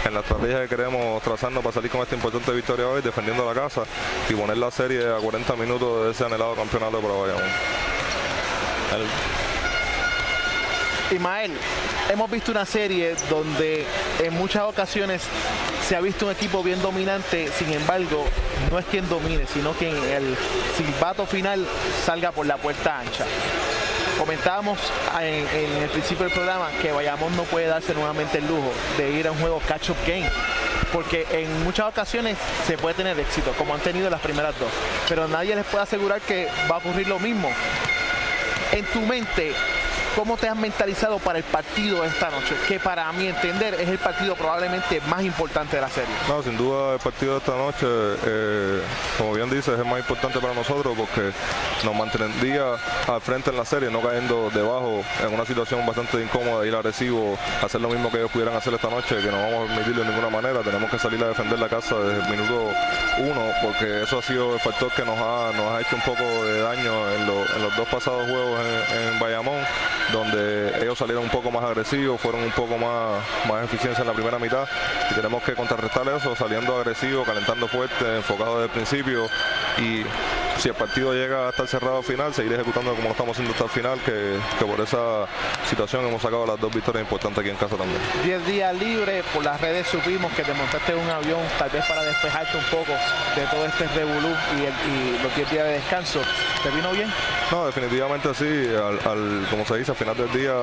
en- 0.06 0.14
la 0.14 0.22
estrategia 0.22 0.62
que 0.62 0.68
queremos 0.70 1.22
trazarnos 1.22 1.62
para 1.64 1.74
salir 1.74 1.92
con 1.92 2.02
esta 2.02 2.16
importante 2.16 2.52
victoria 2.52 2.88
hoy, 2.88 3.02
defendiendo 3.02 3.46
la 3.46 3.54
casa 3.60 3.84
y 4.30 4.34
poner 4.34 4.58
la 4.58 4.72
serie 4.72 5.06
a 5.14 5.18
40 5.18 5.56
minutos 5.58 6.06
de 6.06 6.12
ese 6.12 6.26
anhelado 6.26 6.56
campeonato 6.56 7.00
para 7.02 7.14
Bayamón. 7.14 7.44
Ismael, 11.12 11.52
hemos 12.10 12.30
visto 12.32 12.52
una 12.52 12.66
serie 12.66 13.16
donde 13.30 13.86
en 14.20 14.34
muchas 14.34 14.64
ocasiones 14.64 15.22
se 15.88 15.96
ha 15.96 16.02
visto 16.02 16.26
un 16.26 16.32
equipo 16.34 16.64
bien 16.64 16.82
dominante, 16.82 17.50
sin 17.58 17.72
embargo, 17.72 18.26
no 18.72 18.80
es 18.80 18.86
quien 18.86 19.08
domine, 19.08 19.46
sino 19.52 19.78
que 19.78 19.90
en 19.90 20.04
el 20.04 20.38
silbato 20.76 21.26
final 21.26 21.66
salga 22.06 22.32
por 22.32 22.46
la 22.46 22.58
puerta 22.58 23.00
ancha. 23.00 23.26
Comentábamos 24.18 24.80
en, 25.22 25.84
el 25.84 25.90
principio 25.90 26.26
del 26.26 26.34
programa 26.34 26.70
que 26.82 26.92
Bayamón 26.92 27.36
no 27.36 27.44
puede 27.44 27.68
darse 27.68 27.94
nuevamente 27.94 28.40
el 28.40 28.48
lujo 28.48 28.72
de 28.98 29.12
ir 29.12 29.28
a 29.28 29.32
un 29.32 29.40
juego 29.40 29.62
catch-up 29.68 29.96
game, 30.06 30.30
porque 30.92 31.28
en 31.32 31.64
muchas 31.64 31.88
ocasiones 31.88 32.38
se 32.66 32.78
puede 32.78 32.96
tener 32.96 33.20
éxito, 33.20 33.52
como 33.58 33.76
han 33.76 33.80
tenido 33.82 34.10
las 34.10 34.22
primeras 34.22 34.58
dos, 34.60 34.70
pero 35.08 35.28
nadie 35.28 35.56
les 35.56 35.66
puede 35.66 35.84
asegurar 35.84 36.22
que 36.22 36.48
va 36.70 36.76
a 36.76 36.78
ocurrir 36.80 37.08
lo 37.08 37.20
mismo. 37.20 37.50
En 38.72 38.86
tu 38.86 39.02
mente, 39.02 39.54
¿cómo 40.18 40.36
te 40.36 40.50
has 40.50 40.56
mentalizado 40.56 41.20
para 41.20 41.38
el 41.38 41.44
partido 41.44 42.02
de 42.02 42.08
esta 42.08 42.32
noche? 42.32 42.56
Que 42.68 42.80
para 42.80 43.10
mi 43.12 43.28
entender 43.28 43.76
es 43.76 43.88
el 43.88 44.00
partido 44.00 44.36
probablemente 44.36 45.00
más 45.02 45.22
importante 45.22 45.76
de 45.76 45.82
la 45.84 45.90
serie. 45.90 46.10
No, 46.28 46.42
sin 46.42 46.58
duda 46.58 46.96
el 46.96 47.00
partido 47.00 47.34
de 47.34 47.38
esta 47.38 47.56
noche, 47.56 47.86
eh, 47.86 48.82
como 49.20 49.34
bien 49.34 49.48
dices, 49.52 49.80
es 49.80 49.86
más 49.86 50.00
importante 50.00 50.40
para 50.40 50.56
nosotros 50.56 50.98
porque 50.98 51.32
nos 51.84 51.96
mantendría 51.96 52.74
al 53.08 53.22
frente 53.22 53.52
en 53.52 53.58
la 53.58 53.66
serie, 53.66 53.92
no 53.92 54.02
cayendo 54.02 54.50
debajo 54.50 55.04
en 55.24 55.36
una 55.36 55.46
situación 55.46 55.86
bastante 55.86 56.20
incómoda, 56.20 56.66
ir 56.66 56.74
agresivo, 56.74 57.38
hacer 57.64 57.80
lo 57.80 57.90
mismo 57.90 58.10
que 58.10 58.18
ellos 58.18 58.32
pudieran 58.32 58.56
hacer 58.56 58.74
esta 58.74 58.90
noche, 58.90 59.18
que 59.22 59.32
no 59.32 59.38
vamos 59.38 59.66
a 59.70 59.74
permitirlo 59.76 60.02
de 60.02 60.10
ninguna 60.10 60.30
manera. 60.32 60.62
Tenemos 60.64 60.90
que 60.90 60.98
salir 60.98 61.24
a 61.24 61.28
defender 61.28 61.60
la 61.60 61.70
casa 61.70 61.96
desde 61.96 62.24
el 62.24 62.30
minuto 62.32 62.72
uno, 63.20 63.52
porque 63.62 64.02
eso 64.02 64.18
ha 64.18 64.24
sido 64.24 64.56
el 64.56 64.60
factor 64.60 64.92
que 64.94 65.06
nos 65.06 65.18
ha, 65.20 65.52
nos 65.56 65.74
ha 65.74 65.82
hecho 65.82 65.96
un 65.96 66.02
poco 66.02 66.24
de 66.24 66.62
daño 66.62 67.12
en 67.12 67.28
los 67.28 67.76
dos 67.78 67.88
pasados 67.88 68.28
juegos 68.28 68.60
en, 68.60 69.14
en 69.14 69.20
Bayamón, 69.20 69.62
donde 70.12 70.82
ellos 70.82 70.98
salieron 70.98 71.24
un 71.24 71.30
poco 71.30 71.52
más 71.52 71.64
agresivos, 71.64 72.20
fueron 72.20 72.44
un 72.44 72.52
poco 72.52 72.78
más, 72.78 73.24
más 73.48 73.64
eficiencia 73.64 74.02
en 74.02 74.08
la 74.08 74.14
primera 74.14 74.40
mitad. 74.40 74.68
Y 75.12 75.16
tenemos 75.16 75.44
que 75.44 75.54
contrarrestar 75.54 76.08
eso 76.10 76.36
saliendo 76.36 76.78
agresivo, 76.78 77.24
calentando 77.24 77.68
fuerte, 77.68 78.18
enfocado 78.18 78.62
desde 78.62 78.66
el 78.66 78.72
principio. 78.72 79.28
Y 79.78 80.04
si 80.60 80.70
el 80.70 80.76
partido 80.76 81.14
llega 81.14 81.50
hasta 81.50 81.62
el 81.64 81.68
cerrado 81.68 82.02
final, 82.02 82.34
seguir 82.34 82.54
ejecutando 82.54 82.92
como 82.92 83.04
lo 83.06 83.12
estamos 83.12 83.34
haciendo 83.34 83.52
hasta 83.54 83.66
el 83.66 83.70
final, 83.70 84.00
que, 84.06 84.38
que 84.58 84.66
por 84.66 84.80
esa 84.82 85.26
situación 85.70 86.06
hemos 86.08 86.22
sacado 86.22 86.46
las 86.48 86.60
dos 86.60 86.74
victorias 86.74 87.04
importantes 87.04 87.40
aquí 87.42 87.50
en 87.50 87.56
casa 87.58 87.76
también. 87.76 88.00
10 88.24 88.46
días 88.48 88.74
libres, 88.76 89.24
por 89.34 89.44
las 89.44 89.60
redes 89.62 89.88
supimos 89.88 90.32
que 90.34 90.44
te 90.44 90.54
montaste 90.54 90.96
un 90.96 91.10
avión 91.10 91.40
tal 91.60 91.70
vez 91.70 91.86
para 91.86 92.04
despejarte 92.04 92.58
un 92.58 92.64
poco 92.66 92.92
de 93.36 93.42
todo 93.52 93.66
este 93.66 93.88
revolú 93.90 94.30
y, 94.58 94.66
el- 94.66 95.18
y 95.18 95.24
los 95.24 95.36
10 95.36 95.52
días 95.52 95.66
de 95.66 95.74
descanso. 95.74 96.22
¿Te 96.64 96.70
vino 96.72 96.92
bien? 96.92 97.12
No, 97.52 97.66
definitivamente 97.68 98.34
sí. 98.34 98.68
Al, 98.76 99.00
al- 99.10 99.48
como 99.50 99.66
se 99.66 99.78
dice, 99.78 99.92
al 99.92 99.98
final 99.98 100.18
del 100.18 100.32
día, 100.34 100.54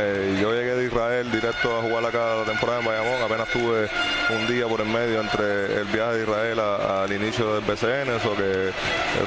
eh, 0.00 0.38
yo 0.40 0.52
llegué 0.52 0.74
de 0.74 0.86
Israel 0.86 1.30
directo 1.30 1.78
a 1.78 1.82
jugar 1.82 2.04
acá 2.06 2.36
la 2.36 2.44
temporada 2.44 2.80
en 2.80 2.86
Bayamón. 2.86 3.22
Apenas 3.22 3.48
tuve 3.48 3.88
un 4.30 4.46
día 4.46 4.66
por 4.66 4.80
el 4.80 4.88
medio 4.88 5.20
entre 5.20 5.80
el 5.80 5.84
viaje 5.84 6.14
de 6.14 6.22
Israel 6.22 6.58
a- 6.60 7.02
al 7.04 7.12
inicio 7.12 7.54
del 7.54 7.64
BCN, 7.64 8.16
eso 8.16 8.34
que 8.34 8.70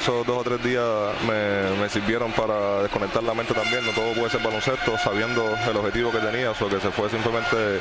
esos 0.00 0.26
dos 0.26 0.38
o 0.38 0.44
tres 0.44 0.62
días 0.62 0.82
me, 1.26 1.70
me 1.80 1.88
sirvieron 1.88 2.32
para 2.32 2.82
desconectar 2.82 3.22
la 3.22 3.34
mente 3.34 3.52
también. 3.54 3.84
No 3.84 3.92
todo 3.92 4.12
puede 4.14 4.30
ser 4.30 4.40
baloncesto, 4.42 4.96
sabiendo 4.98 5.54
el 5.68 5.76
objetivo 5.76 6.10
que 6.10 6.18
tenía, 6.18 6.52
eso 6.52 6.68
que 6.68 6.80
se 6.80 6.90
fue 6.90 7.10
simplemente 7.10 7.80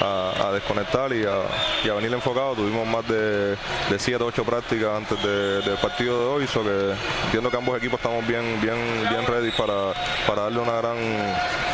a, 0.00 0.48
a 0.48 0.52
desconectar 0.52 1.12
y 1.12 1.24
a, 1.24 1.36
y 1.84 1.88
a 1.88 1.94
venir 1.94 2.12
enfocado. 2.12 2.54
Tuvimos 2.54 2.86
más 2.86 3.06
de, 3.06 3.50
de 3.50 3.98
siete 3.98 4.22
o 4.22 4.26
ocho 4.26 4.44
prácticas 4.44 4.90
antes 4.96 5.22
de- 5.22 5.60
del 5.62 5.76
partido 5.78 6.18
de 6.18 6.24
hoy, 6.26 6.44
eso 6.44 6.62
que 6.62 6.94
entiendo 7.26 7.50
que 7.50 7.56
ambos 7.56 7.76
equipos 7.76 7.98
estamos 7.98 8.26
bien, 8.26 8.60
bien, 8.60 8.76
bien 9.10 9.26
ready 9.26 9.50
para, 9.50 9.92
para 10.26 10.42
darle 10.42 10.60
una 10.60 10.72
gran, 10.80 10.96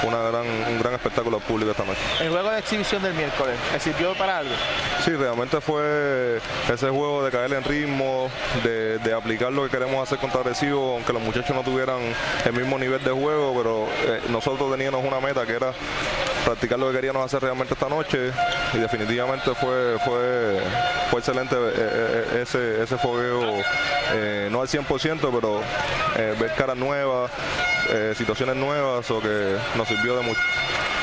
una 0.02 0.18
gran, 0.30 0.46
un 0.46 0.78
gran 0.80 0.94
espectáculo 0.94 1.36
al 1.36 1.42
público 1.42 1.70
esta 1.70 1.84
noche. 1.84 2.00
El 2.20 2.30
juego 2.30 2.50
de 2.50 2.58
exhibición 2.58 3.02
del 3.02 3.14
miércoles, 3.14 3.56
¿te 3.72 3.80
sirvió 3.80 4.14
para 4.14 4.38
algo? 4.38 4.54
Sí, 5.04 5.10
realmente 5.12 5.60
fue 5.60 6.40
ese 6.72 6.88
juego 6.88 7.24
de 7.24 7.30
caer 7.30 7.52
en 7.52 7.64
ritmo, 7.64 8.30
de, 8.62 8.98
de 8.98 9.12
aplicar 9.14 9.52
lo 9.52 9.64
que 9.64 9.70
queremos 9.70 9.83
hacer 10.02 10.18
contra 10.18 10.40
agresivo, 10.40 10.94
aunque 10.94 11.12
los 11.12 11.22
muchachos 11.22 11.54
no 11.54 11.62
tuvieran 11.62 11.98
el 12.44 12.52
mismo 12.52 12.78
nivel 12.78 13.02
de 13.02 13.10
juego, 13.10 13.54
pero 13.56 13.86
eh, 14.06 14.20
nosotros 14.28 14.70
teníamos 14.70 15.04
una 15.04 15.20
meta 15.20 15.46
que 15.46 15.52
era 15.52 15.72
practicar 16.44 16.78
lo 16.78 16.88
que 16.88 16.96
queríamos 16.96 17.24
hacer 17.24 17.42
realmente 17.42 17.74
esta 17.74 17.88
noche 17.88 18.30
y 18.74 18.78
definitivamente 18.78 19.54
fue 19.54 19.96
fue 20.04 20.60
fue 21.10 21.20
excelente 21.20 21.56
eh, 21.56 21.72
eh, 21.74 22.42
ese 22.42 22.82
ese 22.82 22.98
fogueo 22.98 23.54
eh, 24.12 24.48
no 24.50 24.60
al 24.60 24.68
100% 24.68 25.30
pero 25.32 25.62
ver 26.38 26.54
caras 26.54 26.76
nuevas 26.76 27.30
situaciones 28.16 28.56
nuevas 28.56 29.10
o 29.10 29.20
que 29.20 29.56
nos 29.76 29.88
sirvió 29.88 30.16
de 30.16 30.22
mucho. 30.22 30.40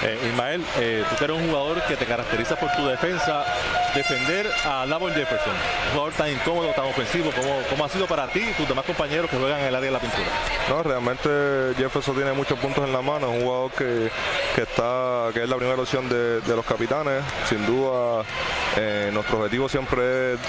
Eh, 0.04 0.17
Ismael, 0.30 0.65
eh, 0.80 1.04
tú 1.17 1.26
eres 1.26 1.38
un 1.38 1.48
jugador 1.48 1.80
que 1.84 1.96
te 1.96 2.08
caracteriza 2.08 2.56
por 2.56 2.72
tu 2.72 2.88
defensa, 2.88 3.46
defender 3.94 4.50
a 4.65 4.84
Lavon 4.88 5.13
Jefferson, 5.13 5.54
un 5.54 5.91
jugador 5.91 6.13
tan 6.13 6.32
incómodo, 6.32 6.70
tan 6.70 6.86
ofensivo, 6.86 7.30
¿cómo, 7.39 7.62
cómo 7.70 7.86
ha 7.86 7.89
sido 7.89 8.08
para 8.08 8.28
ti 8.28 8.41
y 8.58 8.63
tus 8.63 8.71
demás 8.72 8.86
compañeros 8.86 9.30
que 9.30 9.38
juegan 9.38 9.60
en 9.60 9.68
el 9.68 9.76
área 9.76 9.88
de 9.88 9.92
la 9.92 10.00
pintura? 10.00 10.28
No, 10.70 10.84
realmente 10.84 11.30
Jefferson 11.78 12.16
tiene 12.16 12.32
muchos 12.34 12.58
puntos 12.60 12.86
en 12.86 12.94
la 12.94 13.02
mano, 13.02 13.28
es 13.28 13.40
un 13.40 13.42
jugador 13.46 13.72
que, 13.72 14.10
que 14.56 14.62
está, 14.62 15.30
que 15.34 15.44
es 15.44 15.50
la 15.50 15.58
primera 15.58 15.82
opción 15.82 16.08
de, 16.08 16.42
los 16.56 16.66
capitanes. 16.66 17.24
Sin 17.48 17.66
duda, 17.66 18.24
eh, 18.78 19.10
nuestro 19.14 19.38
objetivo 19.38 19.68
siempre 19.70 20.34
es 20.34 20.40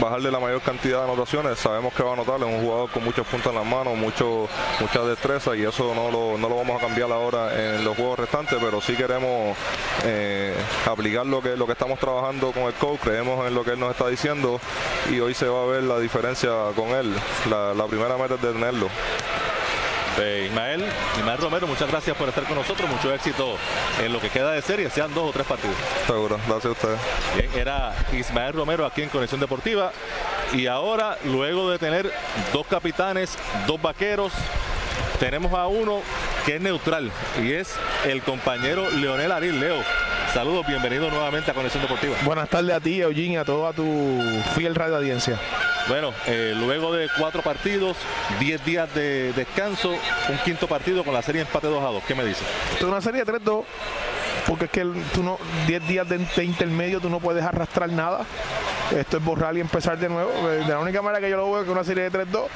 bajarle 0.00 0.30
la 0.30 0.38
mayor 0.38 0.60
cantidad 0.60 0.98
de 0.98 1.04
anotaciones. 1.04 1.58
Sabemos 1.58 1.94
que 1.94 2.02
va 2.02 2.10
a 2.10 2.12
anotar, 2.14 2.36
es 2.36 2.46
un 2.46 2.62
jugador 2.62 2.90
con 2.90 3.04
muchos 3.04 3.26
puntos 3.26 3.52
en 3.52 3.58
las 3.58 3.66
manos, 3.66 3.96
mucho, 3.96 4.48
mucha 4.80 5.02
destreza 5.02 5.56
y 5.56 5.62
eso 5.62 5.94
no 5.94 6.10
lo, 6.10 6.38
no 6.38 6.48
lo 6.48 6.56
vamos 6.56 6.82
a 6.82 6.86
cambiar 6.86 7.10
ahora 7.12 7.50
en 7.54 7.84
los 7.84 7.96
juegos 7.96 8.18
restantes, 8.18 8.58
pero 8.60 8.80
sí 8.80 8.94
queremos 8.94 9.56
eh, 10.04 10.54
aplicar 10.86 11.26
lo 11.26 11.40
que, 11.40 11.56
lo 11.56 11.66
que 11.66 11.72
estamos 11.72 11.98
trabajando 11.98 12.52
con 12.52 12.64
el 12.64 12.74
coach, 12.74 13.00
creemos 13.00 13.46
en 13.46 13.54
lo 13.54 13.64
que 13.64 13.72
él 13.72 13.80
nos 13.80 13.90
está 13.90 14.08
diciendo 14.08 14.60
y 15.10 15.20
hoy 15.20 15.34
se 15.34 15.46
va 15.46 15.62
a 15.62 15.66
ver 15.66 15.82
la 15.82 15.98
diferencia 15.98 16.50
con 16.74 16.88
él. 16.88 17.14
La, 17.48 17.69
la 17.74 17.86
primera 17.86 18.16
meta 18.16 18.34
es 18.34 18.42
detenerlo. 18.42 18.88
Eh, 20.18 20.46
Ismael, 20.48 20.84
Ismael 21.18 21.38
Romero, 21.38 21.66
muchas 21.66 21.88
gracias 21.88 22.16
por 22.16 22.28
estar 22.28 22.44
con 22.44 22.56
nosotros, 22.56 22.90
mucho 22.90 23.14
éxito 23.14 23.56
en 24.02 24.12
lo 24.12 24.20
que 24.20 24.28
queda 24.28 24.52
de 24.52 24.60
serie, 24.60 24.90
sean 24.90 25.14
dos 25.14 25.30
o 25.30 25.32
tres 25.32 25.46
partidos. 25.46 25.76
Seguro, 26.06 26.38
gracias 26.46 26.66
a 26.66 26.70
ustedes. 26.70 27.00
Bien, 27.36 27.50
era 27.54 27.94
Ismael 28.12 28.52
Romero 28.52 28.84
aquí 28.84 29.02
en 29.02 29.08
Conexión 29.08 29.40
Deportiva. 29.40 29.92
Y 30.52 30.66
ahora, 30.66 31.16
luego 31.24 31.70
de 31.70 31.78
tener 31.78 32.12
dos 32.52 32.66
capitanes, 32.66 33.38
dos 33.66 33.80
vaqueros, 33.80 34.32
tenemos 35.20 35.52
a 35.52 35.66
uno 35.66 36.00
que 36.46 36.56
es 36.56 36.62
neutral 36.62 37.12
y 37.42 37.52
es 37.52 37.76
el 38.06 38.22
compañero 38.22 38.90
Leonel 38.90 39.30
Aril. 39.30 39.60
Leo, 39.60 39.76
saludos, 40.32 40.66
bienvenido 40.66 41.10
nuevamente 41.10 41.50
a 41.50 41.54
Conexión 41.54 41.82
Deportiva. 41.82 42.16
Buenas 42.24 42.48
tardes 42.48 42.74
a 42.74 42.80
ti, 42.80 43.00
Eugene, 43.02 43.38
a 43.38 43.44
toda 43.44 43.74
tu 43.74 43.84
fiel 44.56 44.74
radio 44.74 44.96
audiencia. 44.96 45.38
Bueno, 45.88 46.14
eh, 46.26 46.54
luego 46.56 46.94
de 46.94 47.08
cuatro 47.18 47.42
partidos, 47.42 47.98
10 48.38 48.64
días 48.64 48.94
de 48.94 49.32
descanso, 49.34 49.90
un 49.90 50.38
quinto 50.44 50.66
partido 50.66 51.04
con 51.04 51.12
la 51.12 51.22
serie 51.22 51.42
empate 51.42 51.66
2 51.66 51.82
a 51.84 51.88
2. 51.88 52.02
¿Qué 52.04 52.14
me 52.14 52.24
dices? 52.24 52.44
Es 52.76 52.82
una 52.82 53.02
serie 53.02 53.24
de 53.24 53.32
3-2, 53.32 53.64
porque 54.46 54.64
es 54.66 54.70
que 54.70 54.86
tú 55.12 55.22
no, 55.22 55.38
10 55.66 55.86
días 55.86 56.08
de, 56.08 56.18
de 56.18 56.44
intermedio 56.44 56.98
tú 57.00 57.10
no 57.10 57.20
puedes 57.20 57.44
arrastrar 57.44 57.90
nada. 57.90 58.24
Esto 58.96 59.18
es 59.18 59.24
borrar 59.24 59.56
y 59.56 59.60
empezar 59.60 59.98
de 59.98 60.08
nuevo. 60.08 60.30
Eh, 60.50 60.64
De 60.64 60.68
la 60.68 60.78
única 60.78 61.02
manera 61.02 61.20
que 61.20 61.30
yo 61.30 61.36
lo 61.36 61.50
veo 61.50 61.60
es 61.60 61.64
que 61.66 61.70
una 61.70 61.84
serie 61.84 62.08
de 62.08 62.26
3-2. 62.26 62.46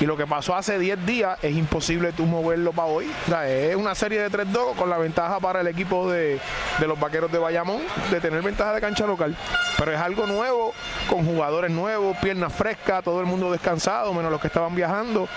Y 0.00 0.06
lo 0.06 0.16
que 0.16 0.26
pasó 0.26 0.54
hace 0.54 0.78
10 0.78 1.06
días 1.06 1.38
es 1.42 1.56
imposible 1.56 2.12
tú 2.12 2.24
moverlo 2.24 2.72
para 2.72 2.88
hoy. 2.88 3.10
Es 3.46 3.74
una 3.74 3.94
serie 3.94 4.20
de 4.20 4.30
3-2 4.30 4.76
con 4.76 4.88
la 4.88 4.98
ventaja 4.98 5.40
para 5.40 5.60
el 5.60 5.66
equipo 5.66 6.10
de, 6.10 6.38
de 6.78 6.86
los 6.86 6.98
vaqueros 6.98 7.32
de 7.32 7.38
Bayamón 7.38 7.82
de 8.10 8.20
tener 8.20 8.42
ventaja 8.42 8.74
de 8.74 8.80
cancha 8.80 9.06
local. 9.06 9.36
Pero 9.76 9.92
es 9.92 9.98
algo 9.98 10.26
nuevo, 10.26 10.72
con 11.08 11.24
jugadores 11.24 11.70
nuevos, 11.70 12.16
piernas 12.18 12.52
frescas, 12.52 13.02
todo 13.02 13.20
el 13.20 13.26
mundo 13.26 13.50
descansado, 13.50 14.14
menos 14.14 14.30
los 14.30 14.40
que 14.40 14.46
estaban 14.46 14.74
viajando. 14.74 15.28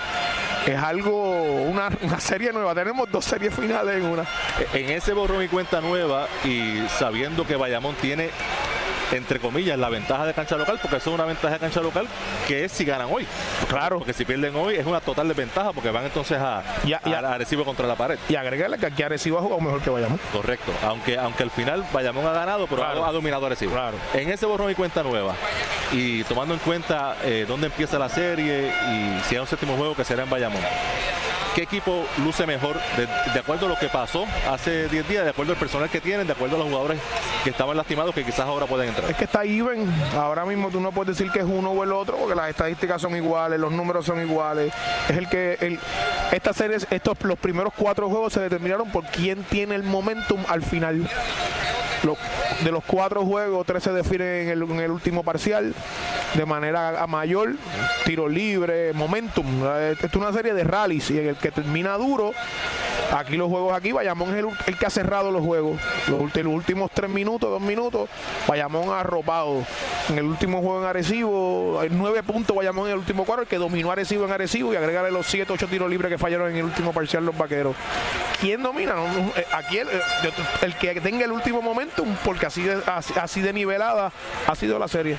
Es 0.66 0.78
algo, 0.78 1.42
una, 1.64 1.90
una 2.02 2.20
serie 2.20 2.54
nueva. 2.54 2.76
Tenemos 2.76 3.12
dos 3.12 3.26
series 3.26 3.54
finales 3.54 3.98
en 3.98 4.06
una. 4.06 4.26
En 4.74 4.90
ese 4.92 5.14
borrón 5.14 5.44
y 5.44 5.48
cuenta 5.48 5.82
nueva 5.82 6.28
y 6.44 6.84
sabiendo 7.00 7.48
que 7.48 7.56
Bayamón 7.56 7.96
tiene, 7.96 8.30
entre 9.12 9.40
comillas, 9.40 9.78
la 9.78 9.90
ventaja 9.90 10.26
de 10.26 10.34
cancha 10.34 10.56
local, 10.58 10.80
porque 10.82 10.98
eso 10.98 11.10
es 11.10 11.16
una 11.16 11.26
ventaja 11.26 11.54
de 11.54 11.60
cancha 11.60 11.82
local 11.82 12.08
que 12.48 12.66
es 12.66 12.72
si 12.72 12.86
ganan 12.86 13.08
hoy. 13.12 13.26
Claro. 13.70 13.98
Porque 13.98 14.14
si 14.14 14.26
pierden 14.26 14.56
hoy 14.56 14.76
es 14.76 14.86
una 14.86 15.02
total 15.02 15.28
desventaja 15.28 15.74
porque 15.74 15.92
van 15.92 16.06
entonces 16.06 16.38
a, 16.38 16.64
Arecibo 17.34 17.66
contra 17.66 17.88
la 17.88 17.96
pared. 17.96 18.18
Y 18.30 18.36
agregarle 18.36 18.78
que 18.78 18.86
aquí 18.86 19.04
Arecibo 19.04 19.38
ha 19.38 19.42
jugado 19.42 19.62
mejor 19.62 19.82
que 19.82 19.90
Bayamón. 19.90 20.20
Correcto. 20.32 20.72
Aunque, 20.84 21.18
aunque 21.18 21.44
al 21.44 21.52
final 21.52 21.86
Bayamón 21.94 22.26
ha 22.26 22.34
ganado, 22.34 22.68
pero 22.68 22.82
Claro. 22.82 23.06
ha, 23.06 23.12
dominado 23.12 23.46
Arecibo. 23.46 23.74
Claro. 23.74 23.98
En 24.14 24.30
ese 24.30 24.46
borrón 24.46 24.72
y 24.72 24.76
cuenta 24.76 25.04
nueva, 25.04 25.36
y 25.92 26.24
tomando 26.24 26.54
en 26.54 26.60
cuenta 26.60 27.18
eh, 27.24 27.46
dónde 27.48 27.68
empieza 27.68 28.00
la 28.00 28.10
serie 28.10 28.68
y 28.70 29.22
si 29.28 29.36
hay 29.36 29.42
un 29.42 29.48
séptimo 29.48 29.76
juego 29.76 29.96
que 29.96 30.04
será 30.04 30.24
en 30.24 30.30
Bayamón. 30.30 30.62
¿Qué 31.56 31.64
equipo 31.64 32.06
luce 32.24 32.46
mejor 32.46 32.78
de, 32.96 33.40
acuerdo 33.40 33.66
a 33.66 33.70
lo 33.70 33.76
que 33.76 33.90
pasó 33.90 34.26
hace 34.50 34.88
10 34.88 35.08
días, 35.10 35.24
de 35.26 35.32
acuerdo 35.32 35.52
al 35.52 35.60
personal 35.60 35.90
que 35.90 36.00
tienen, 36.00 36.26
de 36.26 36.32
acuerdo 36.32 36.56
a 36.56 36.60
los 36.60 36.68
jugadores 36.70 37.00
que 37.44 37.50
estaban 37.50 37.76
lastimados 37.76 38.16
que 38.16 38.24
quizás 38.24 38.42
ahora 38.42 38.68
pueden 38.68 38.90
entrar? 38.90 39.12
Es 39.12 39.18
que 39.18 39.26
está 39.26 39.44
even. 39.44 39.92
Ahora 40.16 40.46
mismo 40.46 40.70
tú 40.70 40.80
no 40.80 40.94
puedes 40.94 41.18
decir 41.18 41.32
que 41.32 41.40
es 41.40 41.46
uno 41.46 41.72
o 41.72 41.84
el 41.84 41.92
otro, 41.92 42.16
porque 42.16 42.36
las 42.36 42.50
estadísticas 42.50 43.02
son 43.02 43.18
iguales, 43.18 43.60
los 43.60 43.72
números 43.74 44.06
son 44.06 44.22
iguales. 44.22 44.72
Es 45.10 45.18
el 45.18 45.28
que 45.28 45.58
el, 45.60 45.80
esta 46.32 46.54
serie, 46.54 46.78
estos 46.90 47.22
los 47.24 47.38
primeros 47.38 47.74
cuatro 47.76 48.08
juegos 48.08 48.32
se 48.32 48.40
determinaron 48.40 48.90
por 48.90 49.04
quién 49.06 49.44
tiene 49.44 49.76
el 49.76 49.84
momentum 49.84 50.42
al 50.48 50.64
final. 50.64 51.06
De 52.64 52.72
los 52.72 52.84
cuatro 52.84 53.24
juegos, 53.26 53.66
tres 53.66 53.84
se 53.84 53.92
definen 53.92 54.50
en 54.50 54.80
el, 54.80 54.92
último 54.92 55.24
parcial 55.24 55.74
de 56.34 56.46
manera 56.46 57.02
a 57.02 57.06
mayor, 57.06 57.56
tiro 58.06 58.28
libre, 58.28 58.92
momentum. 58.94 59.46
Esto 59.92 60.08
es 60.08 60.16
una 60.16 60.34
serie 60.34 60.54
de 60.54 60.64
rallies 60.64 61.12
y 61.12 61.20
en 61.20 61.28
el 61.30 61.36
que 61.36 61.52
termina 61.52 61.98
duro. 61.98 62.34
Aquí 63.12 63.36
los 63.36 63.50
juegos 63.50 63.74
aquí, 63.74 63.92
Bayamón 63.92 64.36
es 64.36 64.46
el, 64.68 64.78
que 64.78 64.86
ha 64.86 64.90
cerrado 64.90 65.32
los 65.32 65.44
juegos. 65.44 65.80
Los, 66.08 66.22
últimos 66.46 66.90
tres 66.94 67.10
minutos, 67.10 67.50
dos 67.50 67.62
minutos, 67.62 68.10
Bayamón 68.48 68.90
ha 68.90 69.02
arropado. 69.02 69.66
En 70.10 70.18
el 70.18 70.24
último 70.24 70.62
juego 70.62 70.82
en 70.82 70.88
Arecibo, 70.88 71.80
hay 71.82 71.90
nueve 71.92 72.24
puntos 72.24 72.56
Bayamón 72.56 72.88
en 72.88 72.94
el 72.94 73.00
último 73.00 73.26
cuadro, 73.26 73.44
el 73.44 73.50
que 73.50 73.58
dominó 73.58 73.92
Arecibo 73.92 74.26
en 74.26 74.32
Arecibo 74.32 74.74
y 74.74 74.78
agregarle 74.78 75.12
los 75.12 75.28
siete, 75.28 75.52
ocho 75.52 75.68
tiros 75.68 75.90
libres 75.90 76.10
que 76.10 76.18
fallaron 76.18 76.52
en 76.52 76.58
el 76.58 76.64
último 76.64 76.94
parcial 76.94 77.26
los 77.26 77.38
vaqueros. 77.38 77.76
¿Quién 78.40 78.64
domina? 78.64 78.96
No, 78.96 79.06
eh, 79.36 79.46
Aquí 79.52 79.78
el, 79.78 79.88
eh, 79.88 80.02
el 80.62 80.74
que 80.76 81.02
tenga 81.02 81.26
el 81.26 81.32
último 81.32 81.62
momentum, 81.92 82.16
porque 82.24 82.46
así 82.46 82.64
de, 82.64 82.82
así, 82.86 83.14
así 83.20 83.42
de 83.42 83.54
nivelada 83.54 84.12
ha 84.48 84.56
sido 84.56 84.80
la 84.80 84.88
serie. 84.88 85.18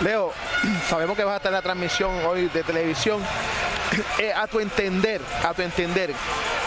Leo, 0.00 0.32
sabemos 0.88 1.16
que 1.16 1.24
vas 1.24 1.34
a 1.34 1.36
estar 1.36 1.50
en 1.50 1.56
la 1.56 1.62
transmisión 1.62 2.24
hoy 2.26 2.48
de 2.48 2.62
televisión. 2.62 3.20
Eh, 4.20 4.32
a 4.32 4.46
tu 4.46 4.60
entender, 4.60 5.20
a 5.42 5.52
tu 5.52 5.62
entender, 5.62 6.14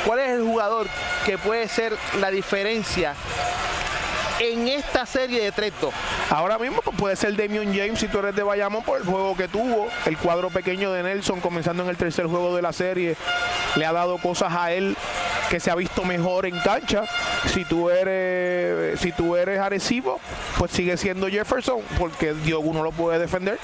¿cuál 0.06 0.20
es 0.20 0.32
el 0.32 0.41
jugador 0.41 0.88
que 1.26 1.38
puede 1.38 1.70
ser 1.70 1.96
la 2.20 2.30
diferencia 2.30 3.16
en 4.39 4.68
esta 4.68 5.06
serie 5.06 5.41
de 5.41 5.54
3-2? 5.54 5.91
Ahora 6.30 6.60
mismo 6.60 6.82
pues, 6.82 6.98
puede 6.98 7.16
ser 7.16 7.38
Damian 7.38 7.74
James 7.74 7.98
si 7.98 8.10
tú 8.10 8.20
eres 8.20 8.36
de 8.36 8.44
Bayamón 8.44 8.84
por 8.84 9.00
el 9.00 9.06
juego 9.06 9.38
que 9.38 9.48
tuvo. 9.48 9.88
El 10.06 10.18
cuadro 10.18 10.50
pequeño 10.50 10.91
de 10.91 11.02
Nelson 11.02 11.39
comenzando 11.39 11.84
en 11.84 11.89
el 11.89 11.96
tercer 11.96 12.26
juego 12.26 12.54
de 12.58 12.62
la 12.62 12.74
serie 12.74 13.16
le 13.76 13.86
ha 13.86 13.94
dado 13.94 14.18
cosas 14.18 14.54
a 14.54 14.74
él 14.74 14.98
que 15.50 15.62
se 15.62 15.72
ha 15.72 15.76
visto 15.76 16.04
mejor 16.04 16.46
en 16.46 16.60
cancha. 16.60 17.06
Si 17.48 17.66
tú 17.66 17.89
eres 17.89 19.00
si 19.00 19.12
tú 19.12 19.36
eres 19.36 19.60
Arecibo, 19.60 20.20
pues 20.58 20.72
sigue 20.72 20.96
siendo 20.98 21.28
Jefferson 21.28 21.82
porque 22.00 22.34
Diogo 22.34 22.74
no 22.74 22.84
lo 22.84 22.91
puede 22.91 23.20
defender. 23.20 23.60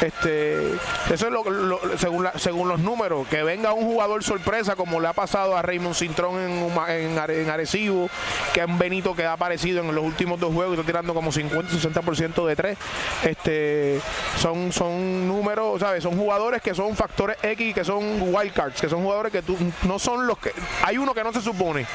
Este, 0.00 0.72
eso 1.10 1.26
es 1.26 1.30
lo, 1.32 1.44
lo- 1.44 1.80
según, 1.98 2.26
según 2.36 2.68
los 2.68 2.80
números. 2.80 3.26
Que 3.28 3.42
venga 3.42 3.72
un 3.72 3.84
jugador 3.84 4.24
sorpresa 4.24 4.74
como 4.76 5.00
le 5.00 5.08
ha 5.08 5.12
pasado 5.12 5.56
a 5.56 5.62
Raymond 5.62 5.94
Cintrón 5.94 6.38
en, 6.38 6.70
en, 6.88 7.18
Are- 7.18 7.42
en 7.42 7.50
Arecibo, 7.50 8.08
que 8.52 8.60
es 8.60 8.66
un 8.66 8.78
Benito 8.78 9.14
que 9.14 9.24
ha 9.24 9.32
aparecido 9.34 9.80
en 9.82 9.94
los 9.94 10.04
últimos 10.04 10.40
dos 10.40 10.52
juegos 10.52 10.76
y 10.76 10.80
está 10.80 10.86
tirando 10.86 11.14
como 11.14 11.30
50-60% 11.32 12.46
de 12.46 12.56
tres. 12.56 12.78
Este, 13.24 14.00
son, 14.38 14.72
son 14.72 15.28
números, 15.28 15.80
¿sabes? 15.80 16.02
Son 16.02 16.16
jugadores 16.16 16.62
que 16.62 16.74
son 16.74 16.96
factores 16.96 17.36
X, 17.42 17.74
que 17.74 17.84
son 17.84 18.22
wildcards, 18.34 18.80
que 18.80 18.88
son 18.88 19.02
jugadores 19.02 19.32
que 19.32 19.42
tú 19.42 19.56
no 19.86 19.98
son 19.98 20.26
los 20.26 20.38
que. 20.38 20.52
Hay 20.84 20.98
uno 20.98 21.14
que 21.14 21.22
no 21.22 21.32
se 21.32 21.40
supone. 21.40 21.86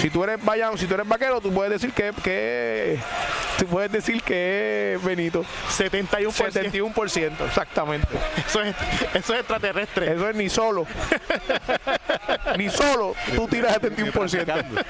Si 0.00 0.10
tú 0.10 0.22
eres 0.24 0.42
Bayamón, 0.44 0.78
si 0.84 0.88
tú 0.88 0.94
eres 0.96 1.08
vaquero, 1.08 1.40
tú 1.40 1.50
puedes 1.50 1.72
decir 1.72 1.94
que, 1.94 2.12
que 2.22 2.98
tú 3.58 3.64
puedes 3.66 3.90
decir 3.90 4.22
que 4.22 4.94
es 4.94 5.02
Benito. 5.02 5.42
71%. 5.70 6.30
71%, 6.30 7.46
exactamente. 7.46 8.08
Eso 8.46 8.60
es, 8.60 8.76
eso 9.14 9.32
es 9.32 9.40
extraterrestre. 9.40 10.12
Eso 10.12 10.28
es 10.28 10.36
ni 10.36 10.50
solo. 10.50 10.86
ni 12.58 12.68
solo 12.68 13.14
tú 13.34 13.48
tiras 13.48 13.80
71%. 13.80 14.84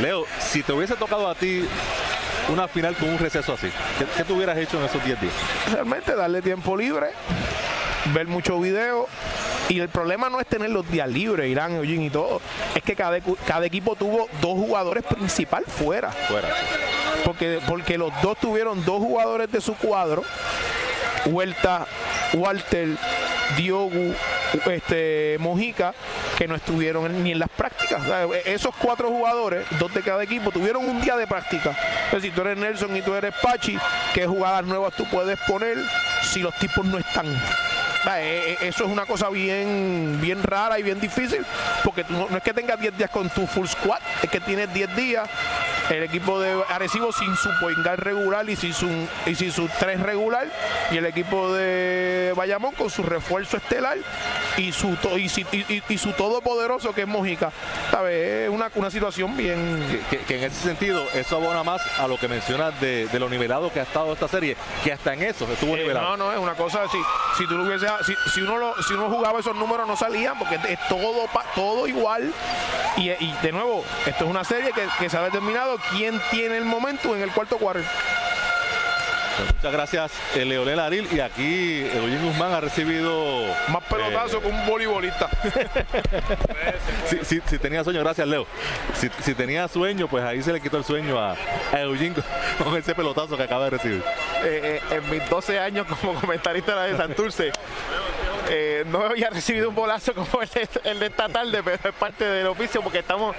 Leo, 0.00 0.24
si 0.40 0.64
te 0.64 0.72
hubiese 0.72 0.96
tocado 0.96 1.28
a 1.28 1.36
ti 1.36 1.64
una 2.48 2.66
final 2.66 2.96
con 2.96 3.10
un 3.10 3.18
receso 3.18 3.52
así, 3.52 3.70
¿qué, 3.96 4.06
qué 4.16 4.24
tú 4.24 4.34
hubieras 4.34 4.58
hecho 4.58 4.80
en 4.80 4.86
esos 4.86 5.04
10 5.04 5.20
días? 5.20 5.34
Realmente 5.70 6.16
darle 6.16 6.42
tiempo 6.42 6.76
libre, 6.76 7.10
ver 8.12 8.26
mucho 8.26 8.60
video. 8.60 9.08
Y 9.68 9.80
el 9.80 9.88
problema 9.88 10.28
no 10.28 10.40
es 10.40 10.46
tener 10.46 10.70
los 10.70 10.88
días 10.90 11.08
libres, 11.08 11.50
Irán, 11.50 11.76
Eugene 11.76 12.06
y 12.06 12.10
todo. 12.10 12.40
Es 12.74 12.82
que 12.82 12.94
cada, 12.94 13.18
cada 13.46 13.64
equipo 13.64 13.96
tuvo 13.96 14.28
dos 14.40 14.52
jugadores 14.52 15.04
principal 15.04 15.64
fuera. 15.66 16.10
Fuera. 16.10 16.48
Porque, 17.24 17.60
porque 17.66 17.96
los 17.96 18.12
dos 18.20 18.36
tuvieron 18.38 18.84
dos 18.84 18.98
jugadores 18.98 19.50
de 19.50 19.60
su 19.60 19.74
cuadro. 19.74 20.22
Huerta, 21.26 21.86
Walter, 22.34 22.88
Diogu, 23.56 24.14
este, 24.70 25.36
Mojica, 25.40 25.94
que 26.36 26.46
no 26.46 26.54
estuvieron 26.56 27.22
ni 27.22 27.32
en 27.32 27.38
las 27.38 27.48
prácticas. 27.48 28.02
O 28.02 28.04
sea, 28.04 28.26
esos 28.44 28.74
cuatro 28.76 29.08
jugadores, 29.08 29.64
dos 29.78 29.94
de 29.94 30.02
cada 30.02 30.22
equipo, 30.22 30.50
tuvieron 30.50 30.86
un 30.86 31.00
día 31.00 31.16
de 31.16 31.26
práctica. 31.26 31.74
Entonces, 32.04 32.30
si 32.30 32.30
tú 32.30 32.42
eres 32.42 32.58
Nelson 32.58 32.94
y 32.96 33.00
tú 33.02 33.14
eres 33.14 33.34
Pachi, 33.42 33.78
¿qué 34.12 34.26
jugadas 34.26 34.64
nuevas 34.64 34.94
tú 34.94 35.06
puedes 35.06 35.38
poner 35.40 35.78
si 36.22 36.40
los 36.40 36.54
tipos 36.58 36.84
no 36.84 36.98
están? 36.98 37.26
O 38.04 38.06
sea, 38.06 38.22
e- 38.22 38.52
e- 38.52 38.68
Eso 38.68 38.84
es 38.84 38.90
una 38.90 39.06
cosa 39.06 39.30
bien, 39.30 40.18
bien 40.20 40.42
rara 40.42 40.78
y 40.78 40.82
bien 40.82 41.00
difícil, 41.00 41.44
porque 41.82 42.04
tú 42.04 42.12
no, 42.12 42.26
no 42.28 42.36
es 42.36 42.42
que 42.42 42.52
tengas 42.52 42.78
10 42.78 42.96
días 42.98 43.08
con 43.10 43.30
tu 43.30 43.46
full 43.46 43.66
squad, 43.66 43.98
es 44.22 44.28
que 44.30 44.40
tienes 44.40 44.72
10 44.74 44.94
días 44.94 45.28
el 45.90 46.02
equipo 46.02 46.40
de 46.40 46.54
Arecibo 46.70 47.12
sin 47.12 47.34
su 47.36 47.48
point 47.60 47.78
guard 47.82 48.00
regular 48.00 48.48
y 48.48 48.56
sin 48.56 48.72
su, 48.74 48.88
y 49.26 49.34
sin 49.34 49.52
su 49.52 49.68
3 49.78 50.00
regular, 50.00 50.46
y 50.90 50.96
el 50.98 51.06
equipo 51.06 51.52
de 51.54 52.32
Bayamón 52.36 52.74
con 52.74 52.90
su 52.90 53.02
refuerzo 53.02 53.56
estelar 53.58 53.96
y 54.58 54.72
su, 54.72 54.96
y, 55.16 55.28
si- 55.28 55.46
y- 55.52 55.82
y- 55.88 55.98
su 55.98 56.12
todopoderoso 56.12 56.92
que 56.94 57.02
es 57.02 57.06
Mojica. 57.06 57.50
¿Sabes? 57.90 58.44
Es 58.44 58.50
una, 58.50 58.70
una 58.74 58.90
situación 58.90 59.36
bien... 59.36 59.82
Que, 60.10 60.18
que 60.18 60.38
en 60.38 60.44
ese 60.44 60.60
sentido, 60.62 61.02
eso 61.14 61.36
abona 61.36 61.62
más 61.62 61.80
a 61.98 62.06
lo 62.06 62.18
que 62.18 62.28
mencionas 62.28 62.78
de, 62.80 63.06
de 63.08 63.18
lo 63.18 63.28
nivelado 63.28 63.72
que 63.72 63.80
ha 63.80 63.84
estado 63.84 64.12
esta 64.12 64.28
serie, 64.28 64.56
que 64.82 64.92
hasta 64.92 65.12
en 65.14 65.22
eso 65.22 65.50
estuvo 65.50 65.74
Eh, 65.76 65.80
nivelado. 65.82 66.16
no, 66.16 66.26
no, 66.26 66.32
es 66.32 66.38
una 66.38 66.54
cosa 66.54 66.82
así. 66.84 66.98
Si 67.38 67.46
tú 67.46 67.56
lo 67.56 67.64
si, 68.02 68.40
uno 68.40 68.74
si 68.86 68.94
uno 68.94 69.08
jugaba 69.08 69.40
esos 69.40 69.56
números 69.56 69.86
no 69.86 69.96
salían 69.96 70.38
porque 70.38 70.56
es 70.68 70.78
todo 70.88 71.28
todo 71.54 71.86
igual. 71.86 72.32
Y, 72.96 73.10
y 73.10 73.34
de 73.42 73.52
nuevo, 73.52 73.84
esto 74.06 74.24
es 74.24 74.30
una 74.30 74.44
serie 74.44 74.72
que, 74.72 74.86
que 74.98 75.10
se 75.10 75.16
ha 75.16 75.22
determinado 75.22 75.76
quién 75.90 76.20
tiene 76.30 76.56
el 76.56 76.64
momento 76.64 77.14
en 77.14 77.22
el 77.22 77.30
cuarto 77.32 77.58
cuarto. 77.58 77.82
Muchas 79.56 79.72
gracias, 79.72 80.12
eh, 80.36 80.44
Leonel 80.44 80.78
Aril. 80.80 81.08
Y 81.12 81.20
aquí 81.20 81.80
Eugene 81.94 82.22
Guzmán 82.22 82.52
ha 82.52 82.60
recibido. 82.60 83.44
Más 83.68 83.82
pelotazo 83.84 84.40
que 84.40 84.46
un 84.48 84.66
voleibolista. 84.66 85.28
si, 87.06 87.24
si- 87.24 87.42
si 87.46 87.58
tenía 87.58 87.82
sueño, 87.84 88.00
gracias, 88.00 88.26
Leo. 88.28 88.46
Si, 88.94 89.08
si 89.22 89.34
tenía 89.34 89.66
sueño, 89.68 90.08
pues 90.08 90.24
ahí 90.24 90.42
se 90.42 90.52
le 90.52 90.60
quitó 90.60 90.76
el 90.78 90.84
sueño 90.84 91.18
a, 91.18 91.34
a 91.72 91.80
Eugene 91.80 92.14
con 92.62 92.76
ese 92.76 92.94
pelotazo 92.94 93.36
que 93.36 93.42
acaba 93.42 93.64
de 93.64 93.70
recibir. 93.70 94.02
eh, 94.44 94.80
eh, 94.90 94.96
en 94.96 95.10
mis 95.10 95.28
12 95.28 95.58
años 95.58 95.86
como 96.00 96.14
comentarista 96.20 96.82
de 96.82 96.96
Santurce. 96.96 97.52
Eh, 98.48 98.84
no 98.86 99.02
había 99.02 99.30
recibido 99.30 99.68
un 99.68 99.74
bolazo 99.74 100.14
como 100.14 100.42
el 100.42 100.48
de, 100.48 100.68
el 100.84 101.00
de 101.00 101.06
esta 101.06 101.28
tarde, 101.28 101.62
pero 101.62 101.78
es 101.88 101.94
parte 101.94 102.24
del 102.24 102.46
oficio 102.46 102.82
porque 102.82 102.98
estamos 102.98 103.34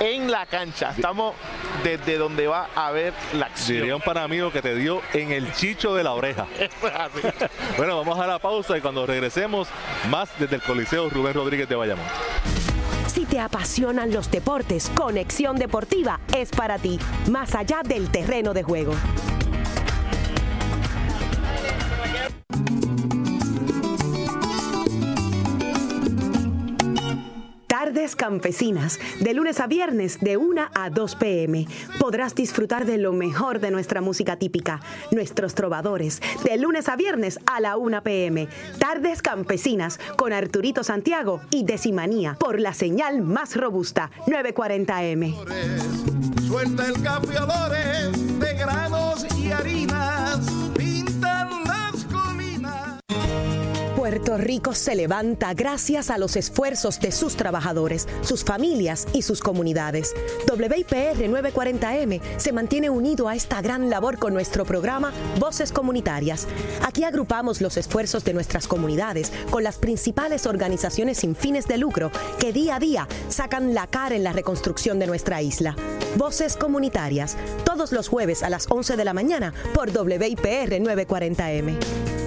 en 0.00 0.30
la 0.30 0.46
cancha, 0.46 0.92
estamos 0.94 1.34
desde 1.82 2.18
donde 2.18 2.46
va 2.46 2.68
a 2.74 2.88
haber 2.88 3.12
la 3.34 3.46
acción. 3.46 3.78
Diría 3.78 3.96
un 3.96 4.02
para 4.02 4.22
amigo 4.22 4.50
que 4.52 4.62
te 4.62 4.74
dio 4.74 5.00
en 5.14 5.32
el 5.32 5.52
chicho 5.52 5.94
de 5.94 6.04
la 6.04 6.12
oreja. 6.12 6.46
Eso 6.58 6.88
es 6.88 6.94
así. 6.94 7.20
Bueno, 7.76 7.96
vamos 7.96 8.18
a 8.18 8.26
la 8.26 8.38
pausa 8.38 8.76
y 8.76 8.80
cuando 8.80 9.06
regresemos, 9.06 9.68
más 10.10 10.28
desde 10.38 10.56
el 10.56 10.62
Coliseo 10.62 11.08
Rubén 11.08 11.34
Rodríguez 11.34 11.68
de 11.68 11.74
Bayamón. 11.74 12.04
Si 13.06 13.24
te 13.26 13.40
apasionan 13.40 14.12
los 14.12 14.30
deportes, 14.30 14.90
Conexión 14.94 15.56
Deportiva 15.56 16.20
es 16.34 16.50
para 16.50 16.78
ti, 16.78 16.98
más 17.30 17.54
allá 17.54 17.80
del 17.84 18.10
terreno 18.10 18.54
de 18.54 18.62
juego. 18.62 18.94
Tardes 27.84 28.14
Campesinas, 28.14 29.00
de 29.18 29.34
lunes 29.34 29.58
a 29.58 29.66
viernes 29.66 30.20
de 30.20 30.36
1 30.36 30.68
a 30.72 30.88
2 30.88 31.16
pm. 31.16 31.66
Podrás 31.98 32.32
disfrutar 32.32 32.86
de 32.86 32.96
lo 32.96 33.12
mejor 33.12 33.58
de 33.58 33.72
nuestra 33.72 34.00
música 34.00 34.36
típica, 34.36 34.80
nuestros 35.10 35.56
trovadores, 35.56 36.22
de 36.44 36.56
lunes 36.58 36.88
a 36.88 36.94
viernes 36.94 37.40
a 37.44 37.58
la 37.58 37.76
1 37.76 38.04
pm. 38.04 38.46
Tardes 38.78 39.20
Campesinas 39.20 39.98
con 40.16 40.32
Arturito 40.32 40.84
Santiago 40.84 41.40
y 41.50 41.64
Decimanía 41.64 42.36
por 42.38 42.60
la 42.60 42.72
señal 42.72 43.20
más 43.20 43.56
robusta, 43.56 44.12
940M. 44.28 45.34
Suelta 46.46 46.86
el 46.86 47.02
de 48.38 48.56
Puerto 54.22 54.38
Rico 54.38 54.72
se 54.72 54.94
levanta 54.94 55.52
gracias 55.52 56.08
a 56.08 56.16
los 56.16 56.36
esfuerzos 56.36 57.00
de 57.00 57.10
sus 57.10 57.34
trabajadores, 57.34 58.06
sus 58.20 58.44
familias 58.44 59.08
y 59.12 59.22
sus 59.22 59.40
comunidades. 59.40 60.14
WIPR 60.48 61.16
940M 61.28 62.20
se 62.36 62.52
mantiene 62.52 62.88
unido 62.88 63.26
a 63.26 63.34
esta 63.34 63.60
gran 63.60 63.90
labor 63.90 64.18
con 64.18 64.32
nuestro 64.32 64.64
programa 64.64 65.12
Voces 65.40 65.72
Comunitarias. 65.72 66.46
Aquí 66.86 67.02
agrupamos 67.02 67.60
los 67.60 67.76
esfuerzos 67.76 68.22
de 68.22 68.32
nuestras 68.32 68.68
comunidades 68.68 69.32
con 69.50 69.64
las 69.64 69.78
principales 69.78 70.46
organizaciones 70.46 71.18
sin 71.18 71.34
fines 71.34 71.66
de 71.66 71.78
lucro 71.78 72.12
que 72.38 72.52
día 72.52 72.76
a 72.76 72.78
día 72.78 73.08
sacan 73.28 73.74
la 73.74 73.88
cara 73.88 74.14
en 74.14 74.22
la 74.22 74.32
reconstrucción 74.32 75.00
de 75.00 75.08
nuestra 75.08 75.42
isla. 75.42 75.74
Voces 76.16 76.56
Comunitarias, 76.56 77.36
todos 77.64 77.90
los 77.90 78.06
jueves 78.06 78.44
a 78.44 78.50
las 78.50 78.70
11 78.70 78.96
de 78.96 79.04
la 79.04 79.14
mañana 79.14 79.52
por 79.74 79.90
WIPR 79.90 80.78
940M 80.80 82.21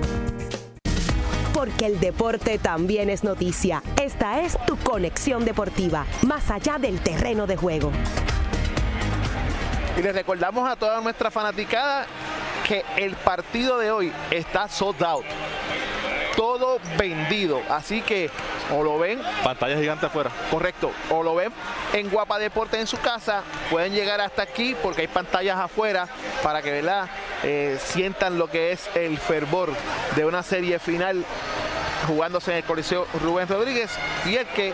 porque 1.65 1.87
el 1.87 1.99
deporte 1.99 2.59
también 2.59 3.09
es 3.09 3.23
noticia. 3.23 3.81
Esta 3.99 4.41
es 4.41 4.55
tu 4.67 4.77
conexión 4.77 5.45
deportiva, 5.45 6.05
más 6.21 6.51
allá 6.51 6.77
del 6.77 6.99
terreno 6.99 7.47
de 7.47 7.57
juego. 7.57 7.91
Y 9.97 10.01
les 10.03 10.13
recordamos 10.13 10.69
a 10.69 10.75
toda 10.75 11.01
nuestra 11.01 11.31
fanaticada 11.31 12.05
que 12.67 12.85
el 12.97 13.15
partido 13.15 13.79
de 13.79 13.89
hoy 13.89 14.11
está 14.29 14.69
sold 14.69 15.03
out. 15.03 15.25
Todo 16.35 16.79
vendido. 16.97 17.61
Así 17.69 18.01
que 18.01 18.29
o 18.71 18.83
lo 18.83 18.99
ven. 18.99 19.21
Pantalla 19.43 19.77
gigante 19.77 20.05
afuera. 20.05 20.31
Correcto. 20.51 20.91
O 21.09 21.23
lo 21.23 21.35
ven 21.35 21.51
en 21.93 22.09
Guapa 22.09 22.39
Deporte 22.39 22.79
en 22.79 22.87
su 22.87 22.99
casa. 22.99 23.43
Pueden 23.69 23.93
llegar 23.93 24.21
hasta 24.21 24.41
aquí 24.41 24.75
porque 24.81 25.01
hay 25.01 25.07
pantallas 25.07 25.57
afuera 25.57 26.07
para 26.43 26.61
que 26.61 26.71
¿verdad? 26.71 27.09
Eh, 27.43 27.77
sientan 27.83 28.37
lo 28.37 28.49
que 28.49 28.71
es 28.71 28.89
el 28.95 29.17
fervor 29.17 29.71
de 30.15 30.25
una 30.25 30.43
serie 30.43 30.79
final 30.79 31.23
jugándose 32.07 32.51
en 32.51 32.57
el 32.57 32.63
Coliseo 32.63 33.07
Rubén 33.21 33.47
Rodríguez 33.47 33.91
y 34.25 34.35
el 34.35 34.45
que 34.47 34.73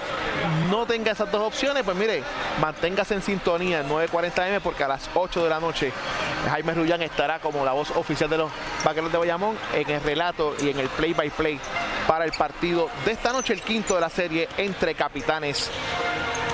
no 0.70 0.86
tenga 0.86 1.12
esas 1.12 1.32
dos 1.32 1.42
opciones, 1.42 1.84
pues 1.84 1.96
mire, 1.98 2.24
manténgase 2.60 3.16
en 3.16 3.22
sintonía 3.22 3.82
en 3.82 3.90
9.40M 3.90 4.60
porque 4.62 4.84
a 4.84 4.88
las 4.88 5.10
8 5.14 5.44
de 5.44 5.50
la 5.50 5.60
noche 5.60 5.92
Jaime 6.50 6.74
Rullán 6.74 7.02
estará 7.02 7.40
como 7.40 7.64
la 7.66 7.72
voz 7.72 7.92
oficial 7.92 8.30
de 8.30 8.38
los 8.38 8.52
Vaqueros 8.84 9.12
de 9.12 9.18
Bayamón 9.18 9.58
en 9.74 9.90
el 9.90 10.02
relato 10.02 10.56
y 10.62 10.70
en 10.70 10.80
el 10.80 10.88
play 10.90 11.14
by 11.14 11.30
play 11.30 11.60
para 12.08 12.26
el 12.26 12.32
partido 12.32 12.90
de 13.06 13.12
esta 13.12 13.32
noche, 13.32 13.54
el 13.54 13.62
quinto 13.62 13.96
de 13.96 14.02
la 14.02 14.10
serie 14.10 14.50
entre 14.58 14.96
capitanes 14.96 15.70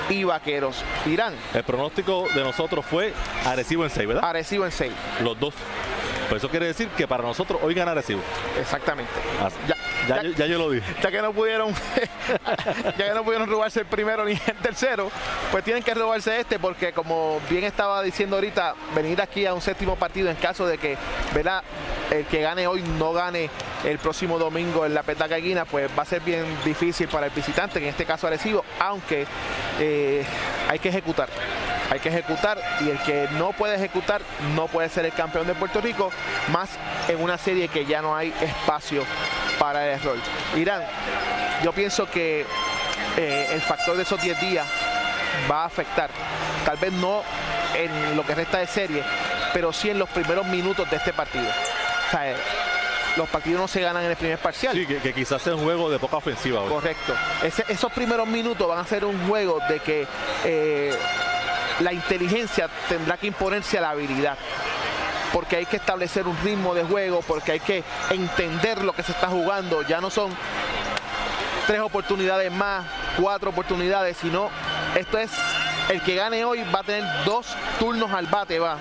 y 0.09 0.23
vaqueros. 0.23 0.83
Irán. 1.05 1.33
El 1.53 1.63
pronóstico 1.63 2.27
de 2.33 2.43
nosotros 2.43 2.85
fue 2.85 3.13
Arecibo 3.45 3.83
en 3.83 3.89
6, 3.89 4.07
¿verdad? 4.07 4.23
Arecibo 4.25 4.65
en 4.65 4.71
6. 4.71 4.91
Los 5.21 5.39
dos. 5.39 5.53
Pues 6.29 6.41
eso 6.41 6.49
quiere 6.49 6.67
decir 6.67 6.89
que 6.89 7.07
para 7.07 7.23
nosotros 7.23 7.59
hoy 7.63 7.73
gana 7.73 7.91
Arecibo. 7.91 8.21
Exactamente. 8.59 9.11
Ah, 9.41 9.49
ya, 10.07 10.15
ya, 10.17 10.23
yo, 10.23 10.31
ya, 10.31 10.45
yo, 10.45 10.57
lo 10.57 10.69
dije. 10.69 10.85
Ya 11.01 11.11
que 11.11 11.21
no 11.21 11.33
pudieron, 11.33 11.73
ya 12.97 13.07
que 13.07 13.13
no 13.13 13.23
pudieron 13.23 13.49
robarse 13.49 13.81
el 13.81 13.85
primero 13.85 14.25
ni 14.25 14.31
el 14.33 14.57
tercero, 14.61 15.11
pues 15.51 15.63
tienen 15.63 15.83
que 15.83 15.93
robarse 15.93 16.39
este 16.39 16.59
porque 16.59 16.93
como 16.93 17.39
bien 17.49 17.63
estaba 17.63 18.01
diciendo 18.01 18.35
ahorita, 18.35 18.75
venir 18.95 19.21
aquí 19.21 19.45
a 19.45 19.53
un 19.53 19.61
séptimo 19.61 19.95
partido 19.95 20.29
en 20.29 20.35
caso 20.37 20.65
de 20.65 20.77
que, 20.77 20.97
¿verdad? 21.33 21.63
El 22.11 22.25
que 22.25 22.41
gane 22.41 22.67
hoy 22.67 22.81
no 22.97 23.13
gane 23.13 23.49
el 23.83 23.99
próximo 23.99 24.39
domingo 24.39 24.85
en 24.85 24.93
la 24.93 25.03
petaca 25.03 25.37
guina, 25.37 25.65
pues 25.65 25.89
va 25.97 26.03
a 26.03 26.05
ser 26.05 26.21
bien 26.21 26.45
difícil 26.63 27.07
para 27.07 27.27
el 27.27 27.31
visitante, 27.31 27.79
en 27.79 27.85
este 27.85 28.05
caso 28.05 28.27
Arecibo, 28.27 28.63
aunque 28.79 29.25
eh, 29.79 30.25
hay 30.69 30.79
que 30.79 30.89
ejecutar 30.89 31.29
hay 31.89 31.99
que 31.99 32.09
ejecutar 32.09 32.59
y 32.81 32.89
el 32.89 32.99
que 32.99 33.27
no 33.37 33.51
puede 33.51 33.75
ejecutar 33.75 34.21
no 34.55 34.67
puede 34.67 34.89
ser 34.89 35.05
el 35.05 35.13
campeón 35.13 35.47
de 35.47 35.53
Puerto 35.55 35.81
Rico, 35.81 36.11
más 36.51 36.69
en 37.07 37.21
una 37.21 37.37
serie 37.37 37.67
que 37.67 37.85
ya 37.85 38.01
no 38.01 38.15
hay 38.15 38.33
espacio 38.41 39.03
para 39.59 39.85
el 39.85 39.99
error. 39.99 40.17
Irán, 40.55 40.83
yo 41.63 41.71
pienso 41.71 42.09
que 42.09 42.45
eh, 43.17 43.49
el 43.51 43.61
factor 43.61 43.95
de 43.95 44.03
esos 44.03 44.21
10 44.21 44.39
días 44.41 44.67
va 45.49 45.63
a 45.63 45.65
afectar, 45.65 46.09
tal 46.65 46.77
vez 46.77 46.91
no 46.93 47.23
en 47.75 48.15
lo 48.15 48.25
que 48.25 48.35
resta 48.35 48.59
de 48.59 48.67
serie, 48.67 49.03
pero 49.53 49.71
sí 49.73 49.89
en 49.89 49.99
los 49.99 50.09
primeros 50.09 50.45
minutos 50.47 50.89
de 50.89 50.97
este 50.97 51.13
partido. 51.13 51.47
O 52.07 52.11
sea, 52.11 52.35
los 53.15 53.27
partidos 53.29 53.59
no 53.61 53.67
se 53.67 53.81
ganan 53.81 54.03
en 54.03 54.11
el 54.11 54.15
primer 54.15 54.37
parcial. 54.37 54.73
Sí, 54.73 54.85
que, 54.85 54.97
que 54.97 55.13
quizás 55.13 55.41
sea 55.41 55.55
un 55.55 55.63
juego 55.63 55.89
de 55.89 55.99
poca 55.99 56.17
ofensiva. 56.17 56.61
Hoy. 56.61 56.69
Correcto. 56.69 57.13
Ese, 57.43 57.65
esos 57.67 57.91
primeros 57.91 58.27
minutos 58.27 58.67
van 58.67 58.79
a 58.79 58.85
ser 58.85 59.03
un 59.05 59.27
juego 59.27 59.59
de 59.67 59.79
que 59.79 60.07
eh, 60.45 60.95
la 61.79 61.93
inteligencia 61.93 62.69
tendrá 62.87 63.17
que 63.17 63.27
imponerse 63.27 63.77
a 63.77 63.81
la 63.81 63.89
habilidad 63.91 64.37
porque 65.33 65.57
hay 65.57 65.65
que 65.65 65.77
establecer 65.77 66.27
un 66.27 66.37
ritmo 66.43 66.73
de 66.73 66.83
juego, 66.83 67.21
porque 67.21 67.53
hay 67.53 67.59
que 67.59 67.83
entender 68.09 68.83
lo 68.83 68.93
que 68.93 69.03
se 69.03 69.11
está 69.11 69.27
jugando. 69.27 69.81
Ya 69.83 70.01
no 70.01 70.09
son 70.09 70.31
tres 71.65 71.81
oportunidades 71.81 72.51
más, 72.51 72.85
cuatro 73.19 73.49
oportunidades, 73.49 74.17
sino 74.17 74.49
esto 74.95 75.17
es 75.17 75.31
el 75.89 76.01
que 76.01 76.15
gane 76.15 76.43
hoy 76.45 76.63
va 76.73 76.79
a 76.79 76.83
tener 76.83 77.03
dos 77.25 77.47
turnos 77.79 78.11
al 78.11 78.25
bate, 78.27 78.59
va 78.59 78.77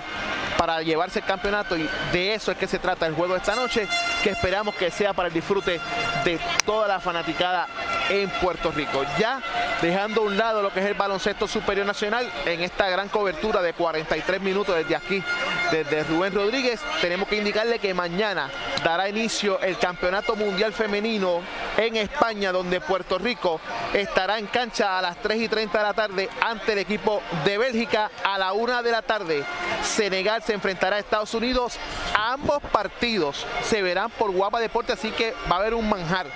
para 0.57 0.81
llevarse 0.81 1.19
el 1.19 1.25
campeonato 1.25 1.77
y 1.77 1.87
de 2.11 2.33
eso 2.33 2.51
es 2.51 2.57
que 2.57 2.67
se 2.67 2.79
trata 2.79 3.05
el 3.05 3.13
juego 3.13 3.33
de 3.33 3.39
esta 3.39 3.55
noche, 3.55 3.87
que 4.27 4.33
esperamos 4.33 4.75
que 4.75 4.91
sea 4.91 5.13
para 5.13 5.29
el 5.29 5.33
disfrute 5.33 5.79
de 6.25 6.37
toda 6.65 6.85
la 6.85 6.99
fanaticada 6.99 7.65
en 8.09 8.29
Puerto 8.29 8.71
Rico. 8.71 9.05
Ya 9.17 9.41
dejando 9.81 10.19
a 10.19 10.25
un 10.25 10.37
lado 10.37 10.61
lo 10.61 10.73
que 10.73 10.81
es 10.81 10.85
el 10.85 10.95
baloncesto 10.95 11.47
superior 11.47 11.85
nacional 11.85 12.29
en 12.45 12.61
esta 12.61 12.89
gran 12.89 13.07
cobertura 13.07 13.61
de 13.61 13.71
43 13.71 14.41
minutos 14.41 14.75
desde 14.75 14.97
aquí, 14.97 15.23
desde 15.71 16.03
Rubén 16.03 16.33
Rodríguez, 16.33 16.81
tenemos 16.99 17.29
que 17.29 17.37
indicarle 17.37 17.79
que 17.79 17.93
mañana 17.93 18.49
dará 18.83 19.07
inicio 19.07 19.61
el 19.61 19.77
Campeonato 19.77 20.35
Mundial 20.35 20.73
Femenino 20.73 21.41
en 21.77 21.95
España, 21.95 22.51
donde 22.51 22.81
Puerto 22.81 23.17
Rico 23.17 23.61
estará 23.93 24.39
en 24.39 24.47
cancha 24.47 24.97
a 24.97 25.01
las 25.01 25.17
3 25.17 25.41
y 25.41 25.47
30 25.47 25.77
de 25.77 25.83
la 25.83 25.93
tarde 25.93 26.29
ante 26.41 26.73
el 26.73 26.79
equipo 26.79 27.21
de 27.45 27.57
Bélgica 27.57 28.11
a 28.23 28.37
la 28.37 28.53
1 28.53 28.83
de 28.83 28.91
la 28.91 29.01
tarde. 29.01 29.43
Senegal 29.83 30.43
se 30.43 30.53
enfrentará 30.53 30.97
a 30.97 30.99
Estados 30.99 31.33
Unidos. 31.33 31.77
Ambos 32.15 32.61
partidos 32.71 33.45
se 33.63 33.81
verán 33.81 34.09
por 34.17 34.31
Guapa 34.31 34.59
Deporte, 34.59 34.93
así 34.93 35.11
que 35.11 35.33
va 35.51 35.57
a 35.57 35.59
haber 35.59 35.73
un 35.73 35.87
manjar. 35.87 36.27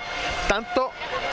Tanto 0.48 0.90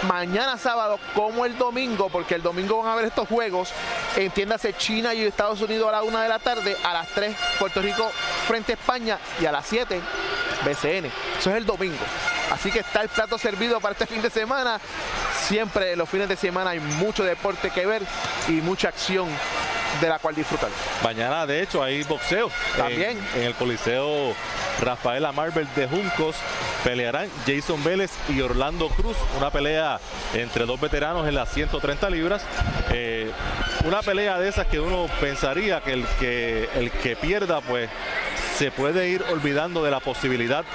mañana 0.08 0.58
sábado 0.58 1.00
como 1.14 1.46
el 1.46 1.58
domingo, 1.58 2.10
porque 2.10 2.36
el 2.36 2.42
domingo 2.42 2.80
van 2.80 2.88
a 2.88 2.94
haber 2.94 3.06
estos 3.06 3.28
juegos. 3.28 3.72
Entiéndase 4.16 4.74
China 4.74 5.14
y 5.14 5.24
Estados 5.24 5.62
Unidos 5.62 5.88
a 5.90 5.92
la 5.92 6.04
1 6.04 6.20
de 6.20 6.30
la 6.30 6.40
tarde, 6.40 6.76
a 6.84 6.94
las 6.94 7.08
3 7.10 7.36
Puerto 7.60 7.82
Rico 7.82 8.12
frente 8.48 8.74
a 8.74 8.76
España 8.76 9.20
y 9.42 9.46
a 9.46 9.52
las 9.52 9.66
7 9.68 10.02
BCN. 10.66 11.06
Eso 11.40 11.50
es 11.52 11.56
el 11.56 11.66
domingo. 11.66 12.04
Así 12.52 12.72
que 12.72 12.80
está 12.80 13.02
el 13.02 13.10
plato 13.10 13.38
servido 13.38 13.80
para 13.80 13.94
este 13.94 14.08
fin 14.08 14.22
de 14.22 14.30
semana. 14.30 14.80
Siempre 15.48 15.96
los 15.96 16.10
fines 16.10 16.28
de 16.28 16.36
semana 16.36 16.72
hay 16.72 16.80
mucho 16.80 17.24
deporte 17.24 17.70
que 17.70 17.86
ver 17.86 18.02
y 18.48 18.54
mucha 18.54 18.90
acción 18.90 19.30
de 20.02 20.10
la 20.10 20.20
cual 20.20 20.36
disfrutar. 20.36 20.70
Mañana, 21.04 21.46
de 21.46 21.62
hecho, 21.62 21.82
hay 21.84 22.04
boxeo. 22.04 22.52
También. 22.78 23.18
En, 23.36 23.42
en 23.42 23.48
el 23.48 23.56
Coliseo 23.56 24.36
Rafaela 24.82 25.32
Marvel 25.32 25.68
de 25.76 25.88
Juncos 25.88 26.36
pelearán 26.84 27.30
Jason 27.46 27.84
Vélez 27.84 28.12
y 28.30 28.42
Orlando 28.42 28.90
Cruz. 28.90 29.18
Una 29.38 29.50
pelea 29.52 30.00
entre 30.34 30.66
dos 30.66 30.80
veteranos 30.80 31.28
en 31.28 31.36
las 31.36 31.50
130 31.54 32.10
libras. 32.10 32.44
Eh, 32.92 33.32
una 33.86 34.02
pelea 34.02 34.40
de 34.40 34.50
esas 34.50 34.68
que 34.68 34.80
uno 34.80 35.08
pensaría 35.20 35.82
que 35.82 35.94
el 35.94 36.06
que, 36.20 36.70
el 36.76 36.92
que 36.92 37.16
pierda, 37.16 37.62
pues 37.62 37.90
se 38.60 38.72
puede 38.72 39.08
ir 39.08 39.24
olvidando 39.32 39.82
de 39.86 39.90
la 39.90 40.02
posibilidad 40.02 40.66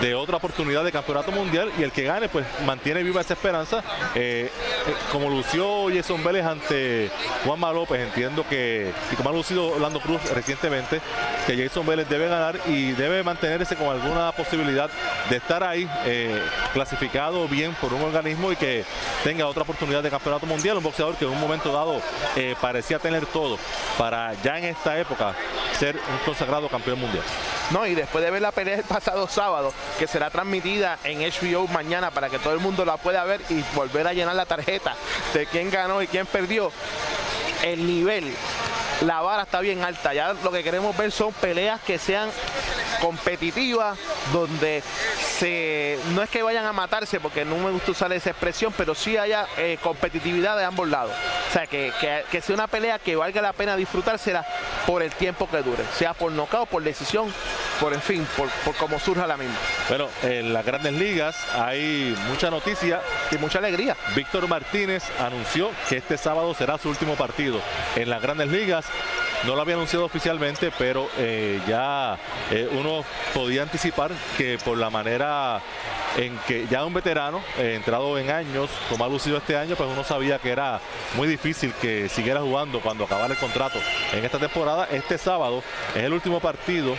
de 0.00 0.14
otra 0.14 0.36
oportunidad 0.36 0.84
de 0.84 0.92
campeonato 0.92 1.32
mundial 1.32 1.72
y 1.76 1.82
el 1.82 1.90
que 1.90 2.04
gane 2.04 2.28
pues 2.28 2.46
mantiene 2.64 3.02
viva 3.02 3.20
esa 3.20 3.34
esperanza. 3.34 3.82
Eh, 4.14 4.48
eh, 4.86 4.94
como 5.10 5.28
lució 5.28 5.88
Jason 5.92 6.22
Vélez 6.22 6.46
ante 6.46 7.10
Juanma 7.44 7.72
López, 7.72 8.00
entiendo 8.00 8.46
que, 8.48 8.92
y 9.10 9.16
como 9.16 9.30
ha 9.30 9.32
lucido 9.32 9.72
Orlando 9.72 9.98
Cruz 9.98 10.22
recientemente, 10.32 11.00
que 11.44 11.56
Jason 11.56 11.84
Vélez 11.84 12.08
debe 12.08 12.28
ganar 12.28 12.60
y 12.66 12.92
debe 12.92 13.24
mantenerse 13.24 13.74
con 13.74 13.88
alguna 13.88 14.30
posibilidad 14.30 14.88
de 15.28 15.36
estar 15.36 15.64
ahí 15.64 15.90
eh, 16.04 16.40
clasificado 16.72 17.48
bien 17.48 17.74
por 17.80 17.92
un 17.92 18.02
organismo 18.02 18.52
y 18.52 18.56
que 18.56 18.84
tenga 19.24 19.48
otra 19.48 19.62
oportunidad 19.62 20.04
de 20.04 20.10
campeonato 20.10 20.46
mundial. 20.46 20.76
Un 20.76 20.84
boxeador 20.84 21.16
que 21.16 21.24
en 21.24 21.32
un 21.32 21.40
momento 21.40 21.72
dado 21.72 22.00
parecía 22.60 23.00
tener 23.00 23.26
todo 23.26 23.58
para 23.98 24.32
ya 24.44 24.58
en 24.58 24.66
esta 24.66 24.96
época 24.96 25.34
ser 25.76 25.96
un 25.96 26.24
consagrado 26.24 26.68
campeón 26.68 27.00
mundial. 27.00 27.24
No, 27.72 27.86
y 27.86 27.94
después 27.94 28.22
de 28.22 28.30
ver 28.30 28.42
la 28.42 28.52
pelea 28.52 28.76
el 28.76 28.84
pasado 28.84 29.26
sábado, 29.28 29.72
que 29.98 30.06
será 30.06 30.28
transmitida 30.28 30.98
en 31.04 31.20
HBO 31.20 31.66
mañana 31.68 32.10
para 32.10 32.28
que 32.28 32.38
todo 32.38 32.52
el 32.52 32.60
mundo 32.60 32.84
la 32.84 32.98
pueda 32.98 33.24
ver 33.24 33.40
y 33.48 33.64
volver 33.74 34.06
a 34.06 34.12
llenar 34.12 34.34
la 34.34 34.44
tarjeta 34.44 34.94
de 35.32 35.46
quién 35.46 35.70
ganó 35.70 36.02
y 36.02 36.06
quién 36.06 36.26
perdió, 36.26 36.70
el 37.62 37.86
nivel, 37.86 38.32
la 39.02 39.20
vara 39.20 39.42
está 39.42 39.60
bien 39.60 39.82
alta. 39.82 40.14
Ya 40.14 40.32
lo 40.32 40.50
que 40.50 40.62
queremos 40.62 40.96
ver 40.96 41.10
son 41.10 41.32
peleas 41.32 41.80
que 41.80 41.98
sean 41.98 42.28
competitivas, 43.00 43.98
donde 44.32 44.82
se, 45.18 45.98
no 46.14 46.22
es 46.22 46.30
que 46.30 46.42
vayan 46.42 46.64
a 46.66 46.72
matarse, 46.72 47.18
porque 47.18 47.44
no 47.44 47.56
me 47.56 47.72
gusta 47.72 47.90
usar 47.90 48.12
esa 48.12 48.30
expresión, 48.30 48.72
pero 48.76 48.94
sí 48.94 49.16
haya 49.16 49.46
eh, 49.56 49.76
competitividad 49.82 50.56
de 50.56 50.64
ambos 50.64 50.88
lados. 50.88 51.12
O 51.48 51.52
sea, 51.52 51.66
que, 51.66 51.92
sea 52.30 52.54
una 52.54 52.68
pelea 52.68 52.98
que 53.00 53.16
valga 53.16 53.42
la 53.42 53.52
pena 53.52 53.76
disfrutársela 53.76 54.46
por 54.86 55.02
el 55.02 55.10
tiempo 55.12 55.48
que 55.50 55.62
dure, 55.62 55.84
sea 55.98 56.14
por 56.14 56.30
nocaut, 56.30 56.68
por 56.68 56.82
decisión, 56.82 57.32
por 57.80 57.92
en 57.92 58.00
fin, 58.00 58.26
por, 58.36 58.48
por 58.64 58.76
cómo 58.76 59.00
surja 59.00 59.26
la 59.26 59.36
misma. 59.36 59.56
Bueno, 59.88 60.08
en 60.22 60.52
las 60.52 60.64
grandes 60.64 60.92
ligas 60.92 61.36
hay 61.54 62.16
mucha 62.28 62.50
noticia 62.50 63.02
y 63.32 63.36
mucha 63.36 63.58
alegría. 63.58 63.96
Víctor 64.14 64.46
Martínez 64.46 65.02
anunció 65.18 65.70
que 65.88 65.96
este 65.96 66.16
sábado 66.16 66.54
será 66.54 66.78
su 66.78 66.88
último 66.88 67.16
partido 67.16 67.51
en 67.96 68.10
las 68.10 68.22
grandes 68.22 68.48
ligas. 68.48 68.86
No 69.44 69.56
lo 69.56 69.62
había 69.62 69.74
anunciado 69.74 70.04
oficialmente, 70.04 70.70
pero 70.78 71.08
eh, 71.18 71.60
ya 71.66 72.16
eh, 72.50 72.68
uno 72.70 73.04
podía 73.34 73.62
anticipar 73.62 74.12
que 74.38 74.56
por 74.64 74.78
la 74.78 74.88
manera 74.88 75.60
en 76.16 76.38
que 76.46 76.66
ya 76.68 76.84
un 76.84 76.94
veterano, 76.94 77.42
eh, 77.58 77.74
entrado 77.74 78.18
en 78.18 78.30
años, 78.30 78.70
como 78.88 79.04
ha 79.04 79.08
lucido 79.08 79.38
este 79.38 79.56
año, 79.56 79.74
pues 79.74 79.88
uno 79.90 80.04
sabía 80.04 80.38
que 80.38 80.50
era 80.50 80.80
muy 81.16 81.26
difícil 81.26 81.72
que 81.80 82.08
siguiera 82.08 82.40
jugando 82.40 82.80
cuando 82.80 83.04
acabara 83.04 83.34
el 83.34 83.40
contrato 83.40 83.80
en 84.12 84.24
esta 84.24 84.38
temporada. 84.38 84.86
Este 84.92 85.18
sábado 85.18 85.64
es 85.96 86.02
el 86.04 86.12
último 86.12 86.38
partido, 86.38 86.94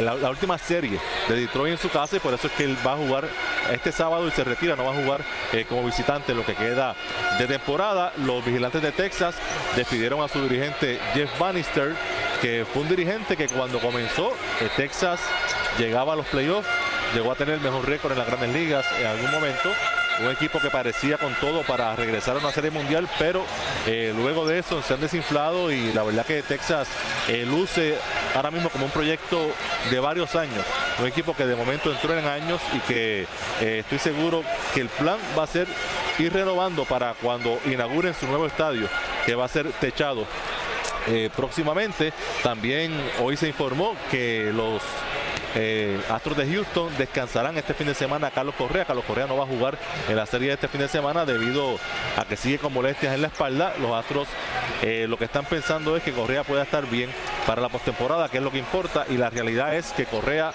la, 0.00 0.30
última 0.30 0.58
serie 0.58 0.98
de 1.28 1.36
Detroit 1.36 1.72
en 1.74 1.78
su 1.78 1.90
casa 1.90 2.16
y 2.16 2.18
por 2.20 2.34
eso 2.34 2.48
es 2.48 2.52
que 2.54 2.64
él 2.64 2.76
va 2.84 2.94
a 2.94 2.96
jugar 2.96 3.28
este 3.72 3.92
sábado 3.92 4.26
y 4.28 4.30
se 4.30 4.44
retira, 4.44 4.76
no 4.76 4.84
va 4.84 4.92
a 4.92 4.94
jugar 4.94 5.24
como 5.68 5.84
visitante 5.84 6.34
lo 6.34 6.44
que 6.44 6.54
queda 6.54 6.94
de 7.38 7.46
temporada. 7.46 8.12
Los 8.18 8.44
vigilantes 8.44 8.82
de 8.82 8.92
Texas 8.92 9.34
despidieron 9.76 10.22
a 10.22 10.28
su 10.28 10.42
dirigente 10.42 10.98
Jeff 11.14 11.38
Bannister, 11.38 11.94
que 12.40 12.64
fue 12.72 12.82
un 12.82 12.88
dirigente 12.88 13.36
que 13.36 13.48
cuando 13.48 13.78
comenzó 13.78 14.30
eh, 14.60 14.68
Texas 14.76 15.20
llegaba 15.78 16.12
a 16.12 16.16
los 16.16 16.26
playoffs, 16.26 16.68
llegó 17.14 17.32
a 17.32 17.34
tener 17.34 17.54
el 17.54 17.60
mejor 17.60 17.86
récord 17.88 18.12
en 18.12 18.18
las 18.18 18.26
grandes 18.26 18.52
ligas 18.52 18.86
en 19.00 19.06
algún 19.06 19.30
momento. 19.30 19.70
Un 20.20 20.30
equipo 20.30 20.58
que 20.58 20.70
parecía 20.70 21.16
con 21.16 21.32
todo 21.34 21.62
para 21.62 21.94
regresar 21.94 22.36
a 22.36 22.40
una 22.40 22.50
serie 22.50 22.70
mundial, 22.70 23.08
pero 23.18 23.44
eh, 23.86 24.12
luego 24.16 24.46
de 24.46 24.58
eso 24.58 24.82
se 24.82 24.94
han 24.94 25.00
desinflado 25.00 25.70
y 25.70 25.92
la 25.92 26.02
verdad 26.02 26.26
que 26.26 26.42
Texas 26.42 26.88
eh, 27.28 27.46
luce 27.46 27.96
ahora 28.34 28.50
mismo 28.50 28.68
como 28.70 28.86
un 28.86 28.90
proyecto 28.90 29.50
de 29.90 30.00
varios 30.00 30.34
años. 30.34 30.64
Un 30.98 31.06
equipo 31.06 31.34
que 31.34 31.46
de 31.46 31.54
momento 31.54 31.92
entró 31.92 32.18
en 32.18 32.26
años 32.26 32.60
y 32.74 32.80
que 32.80 33.26
estoy 33.60 33.98
seguro 33.98 34.42
que 34.74 34.80
el 34.80 34.88
plan 34.88 35.18
va 35.38 35.44
a 35.44 35.46
ser 35.46 35.68
ir 36.18 36.32
renovando 36.32 36.84
para 36.84 37.14
cuando 37.14 37.60
inauguren 37.66 38.14
su 38.14 38.26
nuevo 38.26 38.46
estadio, 38.46 38.88
que 39.24 39.34
va 39.34 39.44
a 39.44 39.48
ser 39.48 39.70
techado 39.72 40.26
eh, 41.06 41.30
próximamente. 41.34 42.12
También 42.42 42.92
hoy 43.20 43.36
se 43.36 43.48
informó 43.48 43.94
que 44.10 44.50
los 44.52 44.82
eh, 45.54 46.00
Astros 46.10 46.36
de 46.36 46.46
Houston 46.46 46.90
descansarán 46.98 47.56
este 47.56 47.74
fin 47.74 47.86
de 47.86 47.94
semana 47.94 48.28
a 48.28 48.30
Carlos 48.30 48.54
Correa. 48.56 48.84
Carlos 48.84 49.04
Correa 49.04 49.26
no 49.26 49.36
va 49.36 49.44
a 49.44 49.46
jugar 49.46 49.78
en 50.08 50.16
la 50.16 50.26
serie 50.26 50.48
de 50.48 50.54
este 50.54 50.68
fin 50.68 50.80
de 50.80 50.88
semana 50.88 51.24
debido 51.24 51.76
a 52.16 52.24
que 52.24 52.36
sigue 52.36 52.58
con 52.58 52.72
molestias 52.72 53.14
en 53.14 53.22
la 53.22 53.28
espalda. 53.28 53.74
Los 53.80 53.92
Astros 53.92 54.28
eh, 54.82 55.06
lo 55.08 55.16
que 55.16 55.24
están 55.24 55.44
pensando 55.44 55.96
es 55.96 56.02
que 56.02 56.12
Correa 56.12 56.44
pueda 56.44 56.62
estar 56.62 56.86
bien 56.86 57.10
para 57.46 57.62
la 57.62 57.68
postemporada, 57.68 58.28
que 58.28 58.38
es 58.38 58.42
lo 58.42 58.52
que 58.52 58.58
importa. 58.58 59.06
Y 59.08 59.16
la 59.16 59.30
realidad 59.30 59.74
es 59.74 59.92
que 59.92 60.04
Correa 60.04 60.52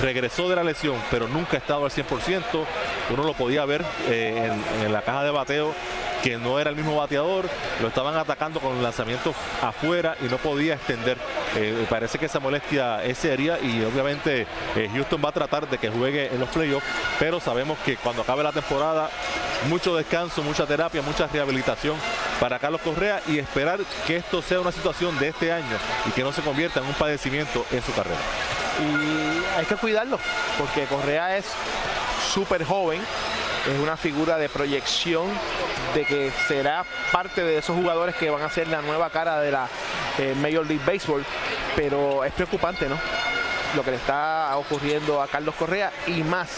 regresó 0.00 0.48
de 0.48 0.56
la 0.56 0.64
lesión, 0.64 0.96
pero 1.10 1.28
nunca 1.28 1.56
ha 1.56 1.60
estado 1.60 1.84
al 1.84 1.90
100%. 1.90 2.42
Uno 3.10 3.24
lo 3.24 3.34
podía 3.34 3.64
ver 3.64 3.84
en 4.08 4.92
la 4.92 5.02
caja 5.02 5.24
de 5.24 5.30
bateo 5.30 5.74
que 6.22 6.38
no 6.38 6.58
era 6.58 6.70
el 6.70 6.76
mismo 6.76 6.96
bateador, 6.96 7.48
lo 7.80 7.88
estaban 7.88 8.16
atacando 8.16 8.60
con 8.60 8.82
lanzamientos 8.82 9.34
afuera 9.60 10.16
y 10.20 10.24
no 10.24 10.38
podía 10.38 10.74
extender. 10.74 11.18
Eh, 11.56 11.86
parece 11.90 12.18
que 12.18 12.26
esa 12.26 12.40
molestia 12.40 13.04
es 13.04 13.18
seria 13.18 13.58
y 13.60 13.84
obviamente 13.84 14.46
eh, 14.76 14.88
Houston 14.94 15.20
va 15.24 15.30
a 15.30 15.32
tratar 15.32 15.68
de 15.68 15.78
que 15.78 15.90
juegue 15.90 16.32
en 16.32 16.40
los 16.40 16.48
playoffs, 16.48 16.86
pero 17.18 17.40
sabemos 17.40 17.78
que 17.84 17.96
cuando 17.96 18.22
acabe 18.22 18.42
la 18.42 18.52
temporada, 18.52 19.10
mucho 19.68 19.96
descanso, 19.96 20.42
mucha 20.42 20.66
terapia, 20.66 21.02
mucha 21.02 21.26
rehabilitación 21.26 21.96
para 22.40 22.58
Carlos 22.58 22.80
Correa 22.80 23.20
y 23.26 23.38
esperar 23.38 23.80
que 24.06 24.16
esto 24.16 24.42
sea 24.42 24.60
una 24.60 24.72
situación 24.72 25.18
de 25.18 25.28
este 25.28 25.52
año 25.52 25.76
y 26.06 26.10
que 26.10 26.22
no 26.22 26.32
se 26.32 26.42
convierta 26.42 26.80
en 26.80 26.86
un 26.86 26.94
padecimiento 26.94 27.64
en 27.70 27.82
su 27.82 27.92
carrera. 27.92 28.18
Y 28.80 29.58
hay 29.58 29.66
que 29.66 29.76
cuidarlo, 29.76 30.18
porque 30.58 30.84
Correa 30.86 31.36
es 31.36 31.44
súper 32.32 32.64
joven, 32.64 33.00
es 33.70 33.78
una 33.78 33.96
figura 33.96 34.38
de 34.38 34.48
proyección 34.48 35.26
de 35.94 36.04
que 36.04 36.32
será 36.48 36.84
parte 37.12 37.42
de 37.42 37.58
esos 37.58 37.76
jugadores 37.76 38.14
que 38.16 38.30
van 38.30 38.42
a 38.42 38.50
ser 38.50 38.68
la 38.68 38.82
nueva 38.82 39.10
cara 39.10 39.40
de 39.40 39.52
la 39.52 39.68
eh, 40.18 40.34
Major 40.36 40.66
League 40.66 40.82
Baseball, 40.84 41.24
pero 41.76 42.24
es 42.24 42.32
preocupante, 42.32 42.88
¿no? 42.88 42.98
Lo 43.76 43.82
que 43.82 43.92
le 43.92 43.96
está 43.96 44.56
ocurriendo 44.56 45.22
a 45.22 45.28
Carlos 45.28 45.54
Correa 45.54 45.92
y 46.06 46.22
más 46.22 46.48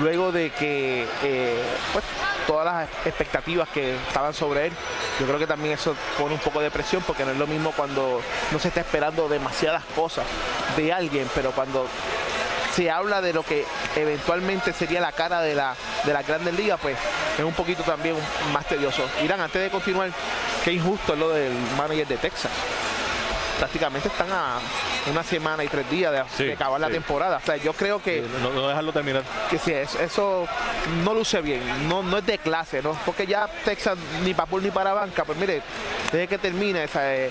luego 0.00 0.32
de 0.32 0.50
que 0.50 1.06
eh, 1.22 1.62
pues, 1.92 2.04
todas 2.46 2.64
las 2.64 3.06
expectativas 3.06 3.68
que 3.68 3.96
estaban 3.96 4.32
sobre 4.32 4.66
él, 4.66 4.72
yo 5.18 5.26
creo 5.26 5.38
que 5.38 5.46
también 5.46 5.74
eso 5.74 5.94
pone 6.18 6.34
un 6.34 6.40
poco 6.40 6.60
de 6.60 6.70
presión 6.70 7.02
porque 7.06 7.24
no 7.24 7.32
es 7.32 7.38
lo 7.38 7.46
mismo 7.46 7.72
cuando 7.72 8.20
no 8.52 8.58
se 8.58 8.68
está 8.68 8.80
esperando 8.80 9.28
demasiadas 9.28 9.84
cosas 9.94 10.24
de 10.76 10.92
alguien, 10.92 11.28
pero 11.34 11.50
cuando 11.52 11.86
se 12.76 12.90
habla 12.90 13.22
de 13.22 13.32
lo 13.32 13.42
que 13.42 13.64
eventualmente 13.96 14.74
sería 14.74 15.00
la 15.00 15.12
cara 15.12 15.40
de 15.40 15.54
la, 15.54 15.74
de 16.04 16.12
la 16.12 16.22
Grandes 16.22 16.52
Ligas, 16.52 16.78
pues 16.80 16.94
es 17.38 17.42
un 17.42 17.54
poquito 17.54 17.82
también 17.82 18.14
más 18.52 18.66
tedioso. 18.66 19.02
Irán, 19.24 19.40
antes 19.40 19.62
de 19.62 19.70
continuar, 19.70 20.10
qué 20.62 20.72
injusto 20.72 21.14
es 21.14 21.18
lo 21.18 21.30
del 21.30 21.52
manager 21.78 22.06
de 22.06 22.18
Texas. 22.18 22.52
Prácticamente 23.58 24.08
están 24.08 24.30
a 24.30 24.58
una 25.10 25.22
semana 25.22 25.64
y 25.64 25.68
tres 25.68 25.88
días 25.88 26.12
de, 26.36 26.52
acabar 26.52 26.78
la 26.78 26.90
temporada. 26.90 27.38
O 27.38 27.46
sea, 27.46 27.56
yo 27.56 27.72
creo 27.72 28.02
que... 28.02 28.22
no, 28.42 28.68
dejarlo 28.68 28.92
terminar. 28.92 29.22
Que 29.48 29.58
sí, 29.58 29.72
eso, 29.72 30.46
no 31.02 31.14
luce 31.14 31.40
bien, 31.40 31.88
no, 31.88 32.02
no 32.02 32.18
es 32.18 32.26
de 32.26 32.36
clase, 32.36 32.82
¿no? 32.82 32.92
Porque 33.06 33.26
ya 33.26 33.48
Texas 33.64 33.96
ni 34.22 34.34
para 34.34 34.50
ni 34.60 34.70
para 34.70 34.92
banca, 34.92 35.24
pues 35.24 35.38
mire, 35.38 35.62
desde 36.12 36.28
que 36.28 36.36
termine 36.36 36.84
esa... 36.84 37.14
Eh, 37.14 37.30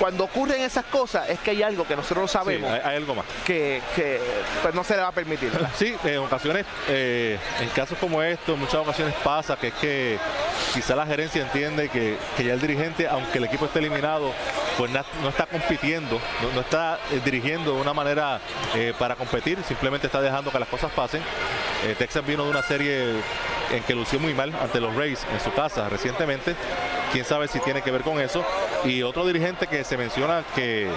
cuando 0.00 0.24
ocurren 0.24 0.62
esas 0.62 0.86
cosas 0.86 1.28
es 1.28 1.38
que 1.40 1.50
hay 1.50 1.62
algo 1.62 1.86
que 1.86 1.94
nosotros 1.94 2.22
no 2.22 2.26
sabemos. 2.26 2.70
hay, 2.70 2.96
algo 2.96 3.14
más. 3.14 3.26
Que, 3.44 3.82
pues, 4.62 4.74
no 4.74 4.82
se 4.82 4.96
le 4.96 5.02
va 5.02 5.08
a 5.08 5.12
permitir. 5.12 5.52
Sí, 5.76 5.94
en 6.04 6.18
ocasiones, 6.18 6.64
eh, 6.88 7.38
en 7.60 7.68
casos 7.68 7.98
como 7.98 8.22
estos, 8.22 8.54
en 8.54 8.60
muchas 8.60 8.76
ocasiones 8.76 9.14
pasa 9.22 9.56
que 9.56 9.68
es 9.68 9.74
que 9.74 10.18
quizá 10.72 10.96
la 10.96 11.04
gerencia 11.04 11.42
entiende 11.42 11.90
que, 11.90 12.16
ya 12.42 12.54
el 12.54 12.60
dirigente, 12.60 13.06
aunque 13.08 13.38
el 13.38 13.44
equipo 13.44 13.66
esté 13.66 13.80
eliminado, 13.80 14.32
pues 14.78 14.90
no 14.90 15.28
está 15.28 15.44
compitiendo, 15.44 16.18
no, 16.54 16.60
está 16.60 16.98
eh, 17.12 17.20
dirigiendo 17.22 17.74
de 17.74 17.80
una 17.80 17.92
manera 17.92 18.40
eh, 18.74 18.94
para 18.98 19.16
competir, 19.16 19.58
simplemente 19.68 20.06
está 20.06 20.22
dejando 20.22 20.50
que 20.50 20.58
las 20.58 20.68
cosas 20.68 20.90
pasen. 20.92 21.22
Texas 21.98 22.26
vino 22.26 22.44
de 22.44 22.50
una 22.50 22.62
serie 22.62 23.22
en 23.72 23.82
que 23.84 23.94
lució 23.94 24.18
muy 24.18 24.34
mal 24.34 24.52
ante 24.60 24.80
los 24.80 24.94
Rays 24.94 25.26
en 25.32 25.40
su 25.40 25.52
casa 25.52 25.88
recientemente. 25.88 26.54
Quién 27.12 27.24
sabe 27.24 27.48
si 27.48 27.58
tiene 27.60 27.82
que 27.82 27.90
ver 27.90 28.02
con 28.02 28.20
eso. 28.20 28.44
Y 28.84 29.02
otro 29.02 29.26
dirigente 29.26 29.66
que 29.66 29.84
se 29.90 29.96
menciona 29.96 30.44
que 30.54 30.88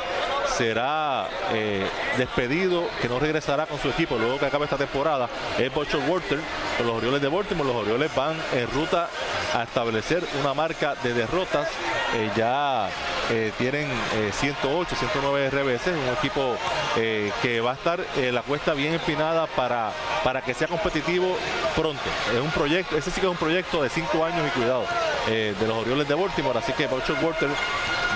será 0.55 1.27
eh, 1.51 1.83
despedido, 2.15 2.87
que 3.01 3.09
no 3.09 3.17
regresará 3.17 3.65
con 3.65 3.79
su 3.79 3.89
equipo 3.89 4.19
luego 4.19 4.37
que 4.37 4.45
acabe 4.45 4.65
esta 4.65 4.77
temporada, 4.77 5.27
es 5.57 5.73
Bocho 5.73 5.99
Walter 6.07 6.37
los 6.79 6.91
Orioles 6.91 7.19
de 7.19 7.27
Baltimore. 7.27 7.67
Los 7.67 7.81
Orioles 7.81 8.13
van 8.15 8.35
en 8.53 8.69
ruta 8.69 9.09
a 9.55 9.63
establecer 9.63 10.23
una 10.41 10.53
marca 10.53 10.93
de 11.01 11.13
derrotas. 11.13 11.67
Eh, 12.13 12.29
ya 12.35 12.87
eh, 13.31 13.51
tienen 13.57 13.89
108, 14.31 14.95
109 14.95 15.49
RBS, 15.49 15.87
un 15.87 16.13
equipo 16.15 16.55
que 16.93 17.61
va 17.61 17.71
a 17.71 17.73
estar 17.73 17.99
la 18.31 18.43
cuesta 18.43 18.75
bien 18.75 18.93
empinada 18.93 19.47
para, 19.47 19.91
para 20.23 20.41
que 20.41 20.53
sea 20.53 20.67
competitivo 20.67 21.35
pronto. 21.75 22.03
Es 22.31 22.39
un 22.39 22.51
proyecto, 22.51 22.95
ese 22.95 23.09
sí 23.09 23.19
que 23.19 23.25
es 23.25 23.31
un 23.31 23.37
proyecto 23.37 23.81
de 23.81 23.89
5 23.89 24.23
años 24.23 24.47
y 24.47 24.59
cuidado 24.59 24.85
de 25.25 25.67
los 25.67 25.77
Orioles 25.77 26.07
de 26.07 26.13
Baltimore, 26.13 26.59
así 26.59 26.73
que 26.73 26.85
Bocho 26.85 27.15
Walter 27.23 27.49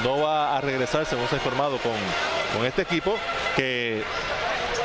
no 0.04 0.20
va 0.22 0.58
a 0.58 0.62
regresar, 0.62 1.06
según 1.06 1.28
se 1.28 1.36
ha 1.36 1.38
informado, 1.38 1.78
con, 1.78 1.94
con 2.56 2.66
este 2.66 2.82
equipo. 2.82 3.18
que 3.56 4.04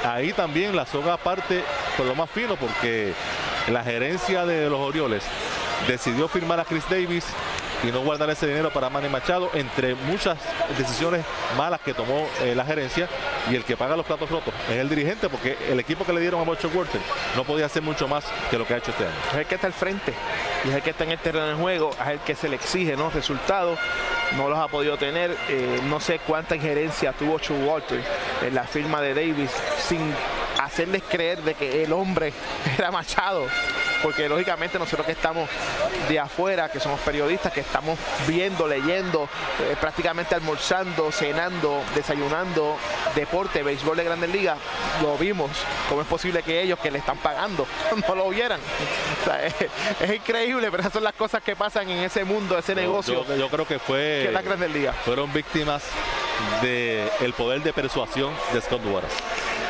ahí 0.04 0.32
también 0.32 0.74
la 0.74 0.86
soga 0.86 1.16
parte 1.16 1.62
por 1.96 2.06
lo 2.06 2.14
más 2.14 2.28
fino 2.30 2.56
porque 2.56 3.12
la 3.68 3.84
gerencia 3.84 4.44
de 4.44 4.68
los 4.68 4.80
Orioles 4.80 5.22
decidió 5.86 6.28
firmar 6.28 6.58
a 6.60 6.64
Chris 6.64 6.84
Davis 6.88 7.24
y 7.84 7.90
no 7.90 8.00
guardar 8.00 8.30
ese 8.30 8.46
dinero 8.46 8.70
para 8.70 8.88
Manny 8.90 9.08
Machado, 9.08 9.50
entre 9.54 9.94
muchas 9.94 10.38
decisiones 10.78 11.24
malas 11.56 11.80
que 11.80 11.92
tomó 11.92 12.28
eh, 12.40 12.54
la 12.54 12.64
gerencia 12.64 13.08
y 13.50 13.56
el 13.56 13.64
que 13.64 13.76
paga 13.76 13.96
los 13.96 14.06
platos 14.06 14.30
rotos 14.30 14.54
es 14.70 14.76
el 14.76 14.88
dirigente 14.88 15.28
porque 15.28 15.56
el 15.68 15.80
equipo 15.80 16.04
que 16.04 16.12
le 16.12 16.20
dieron 16.20 16.40
a 16.40 16.44
Bocho 16.44 16.70
Walter 16.72 17.00
no 17.36 17.44
podía 17.44 17.66
hacer 17.66 17.82
mucho 17.82 18.06
más 18.06 18.24
que 18.50 18.58
lo 18.58 18.66
que 18.66 18.74
ha 18.74 18.76
hecho 18.76 18.92
este 18.92 19.04
año. 19.04 19.14
Es 19.32 19.38
el 19.38 19.46
que 19.46 19.54
está 19.56 19.66
al 19.66 19.72
frente 19.72 20.14
y 20.64 20.68
es 20.68 20.74
el 20.76 20.82
que 20.82 20.90
está 20.90 21.04
en 21.04 21.12
el 21.12 21.18
terreno 21.18 21.46
de 21.48 21.54
juego, 21.54 21.90
es 22.00 22.08
el 22.08 22.18
que 22.20 22.36
se 22.36 22.48
le 22.48 22.56
exige 22.56 22.96
¿no? 22.96 23.10
resultados, 23.10 23.78
no 24.36 24.48
los 24.48 24.58
ha 24.58 24.68
podido 24.68 24.96
tener, 24.96 25.36
eh, 25.48 25.80
no 25.84 26.00
sé 26.00 26.20
cuánta 26.26 26.56
injerencia 26.56 27.12
tuvo 27.12 27.38
Walter 27.66 28.02
en 28.42 28.54
la 28.54 28.64
firma 28.64 29.00
de 29.00 29.14
Davis 29.14 29.50
sin 29.78 30.00
hacerles 30.60 31.02
creer 31.08 31.42
de 31.42 31.54
que 31.54 31.82
el 31.84 31.92
hombre 31.92 32.32
era 32.78 32.90
Machado 32.90 33.46
porque 34.02 34.28
lógicamente 34.28 34.78
nosotros 34.78 35.06
que 35.06 35.12
estamos 35.12 35.48
de 36.08 36.18
afuera, 36.18 36.70
que 36.70 36.80
somos 36.80 37.00
periodistas, 37.00 37.52
que 37.52 37.60
estamos 37.60 37.98
viendo, 38.26 38.66
leyendo, 38.66 39.28
eh, 39.60 39.76
prácticamente 39.80 40.34
almorzando, 40.34 41.12
cenando, 41.12 41.82
desayunando, 41.94 42.76
deporte, 43.14 43.62
béisbol 43.62 43.96
de 43.96 44.04
grandes 44.04 44.30
ligas, 44.30 44.58
lo 45.00 45.16
vimos. 45.16 45.50
¿Cómo 45.88 46.02
es 46.02 46.06
posible 46.06 46.42
que 46.42 46.62
ellos 46.62 46.78
que 46.78 46.90
le 46.90 46.98
están 46.98 47.18
pagando 47.18 47.66
no 48.08 48.14
lo 48.14 48.28
vieran? 48.30 48.60
es, 50.00 50.14
increíble, 50.14 50.70
pero 50.70 50.80
esas 50.82 50.92
son 50.92 51.04
las 51.04 51.14
cosas 51.14 51.42
que 51.42 51.56
pasan 51.56 51.88
en 51.88 51.98
ese 52.04 52.24
mundo, 52.24 52.58
ese 52.58 52.74
negocio. 52.74 53.24
Yo, 53.36 53.48
creo 53.48 53.66
que 53.66 53.78
fue... 53.78 54.24
Que 54.26 54.32
la 54.32 54.42
grandes 54.42 54.70
ligas. 54.70 54.96
Fueron 55.04 55.32
víctimas 55.32 55.82
del 56.60 57.32
poder 57.36 57.62
de 57.62 57.72
persuasión 57.72 58.32
de 58.52 58.60
Scott 58.60 58.82
Duaras. 58.82 59.12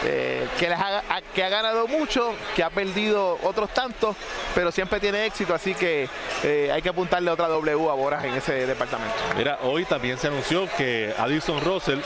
Eh, 0.04 0.48
que, 0.58 0.66
ha, 0.66 1.22
que 1.34 1.44
ha 1.44 1.48
ganado 1.48 1.86
mucho, 1.86 2.34
que 2.56 2.64
ha 2.64 2.70
perdido 2.70 3.38
otros 3.44 3.72
tantos, 3.72 4.16
pero 4.54 4.72
siempre 4.72 4.98
tiene 4.98 5.26
éxito, 5.26 5.54
así 5.54 5.74
que 5.74 6.08
eh, 6.42 6.70
hay 6.72 6.82
que 6.82 6.88
apuntarle 6.88 7.30
otra 7.30 7.46
W 7.48 7.88
a 7.88 7.94
Boras 7.94 8.24
en 8.24 8.34
ese 8.34 8.66
departamento. 8.66 9.14
Mira, 9.36 9.58
hoy 9.62 9.84
también 9.84 10.18
se 10.18 10.26
anunció 10.26 10.68
que 10.76 11.14
Addison 11.18 11.60
Russell 11.60 12.00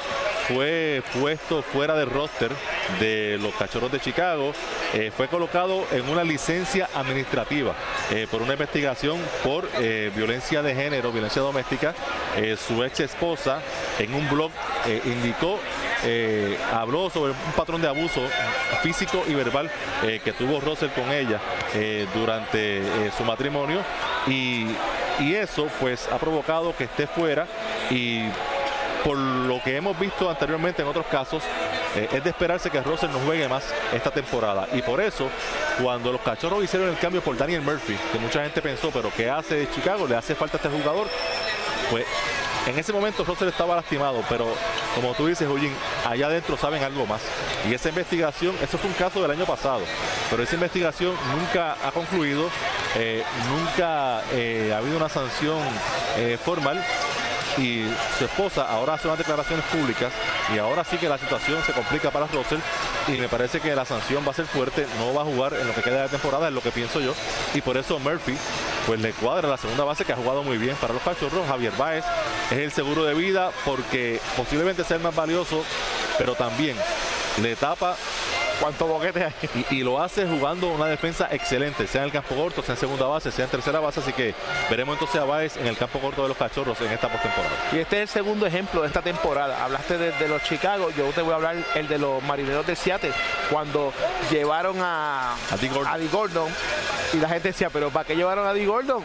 fue 0.48 1.02
puesto 1.18 1.62
fuera 1.62 1.96
del 1.96 2.10
roster 2.10 2.50
de 3.00 3.38
los 3.40 3.54
Cachorros 3.54 3.90
de 3.90 3.98
Chicago, 3.98 4.52
eh, 4.92 5.10
fue 5.16 5.28
colocado 5.28 5.86
en 5.90 6.08
una 6.08 6.22
licencia 6.22 6.88
administrativa 6.94 7.74
por 8.30 8.42
una 8.42 8.52
investigación 8.52 9.18
por 9.42 9.68
violencia 10.14 10.62
de 10.62 10.74
género, 10.74 11.10
violencia 11.10 11.42
doméstica. 11.42 11.94
su 12.56 12.84
ex 12.84 13.00
esposa 13.00 13.60
en 13.98 14.14
un 14.14 14.28
blog 14.28 14.50
indicó 15.04 15.58
habló 16.72 17.10
sobre 17.10 17.32
un 17.32 17.52
patrón 17.56 17.82
de 17.82 17.85
abuso 17.88 18.20
físico 18.82 19.24
y 19.26 19.34
verbal 19.34 19.70
eh, 20.02 20.20
que 20.22 20.32
tuvo 20.32 20.60
Russell 20.60 20.90
con 20.90 21.10
ella 21.12 21.40
eh, 21.74 22.06
durante 22.14 22.82
su 23.16 23.24
matrimonio. 23.24 23.80
Y, 24.26 24.66
y, 25.20 25.34
eso 25.34 25.68
pues 25.80 26.08
ha 26.12 26.18
provocado 26.18 26.74
que 26.76 26.84
esté 26.84 27.06
fuera. 27.06 27.46
Y 27.90 28.22
por 29.04 29.16
lo 29.16 29.62
que 29.62 29.76
hemos 29.76 29.98
visto 29.98 30.28
anteriormente 30.28 30.82
en 30.82 30.88
otros 30.88 31.06
casos 31.06 31.42
es 31.94 32.22
de 32.22 32.30
esperarse 32.30 32.70
que 32.70 32.82
Russell 32.82 33.10
no 33.10 33.20
juegue 33.20 33.48
más 33.48 33.72
esta 33.92 34.10
temporada. 34.10 34.68
Y 34.72 34.82
por 34.82 35.00
eso 35.00 35.28
cuando 35.80 36.12
los 36.12 36.20
cachorros 36.20 36.62
hicieron 36.64 36.88
el 36.88 36.98
cambio 36.98 37.20
por 37.20 37.36
Daniel 37.36 37.62
Murphy 37.62 37.96
que 38.12 38.18
mucha 38.18 38.42
gente 38.42 38.60
pensó 38.60 38.90
pero 38.90 39.10
¿qué 39.16 39.30
hace 39.30 39.54
de 39.54 39.70
Chicago? 39.70 40.06
le 40.06 40.16
hace 40.16 40.34
falta 40.34 40.56
este 40.56 40.68
jugador 40.68 41.06
pues 41.90 42.04
en 42.66 42.76
ese 42.76 42.92
momento 42.92 43.24
Russell 43.24 43.48
estaba 43.48 43.76
lastimado, 43.76 44.24
pero 44.28 44.48
como 44.96 45.12
tú 45.12 45.26
dices, 45.26 45.46
Jullín, 45.46 45.72
allá 46.08 46.26
adentro 46.26 46.56
saben 46.56 46.82
algo 46.82 47.06
más. 47.06 47.20
Y 47.68 47.74
esa 47.74 47.90
investigación, 47.90 48.56
eso 48.62 48.78
fue 48.78 48.88
un 48.88 48.96
caso 48.96 49.20
del 49.20 49.30
año 49.30 49.44
pasado, 49.44 49.82
pero 50.30 50.42
esa 50.42 50.54
investigación 50.54 51.12
nunca 51.36 51.76
ha 51.86 51.92
concluido, 51.92 52.48
eh, 52.96 53.22
nunca 53.46 54.22
eh, 54.32 54.72
ha 54.74 54.78
habido 54.78 54.96
una 54.96 55.10
sanción 55.10 55.58
eh, 56.16 56.38
formal 56.42 56.82
y 57.58 57.84
su 58.18 58.24
esposa 58.24 58.66
ahora 58.68 58.94
hace 58.94 59.06
unas 59.06 59.18
declaraciones 59.18 59.64
públicas 59.66 60.12
y 60.54 60.58
ahora 60.58 60.84
sí 60.84 60.96
que 60.98 61.08
la 61.08 61.18
situación 61.18 61.62
se 61.64 61.72
complica 61.72 62.10
para 62.10 62.26
Russell 62.26 62.58
y 63.08 63.12
me 63.12 63.28
parece 63.28 63.60
que 63.60 63.74
la 63.74 63.84
sanción 63.84 64.24
va 64.26 64.30
a 64.30 64.34
ser 64.34 64.46
fuerte, 64.46 64.86
no 64.98 65.14
va 65.14 65.22
a 65.22 65.24
jugar 65.24 65.54
en 65.54 65.66
lo 65.66 65.74
que 65.74 65.82
queda 65.82 66.02
de 66.02 66.08
temporada, 66.08 66.48
es 66.48 66.54
lo 66.54 66.62
que 66.62 66.70
pienso 66.70 67.00
yo, 67.00 67.14
y 67.54 67.60
por 67.60 67.76
eso 67.76 67.98
Murphy 67.98 68.36
pues 68.86 69.00
le 69.00 69.12
cuadra 69.12 69.48
la 69.48 69.56
segunda 69.56 69.84
base 69.84 70.04
que 70.04 70.12
ha 70.12 70.16
jugado 70.16 70.42
muy 70.42 70.58
bien 70.58 70.76
para 70.76 70.94
los 70.94 71.02
cachorros, 71.02 71.46
Javier 71.48 71.72
Báez 71.76 72.04
es 72.50 72.58
el 72.58 72.72
seguro 72.72 73.04
de 73.04 73.14
vida 73.14 73.50
porque 73.64 74.20
posiblemente 74.36 74.84
sea 74.84 74.96
el 74.96 75.02
más 75.02 75.14
valioso, 75.14 75.64
pero 76.18 76.34
también 76.34 76.76
le 77.42 77.56
tapa 77.56 77.96
cuánto 78.60 78.86
boquete 78.86 79.24
hay. 79.24 79.32
Y, 79.70 79.82
lo 79.82 80.00
hace 80.00 80.26
jugando 80.26 80.68
una 80.68 80.86
defensa 80.86 81.28
excelente, 81.30 81.86
sea 81.86 82.02
en 82.02 82.06
el 82.06 82.12
campo 82.12 82.34
corto, 82.34 82.62
sea 82.62 82.74
en 82.74 82.80
segunda 82.80 83.06
base, 83.06 83.30
sea 83.30 83.44
en 83.44 83.50
tercera 83.50 83.80
base. 83.80 84.00
Así 84.00 84.12
que 84.12 84.34
veremos 84.70 84.94
entonces 84.94 85.20
a 85.20 85.24
Baez 85.24 85.56
en 85.56 85.66
el 85.66 85.76
campo 85.76 85.98
corto 86.00 86.22
de 86.22 86.28
los 86.28 86.36
cachorros 86.36 86.80
en 86.80 86.92
esta 86.92 87.10
postemporada. 87.10 87.54
Y 87.72 87.78
este 87.78 87.96
es 87.96 88.02
el 88.02 88.08
segundo 88.08 88.46
ejemplo 88.46 88.82
de 88.82 88.88
esta 88.88 89.02
temporada. 89.02 89.64
Hablaste 89.64 89.98
de, 89.98 90.28
los 90.28 90.42
Chicago, 90.42 90.90
yo 90.96 91.06
te 91.10 91.22
voy 91.22 91.32
a 91.32 91.36
hablar 91.36 91.56
el 91.74 91.88
de 91.88 91.98
los 91.98 92.22
marineros 92.22 92.66
de 92.66 92.76
Seattle, 92.76 93.12
cuando 93.50 93.92
llevaron 94.30 94.76
a, 94.80 95.34
a, 95.34 95.98
Gordon. 96.10 96.50
Y 97.12 97.18
la 97.18 97.28
gente 97.28 97.48
decía, 97.48 97.70
pero 97.70 97.90
¿para 97.90 98.06
qué 98.06 98.16
llevaron 98.16 98.46
a 98.46 98.52
Di 98.52 98.66
Gordon? 98.66 99.02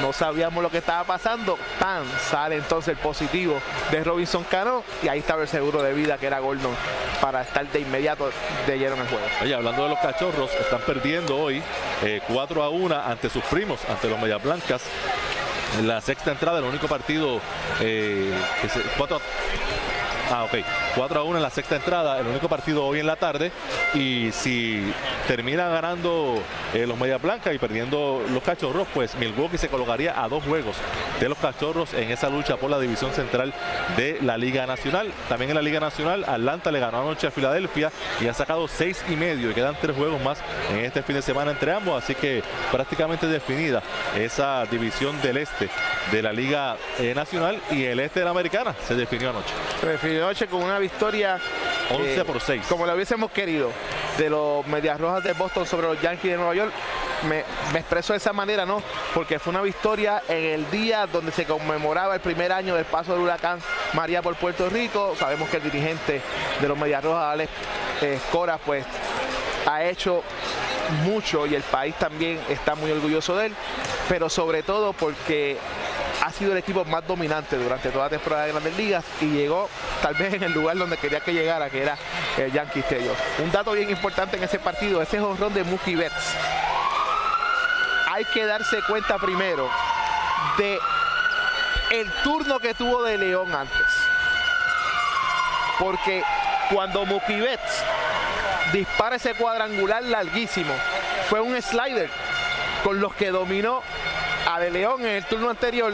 no 0.00 0.12
sabíamos 0.12 0.62
lo 0.62 0.70
que 0.70 0.78
estaba 0.78 1.04
pasando. 1.04 1.58
Tan 1.78 2.04
sale 2.30 2.56
entonces 2.56 2.96
el 2.96 2.96
positivo 2.96 3.60
de 3.90 4.04
Robinson 4.04 4.44
Cano 4.44 4.82
y 5.02 5.08
ahí 5.08 5.20
estaba 5.20 5.42
el 5.42 5.48
seguro 5.48 5.82
de 5.82 5.92
vida 5.92 6.18
que 6.18 6.26
era 6.26 6.38
Gordon 6.38 6.74
para 7.20 7.42
estar 7.42 7.66
de 7.70 7.80
inmediato 7.80 8.30
de 8.66 8.78
lleno 8.78 8.94
en 8.94 9.02
el 9.02 9.08
juego. 9.08 9.24
Oye, 9.42 9.54
hablando 9.54 9.84
de 9.84 9.90
los 9.90 9.98
cachorros, 9.98 10.50
están 10.52 10.80
perdiendo 10.80 11.36
hoy 11.36 11.62
4 12.28 12.60
eh, 12.60 12.64
a 12.64 12.68
1 12.68 12.94
ante 12.94 13.30
sus 13.30 13.44
primos, 13.44 13.80
ante 13.88 14.08
los 14.08 14.18
Medias 14.20 14.42
Blancas. 14.42 14.82
En 15.78 15.88
la 15.88 16.00
sexta 16.00 16.30
entrada, 16.30 16.58
el 16.60 16.64
único 16.64 16.86
partido 16.86 17.40
eh, 17.80 18.32
que 18.62 18.68
se, 18.68 18.80
4 18.96 19.20
Ah, 20.30 20.44
ok. 20.44 20.64
4 20.96 21.20
a 21.20 21.22
1 21.22 21.36
en 21.36 21.42
la 21.42 21.50
sexta 21.50 21.76
entrada, 21.76 22.18
el 22.18 22.26
único 22.26 22.48
partido 22.48 22.84
hoy 22.84 22.98
en 22.98 23.06
la 23.06 23.16
tarde. 23.16 23.52
Y 23.94 24.30
si 24.32 24.92
termina 25.28 25.68
ganando 25.68 26.42
eh, 26.74 26.86
los 26.86 26.98
Medias 26.98 27.22
Blancas 27.22 27.54
y 27.54 27.58
perdiendo 27.58 28.22
los 28.32 28.42
Cachorros, 28.42 28.88
pues 28.92 29.14
Milwaukee 29.16 29.58
se 29.58 29.68
colocaría 29.68 30.20
a 30.20 30.28
dos 30.28 30.42
juegos 30.44 30.76
de 31.20 31.28
los 31.28 31.38
Cachorros 31.38 31.94
en 31.94 32.10
esa 32.10 32.28
lucha 32.28 32.56
por 32.56 32.70
la 32.70 32.80
división 32.80 33.12
central 33.12 33.54
de 33.96 34.18
la 34.20 34.36
Liga 34.36 34.66
Nacional. 34.66 35.12
También 35.28 35.50
en 35.50 35.56
la 35.56 35.62
Liga 35.62 35.78
Nacional, 35.78 36.24
Atlanta 36.26 36.72
le 36.72 36.80
ganó 36.80 37.02
anoche 37.02 37.28
a 37.28 37.30
Filadelfia 37.30 37.92
y 38.20 38.26
ha 38.26 38.34
sacado 38.34 38.66
seis 38.66 39.04
y 39.08 39.14
medio 39.14 39.50
y 39.50 39.54
quedan 39.54 39.76
tres 39.80 39.96
juegos 39.96 40.20
más 40.22 40.38
en 40.72 40.84
este 40.84 41.02
fin 41.02 41.16
de 41.16 41.22
semana 41.22 41.52
entre 41.52 41.72
ambos. 41.72 42.02
Así 42.02 42.16
que 42.16 42.42
prácticamente 42.72 43.28
definida 43.28 43.82
esa 44.16 44.64
división 44.66 45.20
del 45.22 45.36
este 45.36 45.68
de 46.10 46.22
la 46.22 46.32
Liga 46.32 46.76
eh, 46.98 47.14
Nacional 47.14 47.60
y 47.70 47.84
el 47.84 48.00
este 48.00 48.20
de 48.20 48.24
la 48.24 48.32
Americana 48.32 48.74
se 48.86 48.94
definió 48.94 49.30
anoche. 49.30 49.54
Noche 50.20 50.46
con 50.46 50.62
una 50.62 50.78
victoria 50.78 51.38
11 51.90 52.20
eh, 52.20 52.24
por 52.24 52.40
6. 52.40 52.62
Como 52.68 52.86
la 52.86 52.94
hubiésemos 52.94 53.30
querido 53.30 53.70
de 54.18 54.30
los 54.30 54.66
Medias 54.66 55.00
Rojas 55.00 55.24
de 55.24 55.32
Boston 55.32 55.66
sobre 55.66 55.86
los 55.88 56.00
Yankees 56.00 56.32
de 56.32 56.36
Nueva 56.36 56.54
York. 56.54 56.72
Me, 57.28 57.40
expreso 57.78 58.12
de 58.12 58.18
esa 58.18 58.32
manera, 58.32 58.66
¿no? 58.66 58.82
Porque 59.14 59.38
fue 59.38 59.50
una 59.50 59.62
victoria 59.62 60.22
en 60.28 60.44
el 60.44 60.70
día 60.70 61.06
donde 61.06 61.32
se 61.32 61.44
conmemoraba 61.44 62.14
el 62.14 62.20
primer 62.20 62.52
año 62.52 62.74
del 62.74 62.84
paso 62.84 63.12
del 63.12 63.22
huracán 63.22 63.58
María 63.94 64.22
por 64.22 64.34
Puerto 64.36 64.68
Rico. 64.68 65.14
Sabemos 65.18 65.48
que 65.48 65.56
el 65.56 65.62
dirigente 65.62 66.20
de 66.60 66.68
los 66.68 66.76
Medias 66.76 67.02
Rojas, 67.02 67.32
Alex 67.32 67.50
Cora, 68.30 68.58
pues 68.58 68.84
ha 69.66 69.84
hecho 69.84 70.22
mucho 71.04 71.46
y 71.46 71.54
el 71.54 71.62
país 71.62 71.94
también 71.96 72.38
está 72.48 72.74
muy 72.74 72.90
orgulloso 72.90 73.36
de 73.36 73.46
él, 73.46 73.54
pero 74.08 74.28
sobre 74.28 74.62
todo 74.62 74.92
porque 74.92 75.58
ha 76.26 76.32
sido 76.32 76.50
el 76.50 76.58
equipo 76.58 76.84
más 76.86 77.06
dominante 77.06 77.56
durante 77.56 77.88
toda 77.90 78.06
la 78.06 78.10
temporada 78.10 78.46
de 78.46 78.50
Grandes 78.50 78.76
Ligas 78.76 79.04
y 79.20 79.26
llegó 79.26 79.70
tal 80.02 80.14
vez 80.14 80.34
en 80.34 80.42
el 80.42 80.52
lugar 80.52 80.76
donde 80.76 80.96
quería 80.96 81.20
que 81.20 81.32
llegara, 81.32 81.70
que 81.70 81.82
era 81.82 81.96
el 82.36 82.52
Yankee 82.52 82.80
Stadium. 82.80 83.14
Un 83.44 83.52
dato 83.52 83.70
bien 83.70 83.88
importante 83.88 84.36
en 84.36 84.42
ese 84.42 84.58
partido, 84.58 85.00
ese 85.00 85.20
jonrón 85.20 85.54
de 85.54 85.62
Mookie 85.62 85.94
Betts. 85.94 86.34
Hay 88.08 88.24
que 88.24 88.44
darse 88.44 88.82
cuenta 88.88 89.18
primero 89.18 89.70
de 90.58 90.80
el 91.92 92.10
turno 92.24 92.58
que 92.58 92.74
tuvo 92.74 93.04
de 93.04 93.18
León 93.18 93.54
antes. 93.54 93.86
Porque 95.78 96.24
cuando 96.72 97.06
Mookie 97.06 97.40
Betts 97.40 97.84
dispara 98.72 99.14
ese 99.14 99.34
cuadrangular 99.34 100.02
larguísimo, 100.02 100.74
fue 101.30 101.40
un 101.40 101.62
slider 101.62 102.10
con 102.82 103.00
los 103.00 103.14
que 103.14 103.30
dominó 103.30 103.84
a 104.46 104.60
De 104.60 104.70
León 104.70 105.02
en 105.02 105.16
el 105.16 105.24
turno 105.24 105.50
anterior 105.50 105.92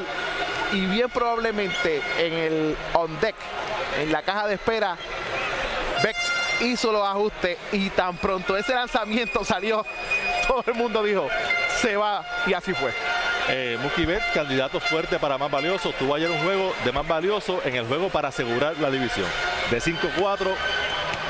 y 0.73 0.87
bien 0.87 1.11
probablemente 1.11 2.01
en 2.19 2.33
el 2.33 2.77
on 2.95 3.19
deck, 3.21 3.35
en 4.01 4.13
la 4.13 4.23
caja 4.23 4.47
de 4.47 4.55
espera, 4.55 4.97
Bex 6.03 6.19
hizo 6.61 6.93
los 6.93 7.07
ajustes 7.07 7.59
y 7.73 7.91
tan 7.91 8.17
pronto 8.17 8.57
ese 8.57 8.75
lanzamiento 8.75 9.45
salió, 9.45 9.85
todo 10.47 10.65
el 10.67 10.75
mundo 10.75 11.03
dijo, 11.03 11.29
se 11.81 11.97
va 11.97 12.25
y 12.47 12.53
así 12.55 12.73
fue. 12.75 12.93
Eh, 13.49 13.77
Mookie 13.83 14.07
Betts, 14.07 14.27
candidato 14.33 14.79
fuerte 14.79 15.19
para 15.19 15.37
más 15.37 15.51
valioso, 15.51 15.93
tuvo 15.99 16.15
ayer 16.15 16.31
un 16.31 16.39
juego 16.45 16.73
de 16.85 16.93
más 16.93 17.07
valioso 17.07 17.61
en 17.65 17.75
el 17.75 17.87
juego 17.87 18.09
para 18.09 18.29
asegurar 18.29 18.77
la 18.79 18.91
división. 18.91 19.27
De 19.71 19.81
5-4 19.81 20.55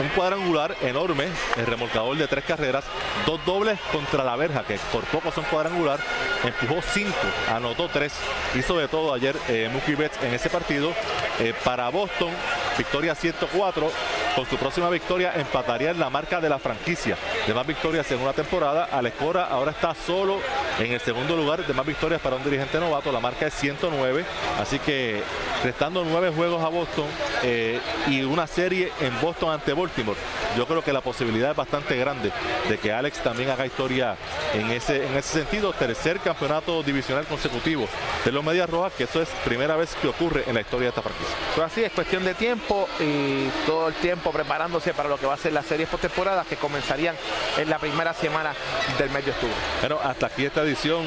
un 0.01 0.09
cuadrangular 0.09 0.75
enorme, 0.83 1.29
el 1.57 1.67
remolcador 1.67 2.17
de 2.17 2.27
tres 2.27 2.45
carreras, 2.45 2.85
dos 3.27 3.45
dobles 3.45 3.79
contra 3.93 4.25
la 4.25 4.37
verja, 4.37 4.65
que 4.65 4.79
por 4.91 5.05
poco 5.05 5.31
son 5.31 5.45
cuadrangular, 5.45 6.01
empujó 6.45 6.81
cinco, 6.83 7.17
anotó 7.51 7.89
tres, 7.89 8.13
hizo 8.55 8.77
de 8.79 8.89
todo 8.89 9.15
ayer 9.15 9.37
eh, 9.49 9.71
Betts 9.97 10.23
en 10.23 10.35
ese 10.35 10.51
partido. 10.51 10.93
Eh, 11.39 11.55
para 11.65 11.89
Boston, 11.89 12.31
victoria 12.77 13.15
104, 13.15 13.91
con 14.35 14.47
su 14.47 14.57
próxima 14.57 14.91
victoria 14.91 15.33
empataría 15.35 15.91
en 15.91 16.01
la 16.01 16.11
marca 16.11 16.41
de 16.41 16.49
la 16.49 16.59
franquicia 16.59 17.17
de 17.47 17.55
más 17.55 17.67
victorias 17.67 18.11
en 18.11 18.21
una 18.21 18.33
temporada. 18.33 18.89
Alex 18.93 19.17
Cora 19.17 19.45
ahora 19.45 19.71
está 19.73 19.95
solo 19.95 20.41
en 20.79 20.93
el 20.93 21.01
segundo 21.01 21.37
lugar 21.37 21.67
de 21.67 21.75
más 21.75 21.87
victorias 21.87 22.21
para 22.21 22.37
un 22.37 22.45
dirigente 22.45 22.79
novato. 22.81 23.13
La 23.13 23.21
marca 23.21 23.47
es 23.47 23.55
109. 23.55 24.25
Así 24.61 24.79
que 24.79 25.23
restando 25.65 26.05
nueve 26.05 26.33
juegos 26.35 26.63
a 26.65 26.69
Boston 26.69 27.07
eh, 27.43 27.81
y 28.09 28.23
una 28.23 28.47
serie 28.47 28.93
en 29.01 29.19
Boston 29.21 29.53
ante 29.53 29.73
Baltimore, 29.73 30.19
yo 30.57 30.67
creo 30.67 30.83
que 30.83 30.93
la 30.93 31.01
posibilidad 31.01 31.51
es 31.51 31.57
bastante 31.57 31.97
grande 31.97 32.33
de 32.69 32.79
que 32.79 32.93
Alex 32.93 33.23
también 33.23 33.51
haga 33.51 33.67
historia 33.67 34.17
en 34.55 34.71
ese, 34.71 35.07
en 35.07 35.17
ese 35.17 35.41
sentido. 35.41 35.73
Tercer 35.73 36.19
campeonato 36.21 36.83
divisional 36.83 37.27
consecutivo 37.27 37.89
de 38.25 38.33
los 38.33 38.45
Medias 38.45 38.69
Rojas, 38.69 38.93
que 38.97 39.05
eso 39.05 39.23
es 39.23 39.29
primera 39.45 39.77
vez 39.77 39.95
que 40.01 40.09
ocurre 40.09 40.45
en 40.47 40.55
la 40.55 40.61
historia 40.61 40.85
de 40.85 40.89
esta 40.91 41.03
franquicia. 41.03 41.35
Pues 41.55 41.67
así 41.67 41.85
es 41.85 41.93
cuestión 41.93 42.25
de 42.25 42.35
tiempo 42.35 42.89
y 43.01 43.49
todo 43.67 43.89
el 43.89 43.95
tiempo 43.95 44.31
preparándose 44.33 44.95
para 44.95 45.09
lo 45.09 45.19
que 45.19 45.27
va 45.27 45.35
a 45.35 45.39
ser 45.39 45.53
las 45.53 45.67
series 45.67 45.89
postemporadas 45.89 46.47
que 46.47 46.57
comenzarían 46.57 47.17
en 47.59 47.71
la 47.71 47.79
primera 47.79 48.15
semana 48.15 48.55
del 48.99 49.11
mes 49.11 49.25
de 49.25 49.31
octubre. 49.31 49.55
Bueno, 49.81 49.99
hasta 50.03 50.27
aquí 50.27 50.47
esta 50.63 50.69
edición 50.69 51.05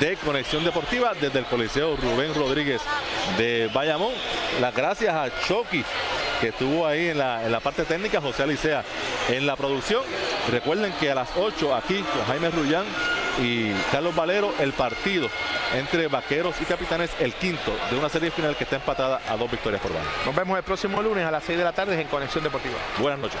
de 0.00 0.16
Conexión 0.16 0.64
Deportiva 0.64 1.12
desde 1.20 1.38
el 1.38 1.44
Coliseo 1.44 1.96
Rubén 1.96 2.34
Rodríguez 2.34 2.80
de 3.36 3.70
Bayamón. 3.72 4.12
Las 4.60 4.74
gracias 4.74 5.14
a 5.14 5.28
Chucky 5.46 5.84
que 6.40 6.48
estuvo 6.48 6.86
ahí 6.86 7.08
en 7.08 7.18
la, 7.18 7.44
en 7.44 7.52
la 7.52 7.60
parte 7.60 7.84
técnica, 7.84 8.20
José 8.20 8.42
Alicea 8.42 8.84
en 9.28 9.46
la 9.46 9.56
producción. 9.56 10.02
Recuerden 10.50 10.92
que 10.94 11.10
a 11.10 11.14
las 11.14 11.28
8 11.36 11.74
aquí 11.74 12.02
con 12.02 12.24
Jaime 12.26 12.50
Rullán 12.50 12.84
y 13.40 13.72
Carlos 13.92 14.14
Valero 14.14 14.52
el 14.58 14.72
partido 14.72 15.28
entre 15.74 16.08
Vaqueros 16.08 16.56
y 16.60 16.64
Capitanes, 16.64 17.10
el 17.20 17.34
quinto 17.34 17.72
de 17.90 17.98
una 17.98 18.08
serie 18.08 18.30
final 18.30 18.56
que 18.56 18.64
está 18.64 18.76
empatada 18.76 19.20
a 19.28 19.36
dos 19.36 19.50
victorias 19.50 19.80
por 19.80 19.92
bando. 19.92 20.10
Nos 20.26 20.34
vemos 20.34 20.56
el 20.56 20.64
próximo 20.64 21.02
lunes 21.02 21.24
a 21.24 21.30
las 21.30 21.44
6 21.44 21.58
de 21.58 21.64
la 21.64 21.72
tarde 21.72 22.00
en 22.00 22.08
Conexión 22.08 22.42
Deportiva. 22.42 22.76
Buenas 22.98 23.20
noches. 23.20 23.40